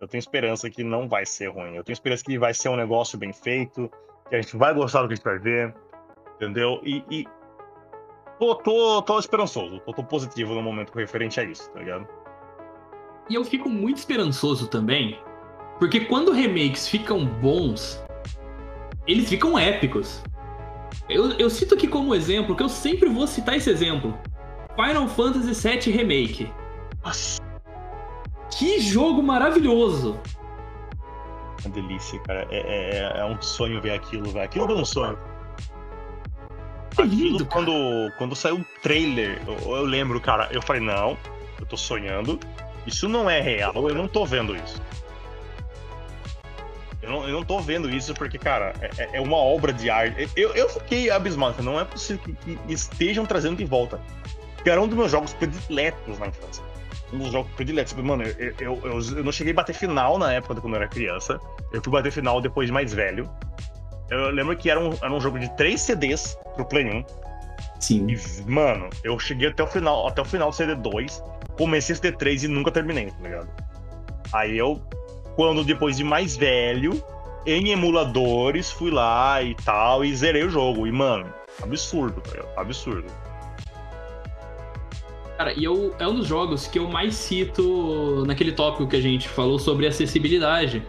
Eu 0.00 0.08
tenho 0.08 0.18
esperança 0.18 0.68
que 0.68 0.82
não 0.82 1.08
vai 1.08 1.24
ser 1.24 1.48
ruim. 1.48 1.76
Eu 1.76 1.84
tenho 1.84 1.94
esperança 1.94 2.24
que 2.24 2.38
vai 2.38 2.52
ser 2.52 2.68
um 2.68 2.76
negócio 2.76 3.16
bem 3.16 3.32
feito, 3.32 3.90
que 4.28 4.36
a 4.36 4.40
gente 4.40 4.56
vai 4.56 4.74
gostar 4.74 5.02
do 5.02 5.08
que 5.08 5.14
a 5.14 5.16
gente 5.16 5.24
vai 5.24 5.38
ver, 5.38 5.74
entendeu? 6.36 6.80
E. 6.82 7.04
e 7.10 7.26
tô, 8.38 8.54
tô, 8.56 9.02
tô 9.02 9.18
esperançoso, 9.18 9.80
tô, 9.80 9.92
tô 9.92 10.04
positivo 10.04 10.54
no 10.54 10.62
momento 10.62 10.94
referente 10.94 11.40
a 11.40 11.44
isso, 11.44 11.70
tá 11.70 11.78
ligado? 11.78 12.06
E 13.30 13.34
eu 13.34 13.44
fico 13.44 13.68
muito 13.68 13.98
esperançoso 13.98 14.68
também, 14.68 15.18
porque 15.78 16.00
quando 16.00 16.32
remakes 16.32 16.86
ficam 16.86 17.24
bons, 17.24 18.04
eles 19.06 19.28
ficam 19.28 19.58
épicos. 19.58 20.22
Eu, 21.08 21.32
eu 21.32 21.50
cito 21.50 21.74
aqui 21.74 21.86
como 21.86 22.14
exemplo, 22.14 22.56
que 22.56 22.62
eu 22.62 22.68
sempre 22.68 23.08
vou 23.08 23.26
citar 23.26 23.56
esse 23.56 23.70
exemplo: 23.70 24.18
Final 24.74 25.08
Fantasy 25.08 25.68
VII 25.68 25.96
Remake. 25.96 26.52
Nossa, 27.04 27.40
Que 28.50 28.80
jogo 28.80 29.22
maravilhoso! 29.22 30.18
uma 31.64 31.74
delícia, 31.74 32.18
cara. 32.20 32.46
É, 32.50 32.58
é, 32.98 33.20
é 33.20 33.24
um 33.24 33.40
sonho 33.40 33.80
ver 33.80 33.92
aquilo, 33.92 34.30
velho. 34.30 34.44
Aquilo 34.44 34.70
é 34.70 34.74
um 34.74 34.84
sonho. 34.84 35.18
Aquilo, 36.92 37.06
lindo, 37.06 37.46
cara. 37.46 37.50
quando, 37.50 38.12
quando 38.18 38.36
saiu 38.36 38.56
o 38.56 38.64
trailer, 38.82 39.40
eu, 39.46 39.76
eu 39.76 39.84
lembro, 39.84 40.20
cara, 40.20 40.48
eu 40.52 40.62
falei, 40.62 40.82
não, 40.82 41.16
eu 41.58 41.66
tô 41.66 41.76
sonhando. 41.76 42.38
Isso 42.86 43.08
não 43.08 43.28
é 43.28 43.40
real, 43.40 43.72
eu 43.88 43.94
não 43.94 44.06
tô 44.06 44.26
vendo 44.26 44.54
isso. 44.54 44.80
Eu 47.04 47.10
não, 47.10 47.28
eu 47.28 47.32
não 47.32 47.44
tô 47.44 47.60
vendo 47.60 47.90
isso 47.90 48.14
porque, 48.14 48.38
cara, 48.38 48.72
é, 48.80 49.18
é 49.18 49.20
uma 49.20 49.36
obra 49.36 49.72
de 49.72 49.90
arte. 49.90 50.28
Eu, 50.34 50.54
eu 50.54 50.68
fiquei 50.70 51.10
abismado, 51.10 51.62
não 51.62 51.78
é 51.78 51.84
possível 51.84 52.22
que, 52.24 52.56
que 52.56 52.72
estejam 52.72 53.26
trazendo 53.26 53.56
de 53.56 53.64
volta. 53.64 54.00
Que 54.62 54.70
era 54.70 54.80
um 54.80 54.88
dos 54.88 54.96
meus 54.96 55.10
jogos 55.10 55.34
prediletos 55.34 56.18
na 56.18 56.28
infância. 56.28 56.64
Um 57.12 57.18
dos 57.18 57.30
jogos 57.30 57.52
prediletos. 57.52 57.92
Mano, 57.92 58.22
eu, 58.22 58.54
eu, 58.58 58.80
eu, 58.84 59.16
eu 59.16 59.24
não 59.24 59.30
cheguei 59.30 59.52
a 59.52 59.56
bater 59.56 59.74
final 59.74 60.18
na 60.18 60.32
época 60.32 60.58
quando 60.62 60.74
eu 60.74 60.80
era 60.80 60.88
criança. 60.88 61.38
Eu 61.72 61.82
fui 61.82 61.92
bater 61.92 62.10
final 62.10 62.40
depois 62.40 62.68
de 62.68 62.72
mais 62.72 62.94
velho. 62.94 63.28
Eu 64.10 64.30
lembro 64.30 64.56
que 64.56 64.70
era 64.70 64.80
um, 64.80 64.94
era 64.94 65.12
um 65.12 65.20
jogo 65.20 65.38
de 65.38 65.54
três 65.56 65.82
CDs 65.82 66.38
pro 66.54 66.64
Play 66.64 66.86
1. 66.86 67.04
Sim. 67.80 68.06
E, 68.08 68.50
mano, 68.50 68.88
eu 69.02 69.18
cheguei 69.18 69.48
até 69.48 69.62
o 69.62 69.66
final, 69.66 70.08
até 70.08 70.22
o 70.22 70.24
final 70.24 70.50
do 70.50 70.56
CD2, 70.56 71.22
comecei 71.58 71.94
CD3 71.94 72.44
e 72.44 72.48
nunca 72.48 72.70
terminei, 72.70 73.10
tá 73.10 73.22
ligado? 73.22 73.48
Aí 74.32 74.56
eu, 74.56 74.80
quando 75.36 75.64
depois 75.64 75.96
de 75.96 76.04
mais 76.04 76.36
velho, 76.36 77.02
em 77.46 77.70
emuladores, 77.70 78.70
fui 78.70 78.90
lá 78.90 79.42
e 79.42 79.54
tal, 79.54 80.04
e 80.04 80.14
zerei 80.14 80.44
o 80.44 80.50
jogo. 80.50 80.86
E, 80.86 80.92
mano, 80.92 81.32
absurdo? 81.62 82.22
Absurdo. 82.56 83.06
Cara, 85.36 85.52
e 85.52 85.64
eu, 85.64 85.94
é 85.98 86.06
um 86.06 86.14
dos 86.14 86.26
jogos 86.26 86.66
que 86.66 86.78
eu 86.78 86.88
mais 86.88 87.14
cito 87.14 88.24
naquele 88.26 88.52
tópico 88.52 88.86
que 88.86 88.96
a 88.96 89.00
gente 89.00 89.28
falou 89.28 89.58
sobre 89.58 89.86
acessibilidade. 89.86 90.82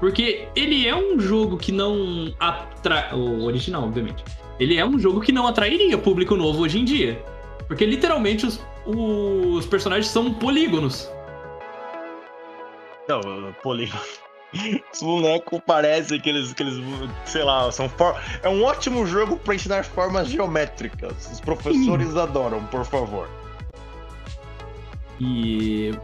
Porque 0.00 0.48
ele 0.56 0.88
é 0.88 0.96
um 0.96 1.20
jogo 1.20 1.56
que 1.56 1.70
não 1.70 2.34
atrai. 2.40 3.14
O 3.14 3.44
original, 3.44 3.84
obviamente. 3.84 4.24
Ele 4.58 4.76
é 4.76 4.84
um 4.84 4.98
jogo 4.98 5.20
que 5.20 5.30
não 5.30 5.46
atrairia 5.46 5.96
público 5.96 6.34
novo 6.34 6.62
hoje 6.62 6.80
em 6.80 6.84
dia. 6.84 7.24
Porque 7.68 7.86
literalmente 7.86 8.44
os, 8.44 8.60
os 8.84 9.64
personagens 9.66 10.08
são 10.08 10.34
polígonos. 10.34 11.08
Não, 13.20 13.52
polígono. 13.62 14.00
Os 14.92 15.00
bonecos 15.00 15.60
parecem 15.66 16.20
que 16.20 16.28
eles, 16.28 16.52
que 16.52 16.62
eles, 16.62 16.76
sei 17.24 17.42
lá, 17.42 17.70
são 17.72 17.88
for... 17.88 18.14
É 18.42 18.48
um 18.48 18.62
ótimo 18.62 19.06
jogo 19.06 19.36
pra 19.38 19.54
ensinar 19.54 19.84
formas 19.84 20.28
geométricas. 20.28 21.30
Os 21.32 21.40
professores 21.40 22.14
adoram, 22.16 22.62
por 22.66 22.84
favor. 22.84 23.28
E 25.18 25.94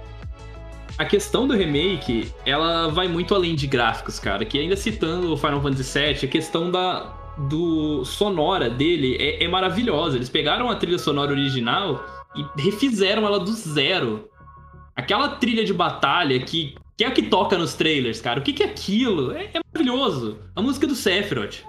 a 0.96 1.04
questão 1.04 1.46
do 1.46 1.54
remake, 1.54 2.32
ela 2.46 2.88
vai 2.88 3.06
muito 3.06 3.34
além 3.34 3.54
de 3.54 3.66
gráficos, 3.66 4.18
cara. 4.18 4.44
Que 4.44 4.58
ainda 4.58 4.76
citando 4.76 5.32
o 5.32 5.36
Final 5.36 5.60
Fantasy 5.60 5.98
VII, 5.98 6.24
a 6.24 6.28
questão 6.28 6.70
da 6.70 7.14
do 7.38 8.04
sonora 8.04 8.68
dele 8.68 9.16
é, 9.20 9.44
é 9.44 9.48
maravilhosa. 9.48 10.16
Eles 10.16 10.28
pegaram 10.28 10.68
a 10.68 10.74
trilha 10.74 10.98
sonora 10.98 11.30
original 11.30 12.04
e 12.34 12.60
refizeram 12.60 13.24
ela 13.26 13.38
do 13.38 13.52
zero. 13.52 14.28
Aquela 14.96 15.28
trilha 15.36 15.64
de 15.64 15.72
batalha 15.72 16.40
que, 16.40 16.74
que 16.98 17.04
é 17.04 17.06
a 17.06 17.10
que 17.12 17.22
toca 17.22 17.56
nos 17.56 17.74
trailers, 17.74 18.20
cara. 18.20 18.40
O 18.40 18.42
que, 18.42 18.52
que 18.52 18.62
é 18.64 18.66
aquilo? 18.66 19.30
É, 19.32 19.44
é 19.54 19.60
maravilhoso. 19.72 20.40
A 20.56 20.60
música 20.60 20.84
do 20.86 20.96
Sephiroth. 20.96 21.62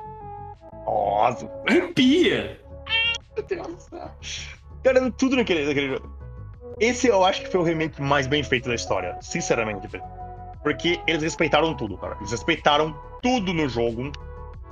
Nossa, 0.85 1.47
Arrepia! 1.67 2.59
Cara, 4.83 5.11
tudo 5.11 5.35
naquele, 5.35 5.65
naquele 5.67 5.89
jogo. 5.89 6.19
Esse 6.79 7.07
eu 7.07 7.23
acho 7.23 7.41
que 7.43 7.51
foi 7.51 7.59
o 7.59 7.63
remake 7.63 8.01
mais 8.01 8.25
bem 8.25 8.41
feito 8.43 8.67
da 8.69 8.75
história, 8.75 9.17
sinceramente. 9.21 9.87
Porque 10.63 10.99
eles 11.05 11.21
respeitaram 11.21 11.75
tudo, 11.75 11.95
cara. 11.97 12.15
Eles 12.19 12.31
respeitaram 12.31 12.95
tudo 13.21 13.53
no 13.53 13.69
jogo. 13.69 14.11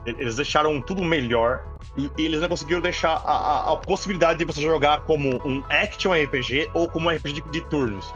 Eles 0.05 0.38
deixaram 0.38 0.82
tudo 0.82 1.03
melhor. 1.03 1.64
E 1.97 2.10
e 2.18 2.26
eles 2.26 2.41
não 2.41 2.49
conseguiram 2.49 2.82
deixar 2.82 3.12
a, 3.26 3.32
a- 3.32 3.74
a 3.74 3.78
possibilidade 3.78 4.39
de 4.39 4.45
você 4.45 4.62
jogar 4.62 5.01
como 5.01 5.36
um 5.45 5.64
action 5.70 6.14
RPG 6.14 6.70
ou 6.74 6.88
como 6.89 7.10
um 7.10 7.14
RPG 7.16 7.34
de, 7.34 7.41
de 7.51 7.62
turnos. 7.70 8.12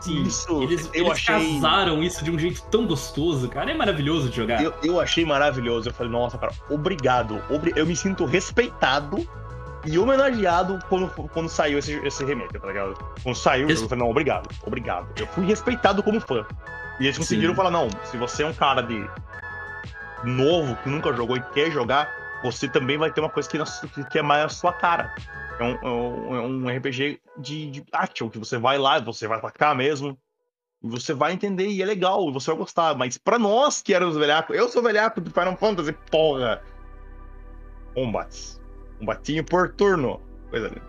Sim, 0.00 0.22
Isso 0.22 0.62
eles, 0.62 0.90
eu 0.92 1.04
eles 1.06 1.12
achei. 1.12 1.54
casaram 1.54 2.02
isso 2.02 2.24
de 2.24 2.30
um 2.30 2.38
jeito 2.38 2.62
tão 2.70 2.86
gostoso, 2.86 3.48
cara. 3.48 3.70
É 3.70 3.74
maravilhoso 3.74 4.28
de 4.28 4.36
jogar. 4.36 4.62
Eu, 4.62 4.72
eu 4.82 5.00
achei 5.00 5.24
maravilhoso. 5.24 5.88
Eu 5.88 5.94
falei, 5.94 6.10
nossa, 6.12 6.36
cara, 6.38 6.52
obrigado. 6.68 7.42
Obri- 7.50 7.72
Eu 7.76 7.86
me 7.86 7.94
sinto 7.96 8.24
respeitado 8.24 9.26
e 9.86 9.98
homenageado 9.98 10.78
quando, 10.88 11.08
quando 11.28 11.48
saiu 11.48 11.78
esse, 11.78 11.94
esse 12.06 12.24
remake, 12.24 12.58
tá 12.58 12.66
ligado? 12.66 12.94
Quando 13.22 13.34
saiu, 13.36 13.66
Res- 13.68 13.80
eu 13.82 13.88
falei, 13.88 14.04
não, 14.04 14.10
obrigado, 14.10 14.48
obrigado. 14.64 15.08
Eu 15.18 15.26
fui 15.28 15.44
respeitado 15.46 16.02
como 16.02 16.20
fã. 16.20 16.44
E 17.00 17.04
eles 17.06 17.16
conseguiram 17.18 17.52
Sim. 17.52 17.56
falar, 17.56 17.70
não, 17.70 17.88
se 18.04 18.16
você 18.16 18.42
é 18.42 18.46
um 18.46 18.52
cara 18.52 18.82
de 18.82 19.04
novo, 20.24 20.76
que 20.76 20.88
nunca 20.88 21.12
jogou 21.12 21.36
e 21.36 21.40
quer 21.52 21.70
jogar, 21.70 22.08
você 22.42 22.68
também 22.68 22.96
vai 22.98 23.10
ter 23.10 23.20
uma 23.20 23.28
coisa 23.30 23.48
que, 23.48 23.58
que 24.04 24.18
é 24.18 24.22
mais 24.22 24.44
a 24.44 24.48
sua 24.48 24.72
cara. 24.72 25.14
É 25.62 25.86
um, 25.88 26.36
é 26.36 26.40
um- 26.40 26.70
é 26.70 26.76
RPG 26.76 27.20
de, 27.38 27.70
de 27.70 27.84
action, 27.92 28.28
que 28.28 28.38
você 28.38 28.58
vai 28.58 28.78
lá, 28.78 28.98
você 29.00 29.26
vai 29.28 29.38
atacar 29.38 29.74
mesmo. 29.76 30.18
E 30.82 30.88
você 30.88 31.14
vai 31.14 31.32
entender 31.32 31.68
e 31.68 31.80
é 31.80 31.86
legal, 31.86 32.28
e 32.28 32.32
você 32.32 32.50
vai 32.50 32.58
gostar. 32.58 32.96
Mas 32.96 33.16
pra 33.16 33.38
nós 33.38 33.80
que 33.80 33.94
éramos 33.94 34.16
velhacos, 34.16 34.56
eu 34.56 34.68
sou 34.68 34.82
velhaco 34.82 35.20
do 35.20 35.30
Final 35.30 35.56
Fantasy, 35.56 35.92
porra! 36.10 36.60
Combates. 37.94 38.60
Combatinho 38.98 39.44
por 39.44 39.72
turno. 39.74 40.20
Coisa 40.50 40.68
linda. 40.68 40.82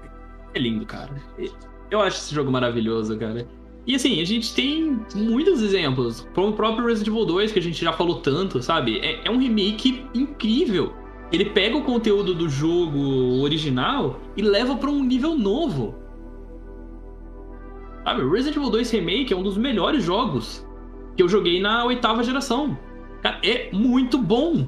É 0.53 0.59
lindo, 0.59 0.85
cara. 0.85 1.11
Eu 1.91 2.01
acho 2.01 2.17
esse 2.17 2.33
jogo 2.33 2.51
maravilhoso, 2.51 3.17
cara. 3.17 3.47
E 3.85 3.95
assim, 3.95 4.21
a 4.21 4.25
gente 4.25 4.53
tem 4.55 4.99
muitos 5.13 5.61
exemplos. 5.61 6.27
Como 6.33 6.49
o 6.49 6.53
próprio 6.53 6.85
Resident 6.87 7.07
Evil 7.09 7.25
2, 7.25 7.51
que 7.51 7.59
a 7.59 7.61
gente 7.61 7.83
já 7.83 7.91
falou 7.91 8.21
tanto, 8.21 8.61
sabe? 8.61 8.99
É, 8.99 9.27
é 9.27 9.31
um 9.31 9.37
remake 9.37 10.07
incrível. 10.13 10.93
Ele 11.33 11.45
pega 11.45 11.75
o 11.75 11.81
conteúdo 11.81 12.35
do 12.35 12.47
jogo 12.47 13.41
original 13.41 14.19
e 14.37 14.41
leva 14.43 14.75
pra 14.75 14.91
um 14.91 15.03
nível 15.03 15.35
novo. 15.35 15.95
Sabe, 18.03 18.21
Resident 18.29 18.57
Evil 18.57 18.69
2 18.69 18.91
Remake 18.91 19.33
é 19.33 19.35
um 19.35 19.41
dos 19.41 19.57
melhores 19.57 20.03
jogos 20.03 20.63
que 21.17 21.23
eu 21.23 21.27
joguei 21.27 21.59
na 21.59 21.85
oitava 21.85 22.23
geração. 22.23 22.77
Cara, 23.23 23.39
é 23.43 23.71
muito 23.71 24.19
bom. 24.19 24.67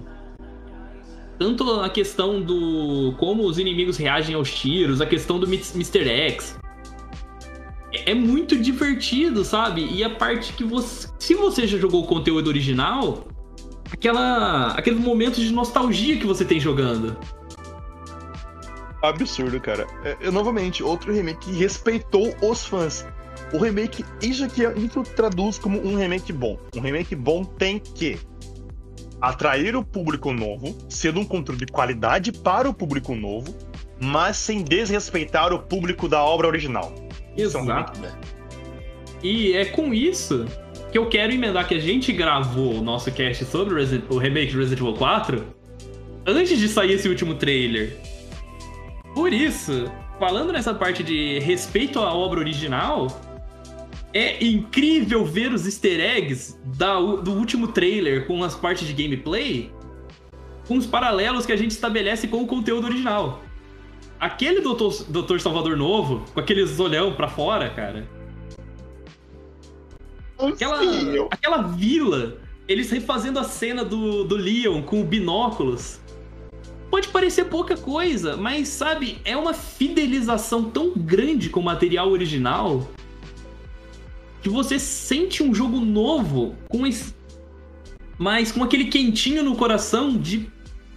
Tanto 1.38 1.82
a 1.82 1.89
questão 1.89 2.41
do 2.41 3.13
como 3.20 3.45
os 3.45 3.59
inimigos 3.59 3.97
reagem 3.97 4.34
aos 4.34 4.51
tiros, 4.51 5.01
a 5.01 5.05
questão 5.05 5.39
do 5.39 5.45
Mr. 5.45 6.09
X. 6.09 6.59
É, 7.93 8.11
é 8.11 8.13
muito 8.16 8.57
divertido, 8.57 9.43
sabe? 9.43 9.88
E 9.91 10.03
a 10.03 10.09
parte 10.09 10.53
que 10.53 10.63
você. 10.63 11.09
Se 11.20 11.36
você 11.36 11.68
já 11.68 11.78
jogou 11.78 12.03
o 12.03 12.07
conteúdo 12.07 12.47
original, 12.47 13.28
aquela. 13.95 14.73
aquele 14.73 14.99
momento 14.99 15.39
de 15.39 15.51
nostalgia 15.51 16.17
que 16.17 16.25
você 16.25 16.45
tem 16.45 16.59
jogando. 16.59 17.17
Absurdo, 19.01 19.59
cara. 19.59 19.87
É, 20.03 20.17
eu, 20.19 20.31
novamente, 20.31 20.83
outro 20.83 21.13
remake 21.13 21.45
que 21.45 21.51
respeitou 21.51 22.35
os 22.41 22.65
fãs. 22.65 23.05
O 23.53 23.57
remake, 23.57 24.03
isso 24.21 24.43
aqui, 24.43 24.63
isso 24.77 25.03
traduz 25.03 25.57
como 25.57 25.79
um 25.85 25.95
remake 25.95 26.33
bom. 26.33 26.57
Um 26.75 26.81
remake 26.81 27.15
bom 27.15 27.43
tem 27.43 27.79
que 27.79 28.17
atrair 29.21 29.75
o 29.75 29.83
público 29.83 30.33
novo, 30.33 30.75
sendo 30.89 31.19
um 31.19 31.25
conteúdo 31.25 31.65
de 31.65 31.71
qualidade 31.71 32.31
para 32.31 32.69
o 32.69 32.73
público 32.73 33.15
novo, 33.15 33.55
mas 34.01 34.37
sem 34.37 34.63
desrespeitar 34.63 35.53
o 35.53 35.59
público 35.59 36.07
da 36.07 36.23
obra 36.23 36.47
original. 36.47 36.93
Exato. 37.37 38.03
É 38.03 38.09
um 38.09 38.35
e 39.23 39.53
é 39.53 39.65
com 39.65 39.93
isso 39.93 40.45
que 40.95 40.99
eu 40.99 41.07
quero 41.07 41.33
emendar 41.33 41.67
que 41.67 41.75
a 41.75 41.79
gente 41.79 42.13
gravou 42.13 42.75
o 42.75 42.81
nosso 42.81 43.11
cast 43.11 43.43
sobre 43.43 43.73
o, 43.73 43.77
Resident, 43.77 44.05
o 44.09 44.17
remake 44.17 44.51
de 44.51 44.57
Resident 44.57 44.79
Evil 44.79 44.93
4 44.93 45.45
antes 46.25 46.57
de 46.57 46.69
sair 46.69 46.93
esse 46.93 47.09
último 47.09 47.35
trailer. 47.35 47.97
Por 49.13 49.33
isso, 49.33 49.91
falando 50.17 50.53
nessa 50.53 50.73
parte 50.73 51.03
de 51.03 51.39
respeito 51.39 51.99
à 51.99 52.13
obra 52.13 52.39
original, 52.39 53.07
é 54.13 54.41
incrível 54.41 55.25
ver 55.25 55.51
os 55.51 55.65
easter 55.65 55.99
eggs 55.99 56.57
da, 56.63 56.97
do 56.97 57.33
último 57.33 57.67
trailer 57.67 58.25
com 58.25 58.41
as 58.41 58.55
partes 58.55 58.87
de 58.87 58.93
gameplay, 58.93 59.69
com 60.65 60.77
os 60.77 60.85
paralelos 60.85 61.45
que 61.45 61.51
a 61.51 61.57
gente 61.57 61.71
estabelece 61.71 62.25
com 62.25 62.41
o 62.41 62.47
conteúdo 62.47 62.87
original. 62.87 63.43
Aquele 64.17 64.61
Doutor, 64.61 65.03
Doutor 65.09 65.41
Salvador 65.41 65.75
novo, 65.75 66.23
com 66.33 66.39
aqueles 66.39 66.79
olhão 66.79 67.11
pra 67.11 67.27
fora, 67.27 67.69
cara. 67.69 68.07
Aquela, 70.38 70.81
aquela 71.31 71.61
vila, 71.61 72.38
eles 72.67 72.91
refazendo 72.91 73.39
a 73.39 73.43
cena 73.43 73.83
do, 73.83 74.23
do 74.23 74.36
Leon 74.36 74.81
com 74.81 75.03
binóculos. 75.03 75.99
Pode 76.89 77.07
parecer 77.09 77.45
pouca 77.45 77.75
coisa, 77.75 78.38
mas 78.38 78.67
sabe, 78.67 79.19
é 79.25 79.36
uma 79.36 79.53
fidelização 79.53 80.69
tão 80.69 80.93
grande 80.95 81.49
com 81.49 81.59
o 81.59 81.63
material 81.63 82.09
original 82.09 82.88
que 84.41 84.49
você 84.49 84.77
sente 84.77 85.41
um 85.41 85.53
jogo 85.55 85.79
novo 85.79 86.55
com 86.69 86.86
esse, 86.86 87.15
mas 88.17 88.51
com 88.51 88.63
aquele 88.63 88.86
quentinho 88.86 89.43
no 89.43 89.55
coração 89.55 90.15
de, 90.15 90.47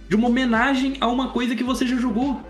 de 0.07 0.15
uma 0.15 0.27
homenagem 0.27 0.97
a 1.01 1.07
uma 1.07 1.29
coisa 1.29 1.55
que 1.55 1.63
você 1.63 1.87
já 1.87 1.97
jogou. 1.97 2.41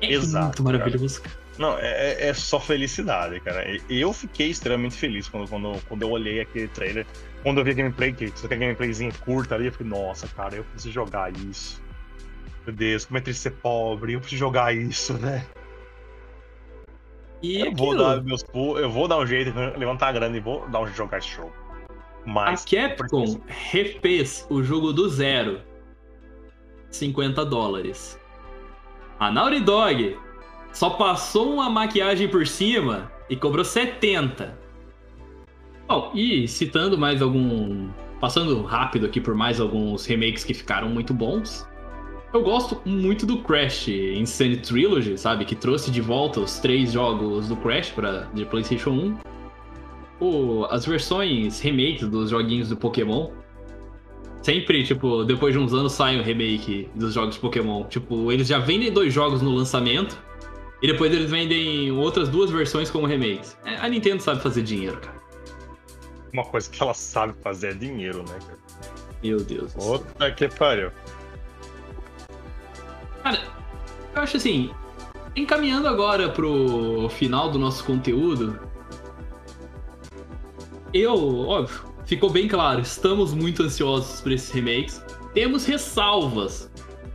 É 0.00 0.12
Exato, 0.12 0.62
muito 0.62 0.62
maravilhoso. 0.62 1.22
Cara. 1.22 1.45
Não, 1.58 1.78
é, 1.78 1.88
é, 1.88 2.28
é 2.28 2.34
só 2.34 2.60
felicidade, 2.60 3.40
cara. 3.40 3.64
Eu 3.88 4.12
fiquei 4.12 4.50
extremamente 4.50 4.94
feliz 4.96 5.28
quando, 5.28 5.48
quando, 5.48 5.80
quando 5.88 6.02
eu 6.02 6.10
olhei 6.10 6.40
aquele 6.40 6.68
trailer. 6.68 7.06
Quando 7.42 7.58
eu 7.58 7.64
vi 7.64 7.70
a 7.70 7.74
gameplay, 7.74 8.12
que 8.12 8.24
isso 8.26 8.44
aqui 8.44 8.54
é 8.54 8.58
gameplayzinha 8.58 9.12
curta 9.24 9.54
ali, 9.54 9.66
eu 9.66 9.72
falei, 9.72 9.90
nossa, 9.90 10.26
cara, 10.28 10.56
eu 10.56 10.64
preciso 10.64 10.92
jogar 10.92 11.32
isso. 11.32 11.82
Meu 12.66 12.74
Deus, 12.74 13.04
como 13.04 13.18
é 13.18 13.20
triste 13.20 13.42
ser 13.42 13.52
pobre, 13.52 14.14
eu 14.14 14.20
preciso 14.20 14.40
jogar 14.40 14.74
isso, 14.74 15.14
né? 15.14 15.46
E 17.42 17.60
eu 17.60 17.72
vou 17.72 17.96
dar 17.96 18.22
meus 18.22 18.44
eu 18.54 18.90
vou 18.90 19.06
dar 19.06 19.18
um 19.18 19.26
jeito 19.26 19.52
de 19.52 19.78
levantar 19.78 20.08
a 20.08 20.12
grana 20.12 20.36
e 20.36 20.40
vou 20.40 20.68
dar 20.68 20.80
um 20.80 20.86
jogar 20.86 21.18
esse 21.18 21.28
jogo. 21.28 21.52
Mas 22.24 22.64
a 22.64 22.88
Capcom 22.88 23.40
refez 23.46 24.46
o 24.50 24.62
jogo 24.62 24.92
do 24.92 25.08
zero. 25.08 25.60
50 26.90 27.44
dólares. 27.44 28.18
A 29.20 29.30
Naughty 29.30 29.60
Dog 29.60 30.18
só 30.72 30.90
passou 30.90 31.54
uma 31.54 31.70
maquiagem 31.70 32.28
por 32.28 32.46
cima 32.46 33.10
e 33.28 33.36
cobrou 33.36 33.64
70. 33.64 34.58
Bom, 35.88 36.10
e 36.14 36.48
citando 36.48 36.98
mais 36.98 37.22
algum. 37.22 37.88
Passando 38.20 38.62
rápido 38.62 39.06
aqui 39.06 39.20
por 39.20 39.34
mais 39.34 39.60
alguns 39.60 40.06
remakes 40.06 40.42
que 40.42 40.54
ficaram 40.54 40.88
muito 40.88 41.12
bons. 41.12 41.66
Eu 42.32 42.42
gosto 42.42 42.80
muito 42.84 43.24
do 43.24 43.38
Crash 43.38 43.88
Insane 43.88 44.56
Trilogy, 44.56 45.16
sabe? 45.16 45.44
Que 45.44 45.54
trouxe 45.54 45.90
de 45.90 46.00
volta 46.00 46.40
os 46.40 46.58
três 46.58 46.92
jogos 46.92 47.48
do 47.48 47.56
Crash 47.56 47.90
para 47.90 48.28
de 48.34 48.44
PlayStation 48.44 48.90
1. 48.90 49.18
O, 50.18 50.64
as 50.70 50.84
versões 50.84 51.60
remakes 51.60 52.08
dos 52.08 52.30
joguinhos 52.30 52.68
do 52.68 52.76
Pokémon. 52.76 53.30
Sempre, 54.42 54.82
tipo, 54.84 55.24
depois 55.24 55.52
de 55.54 55.58
uns 55.58 55.72
anos 55.72 55.92
sai 55.92 56.18
um 56.18 56.22
remake 56.22 56.88
dos 56.94 57.14
jogos 57.14 57.36
Pokémon. 57.38 57.84
Tipo, 57.84 58.32
eles 58.32 58.48
já 58.48 58.58
vendem 58.58 58.92
dois 58.92 59.12
jogos 59.12 59.40
no 59.40 59.50
lançamento. 59.50 60.18
E 60.82 60.86
depois 60.86 61.12
eles 61.12 61.30
vendem 61.30 61.90
outras 61.92 62.28
duas 62.28 62.50
versões 62.50 62.90
como 62.90 63.06
remakes. 63.06 63.56
É, 63.64 63.76
a 63.76 63.88
Nintendo 63.88 64.22
sabe 64.22 64.42
fazer 64.42 64.62
dinheiro, 64.62 65.00
cara. 65.00 65.16
Uma 66.32 66.44
coisa 66.44 66.68
que 66.68 66.82
ela 66.82 66.92
sabe 66.92 67.34
fazer 67.42 67.68
é 67.68 67.74
dinheiro, 67.74 68.18
né, 68.28 68.38
cara? 68.46 68.58
Meu 69.22 69.38
Deus. 69.38 69.74
Outra 69.76 70.30
que 70.30 70.48
pariu. 70.48 70.90
Cara, 73.22 73.40
eu 74.14 74.22
acho 74.22 74.36
assim, 74.36 74.70
encaminhando 75.34 75.88
agora 75.88 76.28
pro 76.28 77.08
final 77.08 77.50
do 77.50 77.58
nosso 77.58 77.84
conteúdo, 77.84 78.58
eu, 80.92 81.48
óbvio, 81.48 81.80
ficou 82.04 82.30
bem 82.30 82.48
claro, 82.48 82.80
estamos 82.80 83.34
muito 83.34 83.62
ansiosos 83.62 84.20
por 84.20 84.32
esses 84.32 84.50
remakes. 84.50 85.02
Temos 85.34 85.66
ressalvas 85.66 86.70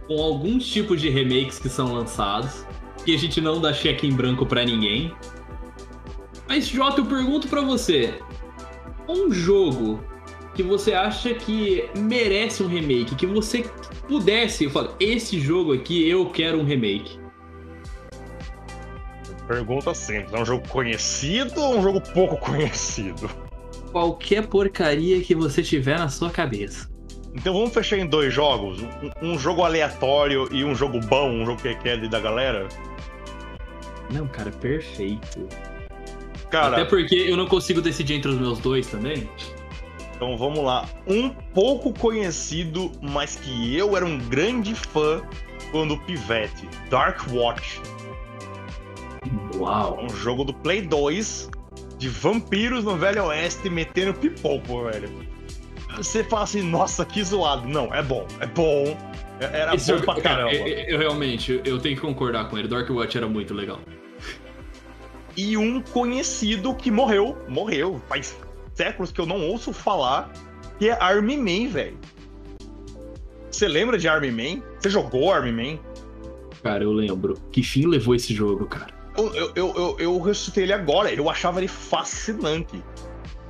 com 0.08 0.22
alguns 0.22 0.68
tipos 0.68 1.00
de 1.00 1.10
remakes 1.10 1.58
que 1.58 1.70
são 1.70 1.94
lançados, 1.94 2.66
que 3.04 3.16
a 3.16 3.18
gente 3.18 3.42
não 3.42 3.60
dá 3.60 3.74
cheque 3.74 4.08
em 4.08 4.14
branco 4.14 4.46
para 4.46 4.64
ninguém. 4.64 5.14
Mas 6.48 6.68
Jota, 6.68 7.02
eu 7.02 7.06
pergunto 7.06 7.48
para 7.48 7.62
você, 7.62 8.14
um 9.08 9.32
jogo 9.32 10.04
que 10.54 10.64
você 10.64 10.94
acha 10.94 11.34
que 11.34 11.90
merece 11.98 12.62
um 12.62 12.68
remake, 12.68 13.16
que 13.16 13.26
você 13.26 13.66
pudesse 14.08 14.70
falar, 14.70 14.94
esse 15.00 15.40
jogo 15.40 15.74
aqui 15.74 16.08
eu 16.10 16.30
quero 16.30 16.60
um 16.60 16.66
remake? 16.66 17.20
Pergunta 19.48 19.94
simples, 19.94 20.34
é 20.34 20.40
um 20.40 20.46
jogo 20.46 20.68
conhecido 20.68 21.60
ou 21.60 21.80
um 21.80 21.82
jogo 21.82 22.02
pouco 22.14 22.38
conhecido? 22.46 23.30
Qualquer 23.92 24.48
porcaria 24.48 25.22
que 25.22 25.36
você 25.36 25.62
tiver 25.62 25.98
na 26.00 26.08
sua 26.08 26.30
cabeça. 26.30 26.90
Então 27.34 27.54
vamos 27.54 27.74
fechar 27.74 27.98
em 27.98 28.06
dois 28.06 28.34
jogos? 28.34 28.82
Um, 28.82 29.32
um 29.32 29.40
jogo 29.40 29.64
aleatório 29.64 30.48
e 30.52 30.64
um 30.64 30.76
jogo 30.76 31.00
bom, 31.00 31.30
um 31.30 31.46
jogo 31.46 31.62
que 31.62 31.70
é 31.88 31.98
da 31.98 32.20
galera? 32.20 32.68
Não, 34.12 34.28
cara, 34.28 34.52
perfeito. 34.52 35.48
Cara, 36.50 36.78
Até 36.78 36.86
porque 36.86 37.16
eu 37.16 37.38
não 37.38 37.48
consigo 37.48 37.82
decidir 37.82 38.16
entre 38.16 38.30
os 38.30 38.38
meus 38.38 38.60
dois 38.60 38.88
também. 38.88 39.30
Então 40.14 40.38
vamos 40.38 40.64
lá. 40.64 40.88
Um 41.08 41.30
pouco 41.30 41.94
conhecido, 41.94 42.92
mas 43.02 43.36
que 43.38 43.76
eu 43.76 43.96
era 43.96 44.06
um 44.06 44.20
grande 44.20 44.76
fã 44.76 45.22
quando 45.72 45.98
pivete. 46.00 46.68
Dark 46.90 47.22
Watch. 47.32 47.82
Uau! 49.56 50.04
Um 50.04 50.10
jogo 50.10 50.44
do 50.44 50.54
Play 50.54 50.82
2 50.82 51.50
de 51.98 52.10
vampiros 52.10 52.84
no 52.84 52.98
Velho 52.98 53.26
Oeste 53.26 53.70
metendo 53.70 54.14
pipoco, 54.14 54.84
velho. 54.84 55.10
Você 55.98 56.24
fala 56.24 56.44
assim, 56.44 56.62
nossa, 56.62 57.06
que 57.06 57.24
zoado. 57.24 57.68
Não, 57.68 57.94
é 57.94 58.02
bom, 58.02 58.26
é 58.40 58.48
bom. 58.48 58.98
É, 59.40 59.62
era 59.62 59.76
Esse 59.76 59.92
bom 59.92 60.00
jogo, 60.00 60.14
pra 60.14 60.22
caramba. 60.22 60.52
Eu, 60.52 60.68
eu, 60.68 61.00
realmente, 61.00 61.62
eu 61.66 61.80
tenho 61.80 61.96
que 61.96 62.02
concordar 62.02 62.50
com 62.50 62.58
ele. 62.58 62.68
Dark 62.68 62.90
Watch 62.90 63.18
era 63.18 63.28
muito 63.28 63.54
legal. 63.54 63.80
E 65.36 65.58
um 65.58 65.82
conhecido 65.82 66.74
que 66.76 66.92
morreu, 66.92 67.38
morreu, 67.48 68.02
faz 68.08 68.38
séculos 68.74 69.12
que 69.12 69.20
eu 69.20 69.26
não 69.26 69.42
ouço 69.48 69.72
falar, 69.72 70.32
que 70.78 70.90
é 70.90 70.94
Army 70.94 71.38
Man, 71.38 71.70
velho. 71.70 71.98
Você 73.50 73.68
lembra 73.68 73.98
de 73.98 74.08
Army 74.08 74.32
Man? 74.32 74.62
Você 74.80 74.90
jogou 74.90 75.32
Army 75.32 75.52
Man? 75.52 75.80
Cara, 76.64 76.84
eu 76.84 76.92
lembro. 76.92 77.38
Que 77.52 77.64
fim 77.64 77.86
levou 77.86 78.16
esse 78.16 78.34
jogo, 78.34 78.66
cara? 78.66 78.94
Eu, 79.18 79.34
eu, 79.36 79.52
eu, 79.56 79.74
eu, 79.76 79.96
eu 80.00 80.20
ressuscitei 80.20 80.64
ele 80.64 80.74
agora. 80.74 81.12
Eu 81.14 81.30
achava 81.30 81.60
ele 81.60 81.68
fascinante. 81.68 82.82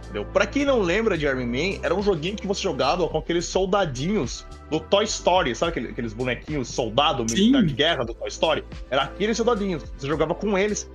Entendeu? 0.03 0.25
Pra 0.25 0.45
quem 0.45 0.65
não 0.65 0.82
lembra 0.82 1.17
de 1.17 1.25
Army 1.25 1.45
Man, 1.45 1.79
era 1.84 1.95
um 1.95 2.01
joguinho 2.01 2.36
que 2.36 2.45
você 2.45 2.61
jogava 2.61 3.07
com 3.07 3.17
aqueles 3.17 3.45
soldadinhos 3.45 4.45
do 4.69 4.79
Toy 4.79 5.05
Story. 5.05 5.55
Sabe 5.55 5.88
aqueles 5.88 6.13
bonequinhos 6.13 6.67
soldado 6.67 7.23
militar 7.23 7.63
de 7.63 7.73
guerra 7.73 8.03
do 8.03 8.13
Toy 8.13 8.27
Story? 8.27 8.63
Era 8.89 9.03
aqueles 9.03 9.38
soldadinhos. 9.38 9.84
Você 9.97 10.07
jogava 10.07 10.36
com 10.36 10.57
eles 10.57 10.89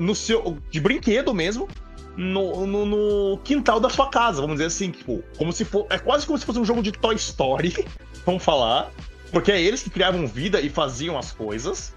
no 0.00 0.14
seu 0.14 0.56
de 0.70 0.80
brinquedo 0.80 1.34
mesmo 1.34 1.68
no, 2.16 2.66
no, 2.66 2.86
no, 2.86 3.38
quintal 3.44 3.78
da 3.78 3.88
sua 3.88 4.08
casa, 4.08 4.40
vamos 4.40 4.56
dizer 4.56 4.66
assim, 4.66 4.90
tipo, 4.90 5.22
como 5.38 5.52
se 5.52 5.64
for, 5.64 5.86
é 5.90 5.98
quase 5.98 6.26
como 6.26 6.38
se 6.38 6.44
fosse 6.44 6.58
um 6.58 6.64
jogo 6.64 6.82
de 6.82 6.90
Toy 6.90 7.14
Story, 7.14 7.86
vamos 8.26 8.42
falar, 8.42 8.90
porque 9.30 9.52
é 9.52 9.60
eles 9.60 9.82
que 9.82 9.90
criavam 9.90 10.26
vida 10.26 10.60
e 10.60 10.68
faziam 10.68 11.16
as 11.16 11.32
coisas 11.32 11.94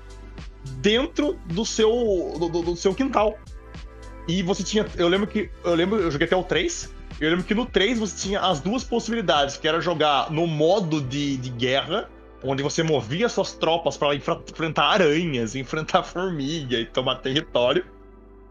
dentro 0.81 1.39
do 1.45 1.65
seu 1.65 1.89
do, 2.37 2.49
do 2.49 2.75
seu 2.75 2.93
quintal. 2.93 3.37
E 4.27 4.41
você 4.43 4.63
tinha. 4.63 4.85
Eu 4.95 5.09
lembro 5.09 5.27
que. 5.27 5.49
Eu 5.63 5.75
lembro, 5.75 5.99
eu 5.99 6.09
joguei 6.09 6.25
até 6.25 6.35
o 6.35 6.43
3. 6.43 6.93
Eu 7.19 7.29
lembro 7.29 7.43
que 7.43 7.53
no 7.53 7.65
3 7.65 7.99
você 7.99 8.27
tinha 8.27 8.39
as 8.39 8.61
duas 8.61 8.83
possibilidades, 8.83 9.57
que 9.57 9.67
era 9.67 9.81
jogar 9.81 10.31
no 10.31 10.47
modo 10.47 11.01
de, 11.01 11.35
de 11.37 11.49
guerra, 11.49 12.09
onde 12.43 12.61
você 12.61 12.83
movia 12.83 13.29
suas 13.29 13.53
tropas 13.53 13.97
para 13.97 14.15
enfrentar 14.15 14.85
aranhas, 14.85 15.55
enfrentar 15.55 16.03
formiga 16.03 16.77
e 16.77 16.85
tomar 16.85 17.15
território. 17.15 17.85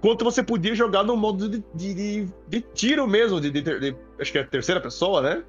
Quanto 0.01 0.25
você 0.25 0.43
podia 0.43 0.75
jogar 0.75 1.05
no 1.05 1.17
modo 1.17 1.49
de, 1.49 1.63
de, 1.75 1.95
de, 1.95 2.29
de 2.49 2.61
tiro 2.61 3.07
mesmo, 3.07 3.41
de, 3.41 3.97
acho 4.21 4.33
que 4.33 4.39
é 4.39 4.43
terceira 4.43 4.81
pessoa, 4.81 5.23
né? 5.23 5.45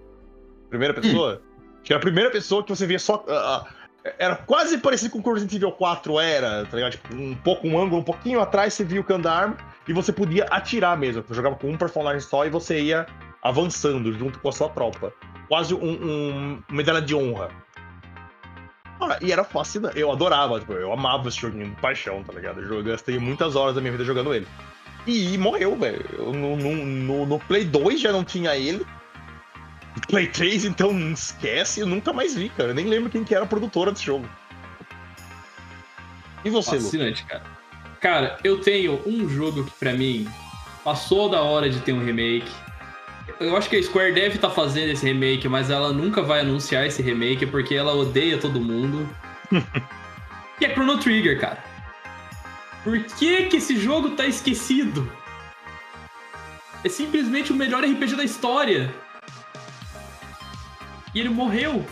Primeira 0.69 0.93
pessoa. 0.93 1.41
Hum. 1.43 1.53
Que 1.83 1.91
era 1.91 1.99
a 1.99 2.01
primeira 2.01 2.29
pessoa 2.29 2.63
que 2.63 2.69
você 2.69 2.85
via 2.85 2.99
só. 2.99 3.25
Uh, 3.27 3.83
era 4.19 4.35
quase 4.35 4.77
parecido 4.77 5.11
com 5.11 5.29
o 5.29 5.33
Resident 5.33 5.55
Evil 5.55 5.71
4 5.71 6.19
era, 6.19 6.65
tá 6.65 6.75
ligado? 6.75 6.91
Tipo, 6.91 7.15
um 7.15 7.35
pouco, 7.35 7.67
um 7.67 7.81
ângulo 7.81 8.01
um 8.01 8.03
pouquinho 8.03 8.39
atrás, 8.41 8.73
você 8.73 8.83
via 8.83 8.99
o 8.99 9.03
Candarm 9.03 9.53
e 9.87 9.93
você 9.93 10.11
podia 10.11 10.43
atirar 10.45 10.97
mesmo. 10.97 11.23
Você 11.23 11.33
jogava 11.33 11.55
com 11.55 11.69
um 11.69 11.77
personagem 11.77 12.19
só 12.19 12.45
e 12.45 12.49
você 12.49 12.79
ia 12.79 13.05
avançando 13.41 14.11
junto 14.13 14.39
com 14.39 14.49
a 14.49 14.51
sua 14.51 14.69
tropa. 14.69 15.13
Quase 15.47 15.73
um, 15.73 15.79
um 15.79 16.63
medalha 16.69 17.01
de 17.01 17.15
honra. 17.15 17.49
Ah, 19.11 19.17
e 19.21 19.31
era 19.31 19.43
fascinante. 19.43 19.99
Eu 19.99 20.11
adorava, 20.11 20.59
tipo, 20.59 20.73
eu 20.73 20.91
amava 20.91 21.27
esse 21.29 21.39
joguinho 21.39 21.69
de 21.69 21.81
paixão, 21.81 22.23
tá 22.23 22.33
ligado? 22.33 22.61
Eu 22.61 22.83
gastei 22.83 23.19
muitas 23.19 23.55
horas 23.55 23.75
da 23.75 23.81
minha 23.81 23.91
vida 23.91 24.03
jogando 24.03 24.33
ele. 24.33 24.47
E, 25.05 25.37
morreu, 25.37 25.75
velho. 25.77 26.03
No, 26.33 26.55
no, 26.55 27.25
no, 27.25 27.39
Play 27.39 27.65
2 27.65 27.99
já 27.99 28.11
não 28.11 28.23
tinha 28.23 28.55
ele. 28.55 28.85
Play 30.07 30.27
3, 30.27 30.65
então 30.65 30.97
esquece, 31.11 31.81
eu 31.81 31.87
nunca 31.87 32.13
mais 32.13 32.33
vi, 32.33 32.49
cara. 32.49 32.69
Eu 32.69 32.75
nem 32.75 32.87
lembro 32.87 33.09
quem 33.09 33.23
que 33.23 33.35
era 33.35 33.43
a 33.43 33.47
produtora 33.47 33.91
desse 33.91 34.05
jogo. 34.05 34.27
E 36.43 36.49
você, 36.49 36.79
Fascinante, 36.79 37.23
Lu? 37.23 37.29
cara. 37.29 37.43
Cara, 37.99 38.37
eu 38.43 38.59
tenho 38.59 39.01
um 39.05 39.29
jogo 39.29 39.63
que 39.63 39.71
pra 39.79 39.93
mim 39.93 40.27
passou 40.83 41.29
da 41.29 41.41
hora 41.41 41.69
de 41.69 41.79
ter 41.79 41.93
um 41.93 42.03
remake. 42.03 42.51
Eu 43.39 43.57
acho 43.57 43.69
que 43.69 43.75
a 43.75 43.83
Square 43.83 44.13
deve 44.13 44.35
estar 44.35 44.49
tá 44.49 44.53
fazendo 44.53 44.89
esse 44.91 45.05
remake, 45.05 45.47
mas 45.47 45.69
ela 45.69 45.91
nunca 45.91 46.21
vai 46.21 46.41
anunciar 46.41 46.85
esse 46.85 47.01
remake 47.01 47.45
porque 47.45 47.75
ela 47.75 47.93
odeia 47.93 48.37
todo 48.37 48.59
mundo. 48.59 49.09
que 50.57 50.65
é 50.65 50.69
Chrono 50.73 50.97
Trigger, 50.97 51.39
cara. 51.39 51.63
Por 52.83 52.99
que 53.03 53.45
que 53.45 53.57
esse 53.57 53.79
jogo 53.79 54.11
tá 54.11 54.25
esquecido? 54.25 55.09
É 56.83 56.89
simplesmente 56.89 57.51
o 57.51 57.55
melhor 57.55 57.83
RPG 57.83 58.15
da 58.15 58.23
história. 58.23 58.93
E 61.13 61.19
ele 61.19 61.29
morreu. 61.29 61.85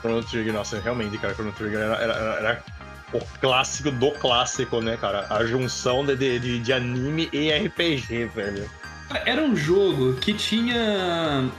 Chrono 0.00 0.22
Trigger, 0.24 0.52
nossa, 0.52 0.80
realmente, 0.80 1.16
cara, 1.18 1.34
Chrono 1.34 1.52
Trigger 1.52 1.78
era, 1.78 1.94
era, 1.96 2.14
era 2.14 2.64
o 3.12 3.20
clássico 3.40 3.90
do 3.90 4.10
clássico, 4.12 4.80
né, 4.80 4.96
cara? 4.96 5.26
A 5.30 5.44
junção 5.44 6.04
de, 6.04 6.16
de, 6.16 6.58
de 6.58 6.72
anime 6.72 7.28
e 7.32 7.50
RPG, 7.52 8.26
velho. 8.26 8.79
Era 9.24 9.42
um 9.42 9.56
jogo 9.56 10.14
que 10.14 10.32
tinha. 10.32 11.50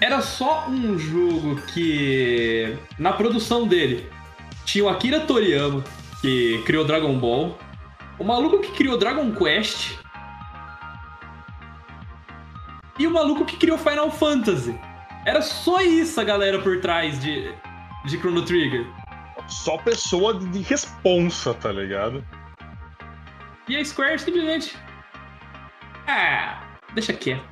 Era 0.00 0.20
só 0.22 0.66
um 0.68 0.98
jogo 0.98 1.60
que. 1.72 2.76
Na 2.98 3.12
produção 3.12 3.66
dele, 3.66 4.08
tinha 4.64 4.84
o 4.84 4.88
Akira 4.88 5.20
Toriyama, 5.20 5.84
que 6.20 6.62
criou 6.64 6.84
Dragon 6.84 7.18
Ball, 7.18 7.58
o 8.18 8.24
maluco 8.24 8.60
que 8.60 8.72
criou 8.72 8.96
Dragon 8.96 9.34
Quest. 9.34 9.98
E 12.98 13.06
o 13.06 13.10
maluco 13.10 13.44
que 13.44 13.56
criou 13.56 13.78
Final 13.78 14.10
Fantasy. 14.10 14.78
Era 15.24 15.42
só 15.42 15.80
isso 15.80 16.20
a 16.20 16.24
galera 16.24 16.58
por 16.60 16.80
trás 16.80 17.20
de, 17.20 17.52
de 18.06 18.18
Chrono 18.18 18.42
Trigger. 18.42 18.86
Só 19.46 19.76
pessoa 19.78 20.34
de 20.34 20.60
responsa, 20.60 21.54
tá 21.54 21.70
ligado? 21.70 22.24
E 23.68 23.76
a 23.76 23.84
Square 23.84 24.18
simplesmente. 24.18 24.76
Ah, 26.08 26.76
deixa 26.94 27.12
quieto. 27.12 27.42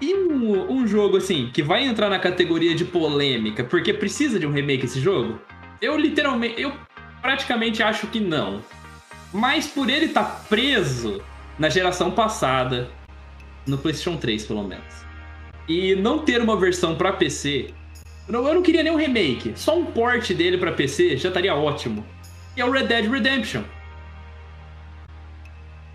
E 0.00 0.14
um, 0.14 0.70
um 0.70 0.86
jogo 0.86 1.16
assim, 1.16 1.50
que 1.52 1.62
vai 1.62 1.84
entrar 1.84 2.08
na 2.08 2.18
categoria 2.18 2.74
de 2.74 2.84
polêmica, 2.84 3.64
porque 3.64 3.92
precisa 3.92 4.38
de 4.38 4.46
um 4.46 4.52
remake 4.52 4.84
esse 4.84 5.00
jogo? 5.00 5.40
Eu 5.80 5.96
literalmente. 5.96 6.60
Eu 6.60 6.72
praticamente 7.20 7.82
acho 7.82 8.06
que 8.08 8.20
não. 8.20 8.62
Mas 9.32 9.66
por 9.66 9.88
ele 9.88 10.06
estar 10.06 10.24
tá 10.24 10.44
preso 10.48 11.22
na 11.58 11.68
geração 11.68 12.10
passada, 12.10 12.90
no 13.66 13.78
PlayStation 13.78 14.16
3 14.16 14.44
pelo 14.44 14.62
menos 14.62 15.02
e 15.68 15.94
não 15.94 16.18
ter 16.18 16.40
uma 16.40 16.56
versão 16.56 16.94
para 16.94 17.12
PC, 17.12 17.70
eu 18.28 18.54
não 18.54 18.62
queria 18.62 18.82
nem 18.82 18.92
um 18.92 18.96
remake, 18.96 19.52
só 19.56 19.78
um 19.78 19.84
port 19.84 20.32
dele 20.32 20.58
para 20.58 20.72
PC 20.72 21.16
já 21.16 21.28
estaria 21.28 21.54
ótimo. 21.54 22.04
E 22.56 22.60
é 22.60 22.64
o 22.64 22.70
Red 22.70 22.84
Dead 22.84 23.10
Redemption. 23.10 23.62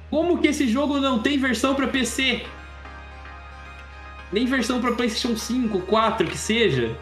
Como 0.10 0.40
que 0.40 0.48
esse 0.48 0.68
jogo 0.68 1.00
não 1.00 1.20
tem 1.20 1.38
versão 1.38 1.76
para 1.76 1.88
PC? 1.88 2.46
Nem 4.32 4.46
versão 4.46 4.80
para 4.82 4.94
PlayStation 4.94 5.38
5, 5.38 5.82
4, 5.82 6.28
que 6.28 6.38
seja. 6.38 6.98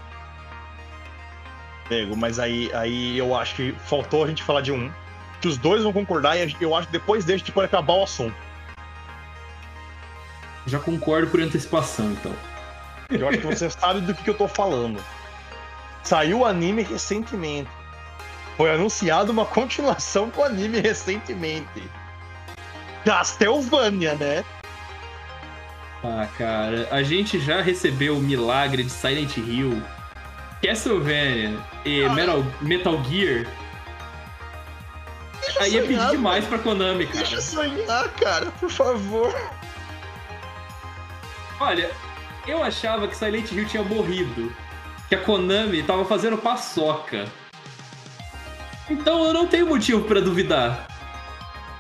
Pego, 1.88 2.16
mas 2.16 2.40
aí, 2.40 2.72
aí 2.74 3.18
eu 3.18 3.36
acho 3.36 3.56
que 3.56 3.76
faltou 3.86 4.24
a 4.24 4.28
gente 4.28 4.44
falar 4.44 4.62
de 4.62 4.72
um. 4.72 4.92
Que 5.40 5.48
os 5.48 5.58
dois 5.58 5.84
vão 5.84 5.94
concordar 5.94 6.38
e 6.38 6.56
eu 6.60 6.76
acho 6.76 6.88
que 6.88 6.94
depois 6.94 7.24
desse 7.24 7.36
a 7.36 7.38
gente 7.40 7.52
pode 7.52 7.68
acabar 7.68 7.94
o 7.94 8.04
assunto. 8.04 8.36
Já 10.66 10.80
concordo 10.80 11.28
por 11.28 11.40
antecipação, 11.40 12.12
então. 12.12 12.34
Eu 13.10 13.30
acho 13.30 13.38
que 13.38 13.46
você 13.46 13.70
sabe 13.72 14.02
do 14.02 14.16
que, 14.16 14.24
que 14.24 14.30
eu 14.30 14.38
tô 14.38 14.48
falando. 14.48 15.00
Saiu 16.04 16.40
o 16.40 16.46
anime 16.46 16.82
recentemente. 16.82 17.70
Foi 18.58 18.72
anunciado 18.72 19.32
uma 19.32 19.46
continuação 19.46 20.32
com 20.32 20.42
o 20.42 20.46
anime 20.46 20.80
recentemente. 20.80 21.84
Castlevania, 23.06 24.16
né? 24.16 24.44
Ah, 26.04 26.28
cara, 26.38 26.88
a 26.92 27.04
gente 27.04 27.40
já 27.40 27.62
recebeu 27.62 28.18
o 28.18 28.20
milagre 28.20 28.84
de 28.84 28.90
Silent 28.90 29.38
Hill, 29.38 29.82
Castlevania 30.62 31.58
e 31.86 32.04
ah, 32.04 32.14
Metal, 32.14 32.44
Metal 32.62 33.04
Gear. 33.06 33.48
Aí 35.60 35.78
é 35.78 35.82
pedir 35.82 36.10
demais 36.10 36.46
pra 36.46 36.58
Konami, 36.58 37.06
cara. 37.06 37.20
Deixa 37.20 37.36
eu 37.36 37.42
sonhar, 37.42 38.10
cara, 38.16 38.48
por 38.60 38.70
favor. 38.70 39.34
Olha, 41.60 41.92
eu 42.48 42.64
achava 42.64 43.08
que 43.08 43.16
Silent 43.16 43.52
Hill 43.52 43.66
tinha 43.66 43.84
morrido. 43.84 44.52
Que 45.08 45.16
a 45.16 45.20
Konami 45.22 45.84
tava 45.84 46.04
fazendo 46.06 46.38
paçoca. 46.38 47.28
Então 48.90 49.24
eu 49.24 49.34
não 49.34 49.48
tenho 49.48 49.68
motivo 49.68 50.04
para 50.04 50.20
duvidar. 50.20 50.88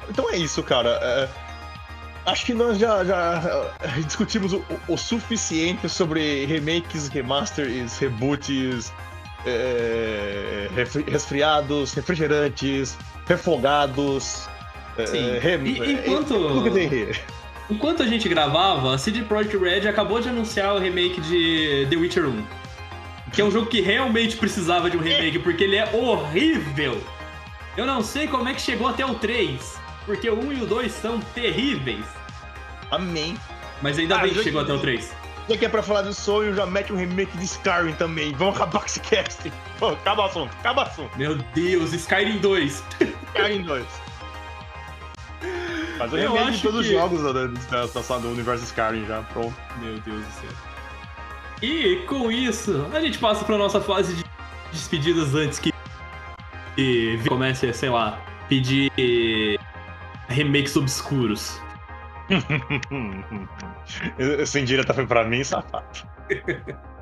Então 0.10 0.30
é 0.30 0.38
isso, 0.38 0.62
cara. 0.64 0.90
É... 1.02 1.30
Acho 2.26 2.46
que 2.46 2.54
nós 2.56 2.80
já, 2.80 3.04
já 3.04 3.72
é, 3.80 4.02
discutimos 4.02 4.52
o, 4.52 4.66
o, 4.88 4.98
suficiente 4.98 5.88
sobre 5.88 6.46
remakes, 6.46 7.08
remasters, 7.08 8.00
reboots, 8.00 8.92
é, 9.46 10.68
resfriados, 11.08 11.94
refrigerantes, 11.94 12.98
refogados. 13.28 14.48
É, 14.98 15.06
Sim. 15.06 15.30
É, 15.30 15.60
e, 15.64 15.94
enquanto... 15.94 16.36
Enquanto 17.68 18.04
a 18.04 18.06
gente 18.06 18.30
gravava, 18.30 18.94
a 18.94 18.98
CD 18.98 19.24
Projekt 19.24 19.58
Red 19.58 19.88
acabou 19.88 20.22
de 20.22 20.30
anunciar 20.30 20.76
o 20.76 20.80
remake 20.80 21.20
de 21.22 21.88
The 21.90 21.96
Witcher 21.96 22.26
1. 22.28 22.44
Que 23.34 23.42
é 23.42 23.44
um 23.46 23.50
jogo 23.50 23.66
que 23.66 23.82
realmente 23.82 24.38
precisava 24.38 24.90
de 24.90 24.98
um 24.98 25.00
remake, 25.00 25.40
porque 25.40 25.64
ele 25.64 25.76
é 25.76 25.90
horrível. 25.92 27.02
Eu 27.76 27.88
não 27.88 28.04
sei 28.04 28.28
como 28.28 28.48
é 28.48 28.54
que 28.54 28.62
chegou 28.62 28.88
até 28.88 29.04
o 29.04 29.16
3, 29.16 29.80
porque 30.06 30.30
o 30.30 30.40
1 30.40 30.54
e 30.54 30.62
o 30.64 30.66
2 30.66 30.92
são 30.92 31.20
terríveis. 31.20 32.06
Amém. 32.92 33.38
Mas 33.82 33.98
ainda 33.98 34.18
ah, 34.18 34.22
bem 34.22 34.34
que 34.34 34.44
chegou 34.44 34.64
que... 34.64 34.72
até 34.72 34.78
o 34.78 34.82
3. 34.82 35.14
Já 35.48 35.58
que 35.58 35.66
é 35.66 35.70
pra 35.70 35.84
falar 35.84 36.02
do 36.02 36.14
sonho, 36.14 36.56
já 36.56 36.66
mete 36.66 36.92
um 36.92 36.96
remake 36.96 37.38
de 37.38 37.46
Skyrim 37.46 37.94
também. 37.94 38.34
Vamos 38.34 38.56
acabar 38.56 38.80
com 38.80 38.86
esse 38.86 39.00
cast. 39.00 39.52
acaba 39.82 40.24
o 40.24 40.26
assunto, 40.26 40.52
acaba 40.60 40.82
o 40.82 40.86
assunto. 40.86 41.18
Meu 41.18 41.36
Deus, 41.54 41.94
Skyrim 41.94 42.40
2. 42.40 42.84
Skyrim 43.36 43.62
2. 43.64 43.86
Faz 45.98 46.12
o 46.12 46.16
remake 46.16 46.52
de 46.52 46.62
todos 46.62 46.86
que... 46.86 46.94
os 46.94 47.00
jogos 47.00 47.22
da, 47.22 47.32
da, 47.32 48.18
do 48.18 48.30
universo 48.30 48.64
Skyrim 48.66 49.06
já, 49.06 49.22
pronto. 49.22 49.56
Meu 49.80 50.00
Deus 50.00 50.26
do 50.26 50.32
céu. 50.32 50.50
E 51.62 52.04
com 52.08 52.32
isso, 52.32 52.86
a 52.94 53.00
gente 53.00 53.18
passa 53.18 53.46
pra 53.46 53.58
nossa 53.58 53.80
fase 53.80 54.16
de 54.16 54.24
despedidas 54.72 55.34
antes 55.34 55.58
que, 55.58 55.74
que 56.76 57.18
comece, 57.30 57.72
sei 57.74 57.90
lá, 57.90 58.20
pedir 58.50 58.92
remakes 60.30 60.76
obscuros. 60.76 61.62
Essa 64.40 64.60
indireta 64.60 64.94
foi 64.94 65.06
pra 65.06 65.24
mim, 65.24 65.44
safado. 65.44 66.08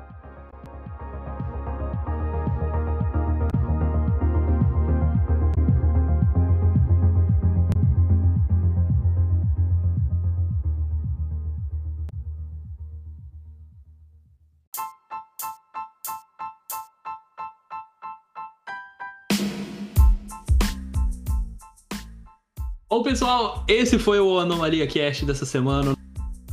Bom, 22.94 23.02
pessoal, 23.02 23.64
esse 23.66 23.98
foi 23.98 24.20
o 24.20 24.38
Anomalia 24.38 24.86
Cast 24.86 25.26
dessa 25.26 25.44
semana. 25.44 25.96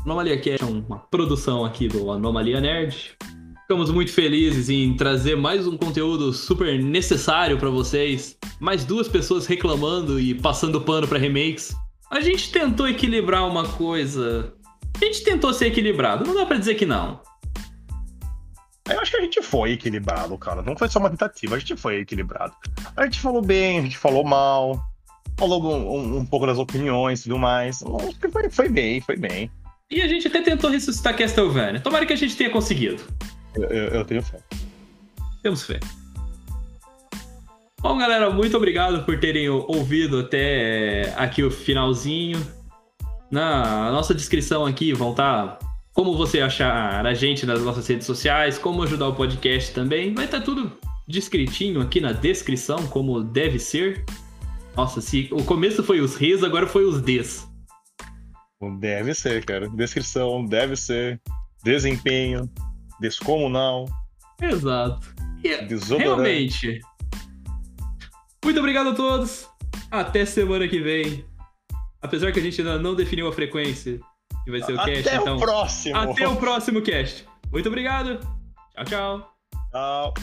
Anomalia 0.03 0.41
Cast 0.41 0.63
é 0.63 0.65
uma 0.65 0.97
produção 0.97 1.63
aqui 1.63 1.87
do 1.87 2.09
Anomalia 2.09 2.59
Nerd. 2.59 3.15
Ficamos 3.61 3.91
muito 3.91 4.11
felizes 4.11 4.67
em 4.67 4.95
trazer 4.95 5.37
mais 5.37 5.67
um 5.67 5.77
conteúdo 5.77 6.33
super 6.33 6.81
necessário 6.81 7.59
para 7.59 7.69
vocês. 7.69 8.35
Mais 8.59 8.83
duas 8.83 9.07
pessoas 9.07 9.45
reclamando 9.45 10.19
e 10.19 10.33
passando 10.33 10.81
pano 10.81 11.07
para 11.07 11.19
remakes. 11.19 11.75
A 12.09 12.21
gente 12.21 12.51
tentou 12.51 12.87
equilibrar 12.87 13.47
uma 13.47 13.67
coisa. 13.73 14.51
A 14.99 15.05
gente 15.05 15.23
tentou 15.23 15.53
ser 15.53 15.67
equilibrado, 15.67 16.25
não 16.25 16.33
dá 16.33 16.43
para 16.43 16.57
dizer 16.57 16.73
que 16.73 16.87
não. 16.87 17.21
Eu 18.89 18.99
acho 18.99 19.11
que 19.11 19.17
a 19.17 19.21
gente 19.21 19.43
foi 19.43 19.73
equilibrado, 19.73 20.35
cara. 20.39 20.63
Não 20.63 20.75
foi 20.75 20.89
só 20.89 20.97
uma 20.97 21.11
tentativa, 21.11 21.55
a 21.55 21.59
gente 21.59 21.77
foi 21.77 21.99
equilibrado. 21.99 22.55
A 22.97 23.03
gente 23.03 23.19
falou 23.19 23.43
bem, 23.43 23.77
a 23.77 23.81
gente 23.83 23.97
falou 23.99 24.23
mal, 24.23 24.90
falou 25.41 25.63
um, 25.63 26.17
um, 26.19 26.25
pouco 26.25 26.45
das 26.45 26.59
opiniões 26.59 27.21
e 27.21 27.23
tudo 27.23 27.39
mais. 27.39 27.81
Acho 27.81 28.19
que 28.19 28.29
foi, 28.29 28.47
foi 28.49 28.69
bem, 28.69 29.01
foi 29.01 29.15
bem. 29.15 29.49
E 29.89 29.99
a 29.99 30.07
gente 30.07 30.27
até 30.27 30.39
tentou 30.39 30.69
ressuscitar 30.69 31.17
Castlevania. 31.17 31.79
Tomara 31.79 32.05
que 32.05 32.13
a 32.13 32.15
gente 32.15 32.37
tenha 32.37 32.51
conseguido. 32.51 33.01
Eu, 33.55 33.63
eu, 33.63 33.87
eu 33.87 34.05
tenho 34.05 34.21
fé. 34.21 34.37
Temos 35.41 35.63
fé. 35.63 35.79
Bom, 37.81 37.97
galera, 37.97 38.29
muito 38.29 38.55
obrigado 38.55 39.03
por 39.03 39.19
terem 39.19 39.49
ouvido 39.49 40.19
até 40.19 41.11
aqui 41.17 41.43
o 41.43 41.49
finalzinho. 41.49 42.39
Na 43.31 43.91
nossa 43.91 44.13
descrição 44.13 44.67
aqui 44.67 44.93
vão 44.93 45.11
estar 45.11 45.47
tá 45.47 45.59
como 45.91 46.15
você 46.15 46.39
achar 46.39 47.03
a 47.03 47.13
gente 47.15 47.47
nas 47.47 47.63
nossas 47.63 47.87
redes 47.87 48.05
sociais, 48.05 48.59
como 48.59 48.83
ajudar 48.83 49.07
o 49.07 49.15
podcast 49.15 49.73
também. 49.73 50.13
Vai 50.13 50.25
estar 50.25 50.39
tá 50.39 50.45
tudo 50.45 50.71
descritinho 51.07 51.81
aqui 51.81 51.99
na 51.99 52.11
descrição, 52.11 52.85
como 52.87 53.23
deve 53.23 53.57
ser. 53.57 54.05
Nossa, 54.75 55.01
se 55.01 55.29
o 55.31 55.43
começo 55.43 55.83
foi 55.83 55.99
os 55.99 56.15
res, 56.15 56.43
agora 56.43 56.67
foi 56.67 56.85
os 56.85 57.01
des. 57.01 57.47
Deve 58.79 59.13
ser, 59.13 59.43
cara. 59.43 59.67
Descrição, 59.69 60.45
deve 60.45 60.75
ser. 60.75 61.19
Desempenho, 61.63 62.49
descomunal. 62.99 63.85
Exato. 64.41 65.13
E, 65.43 65.97
realmente. 65.97 66.79
Muito 68.43 68.59
obrigado 68.59 68.89
a 68.89 68.93
todos. 68.95 69.47
Até 69.89 70.25
semana 70.25 70.67
que 70.67 70.79
vem. 70.79 71.25
Apesar 72.01 72.31
que 72.31 72.39
a 72.39 72.43
gente 72.43 72.61
ainda 72.61 72.79
não 72.79 72.95
definiu 72.95 73.27
a 73.27 73.33
frequência 73.33 73.99
que 74.43 74.51
vai 74.51 74.61
ser 74.61 74.73
o 74.73 74.79
até 74.79 74.95
cast, 74.95 75.09
até 75.09 75.17
então. 75.17 75.37
o 75.37 75.39
próximo. 75.39 75.97
Até 75.97 76.27
o 76.27 76.35
próximo 76.35 76.81
cast. 76.81 77.25
Muito 77.51 77.67
obrigado. 77.67 78.19
Tchau, 78.73 78.85
tchau. 78.85 79.33
Tchau. 79.71 80.13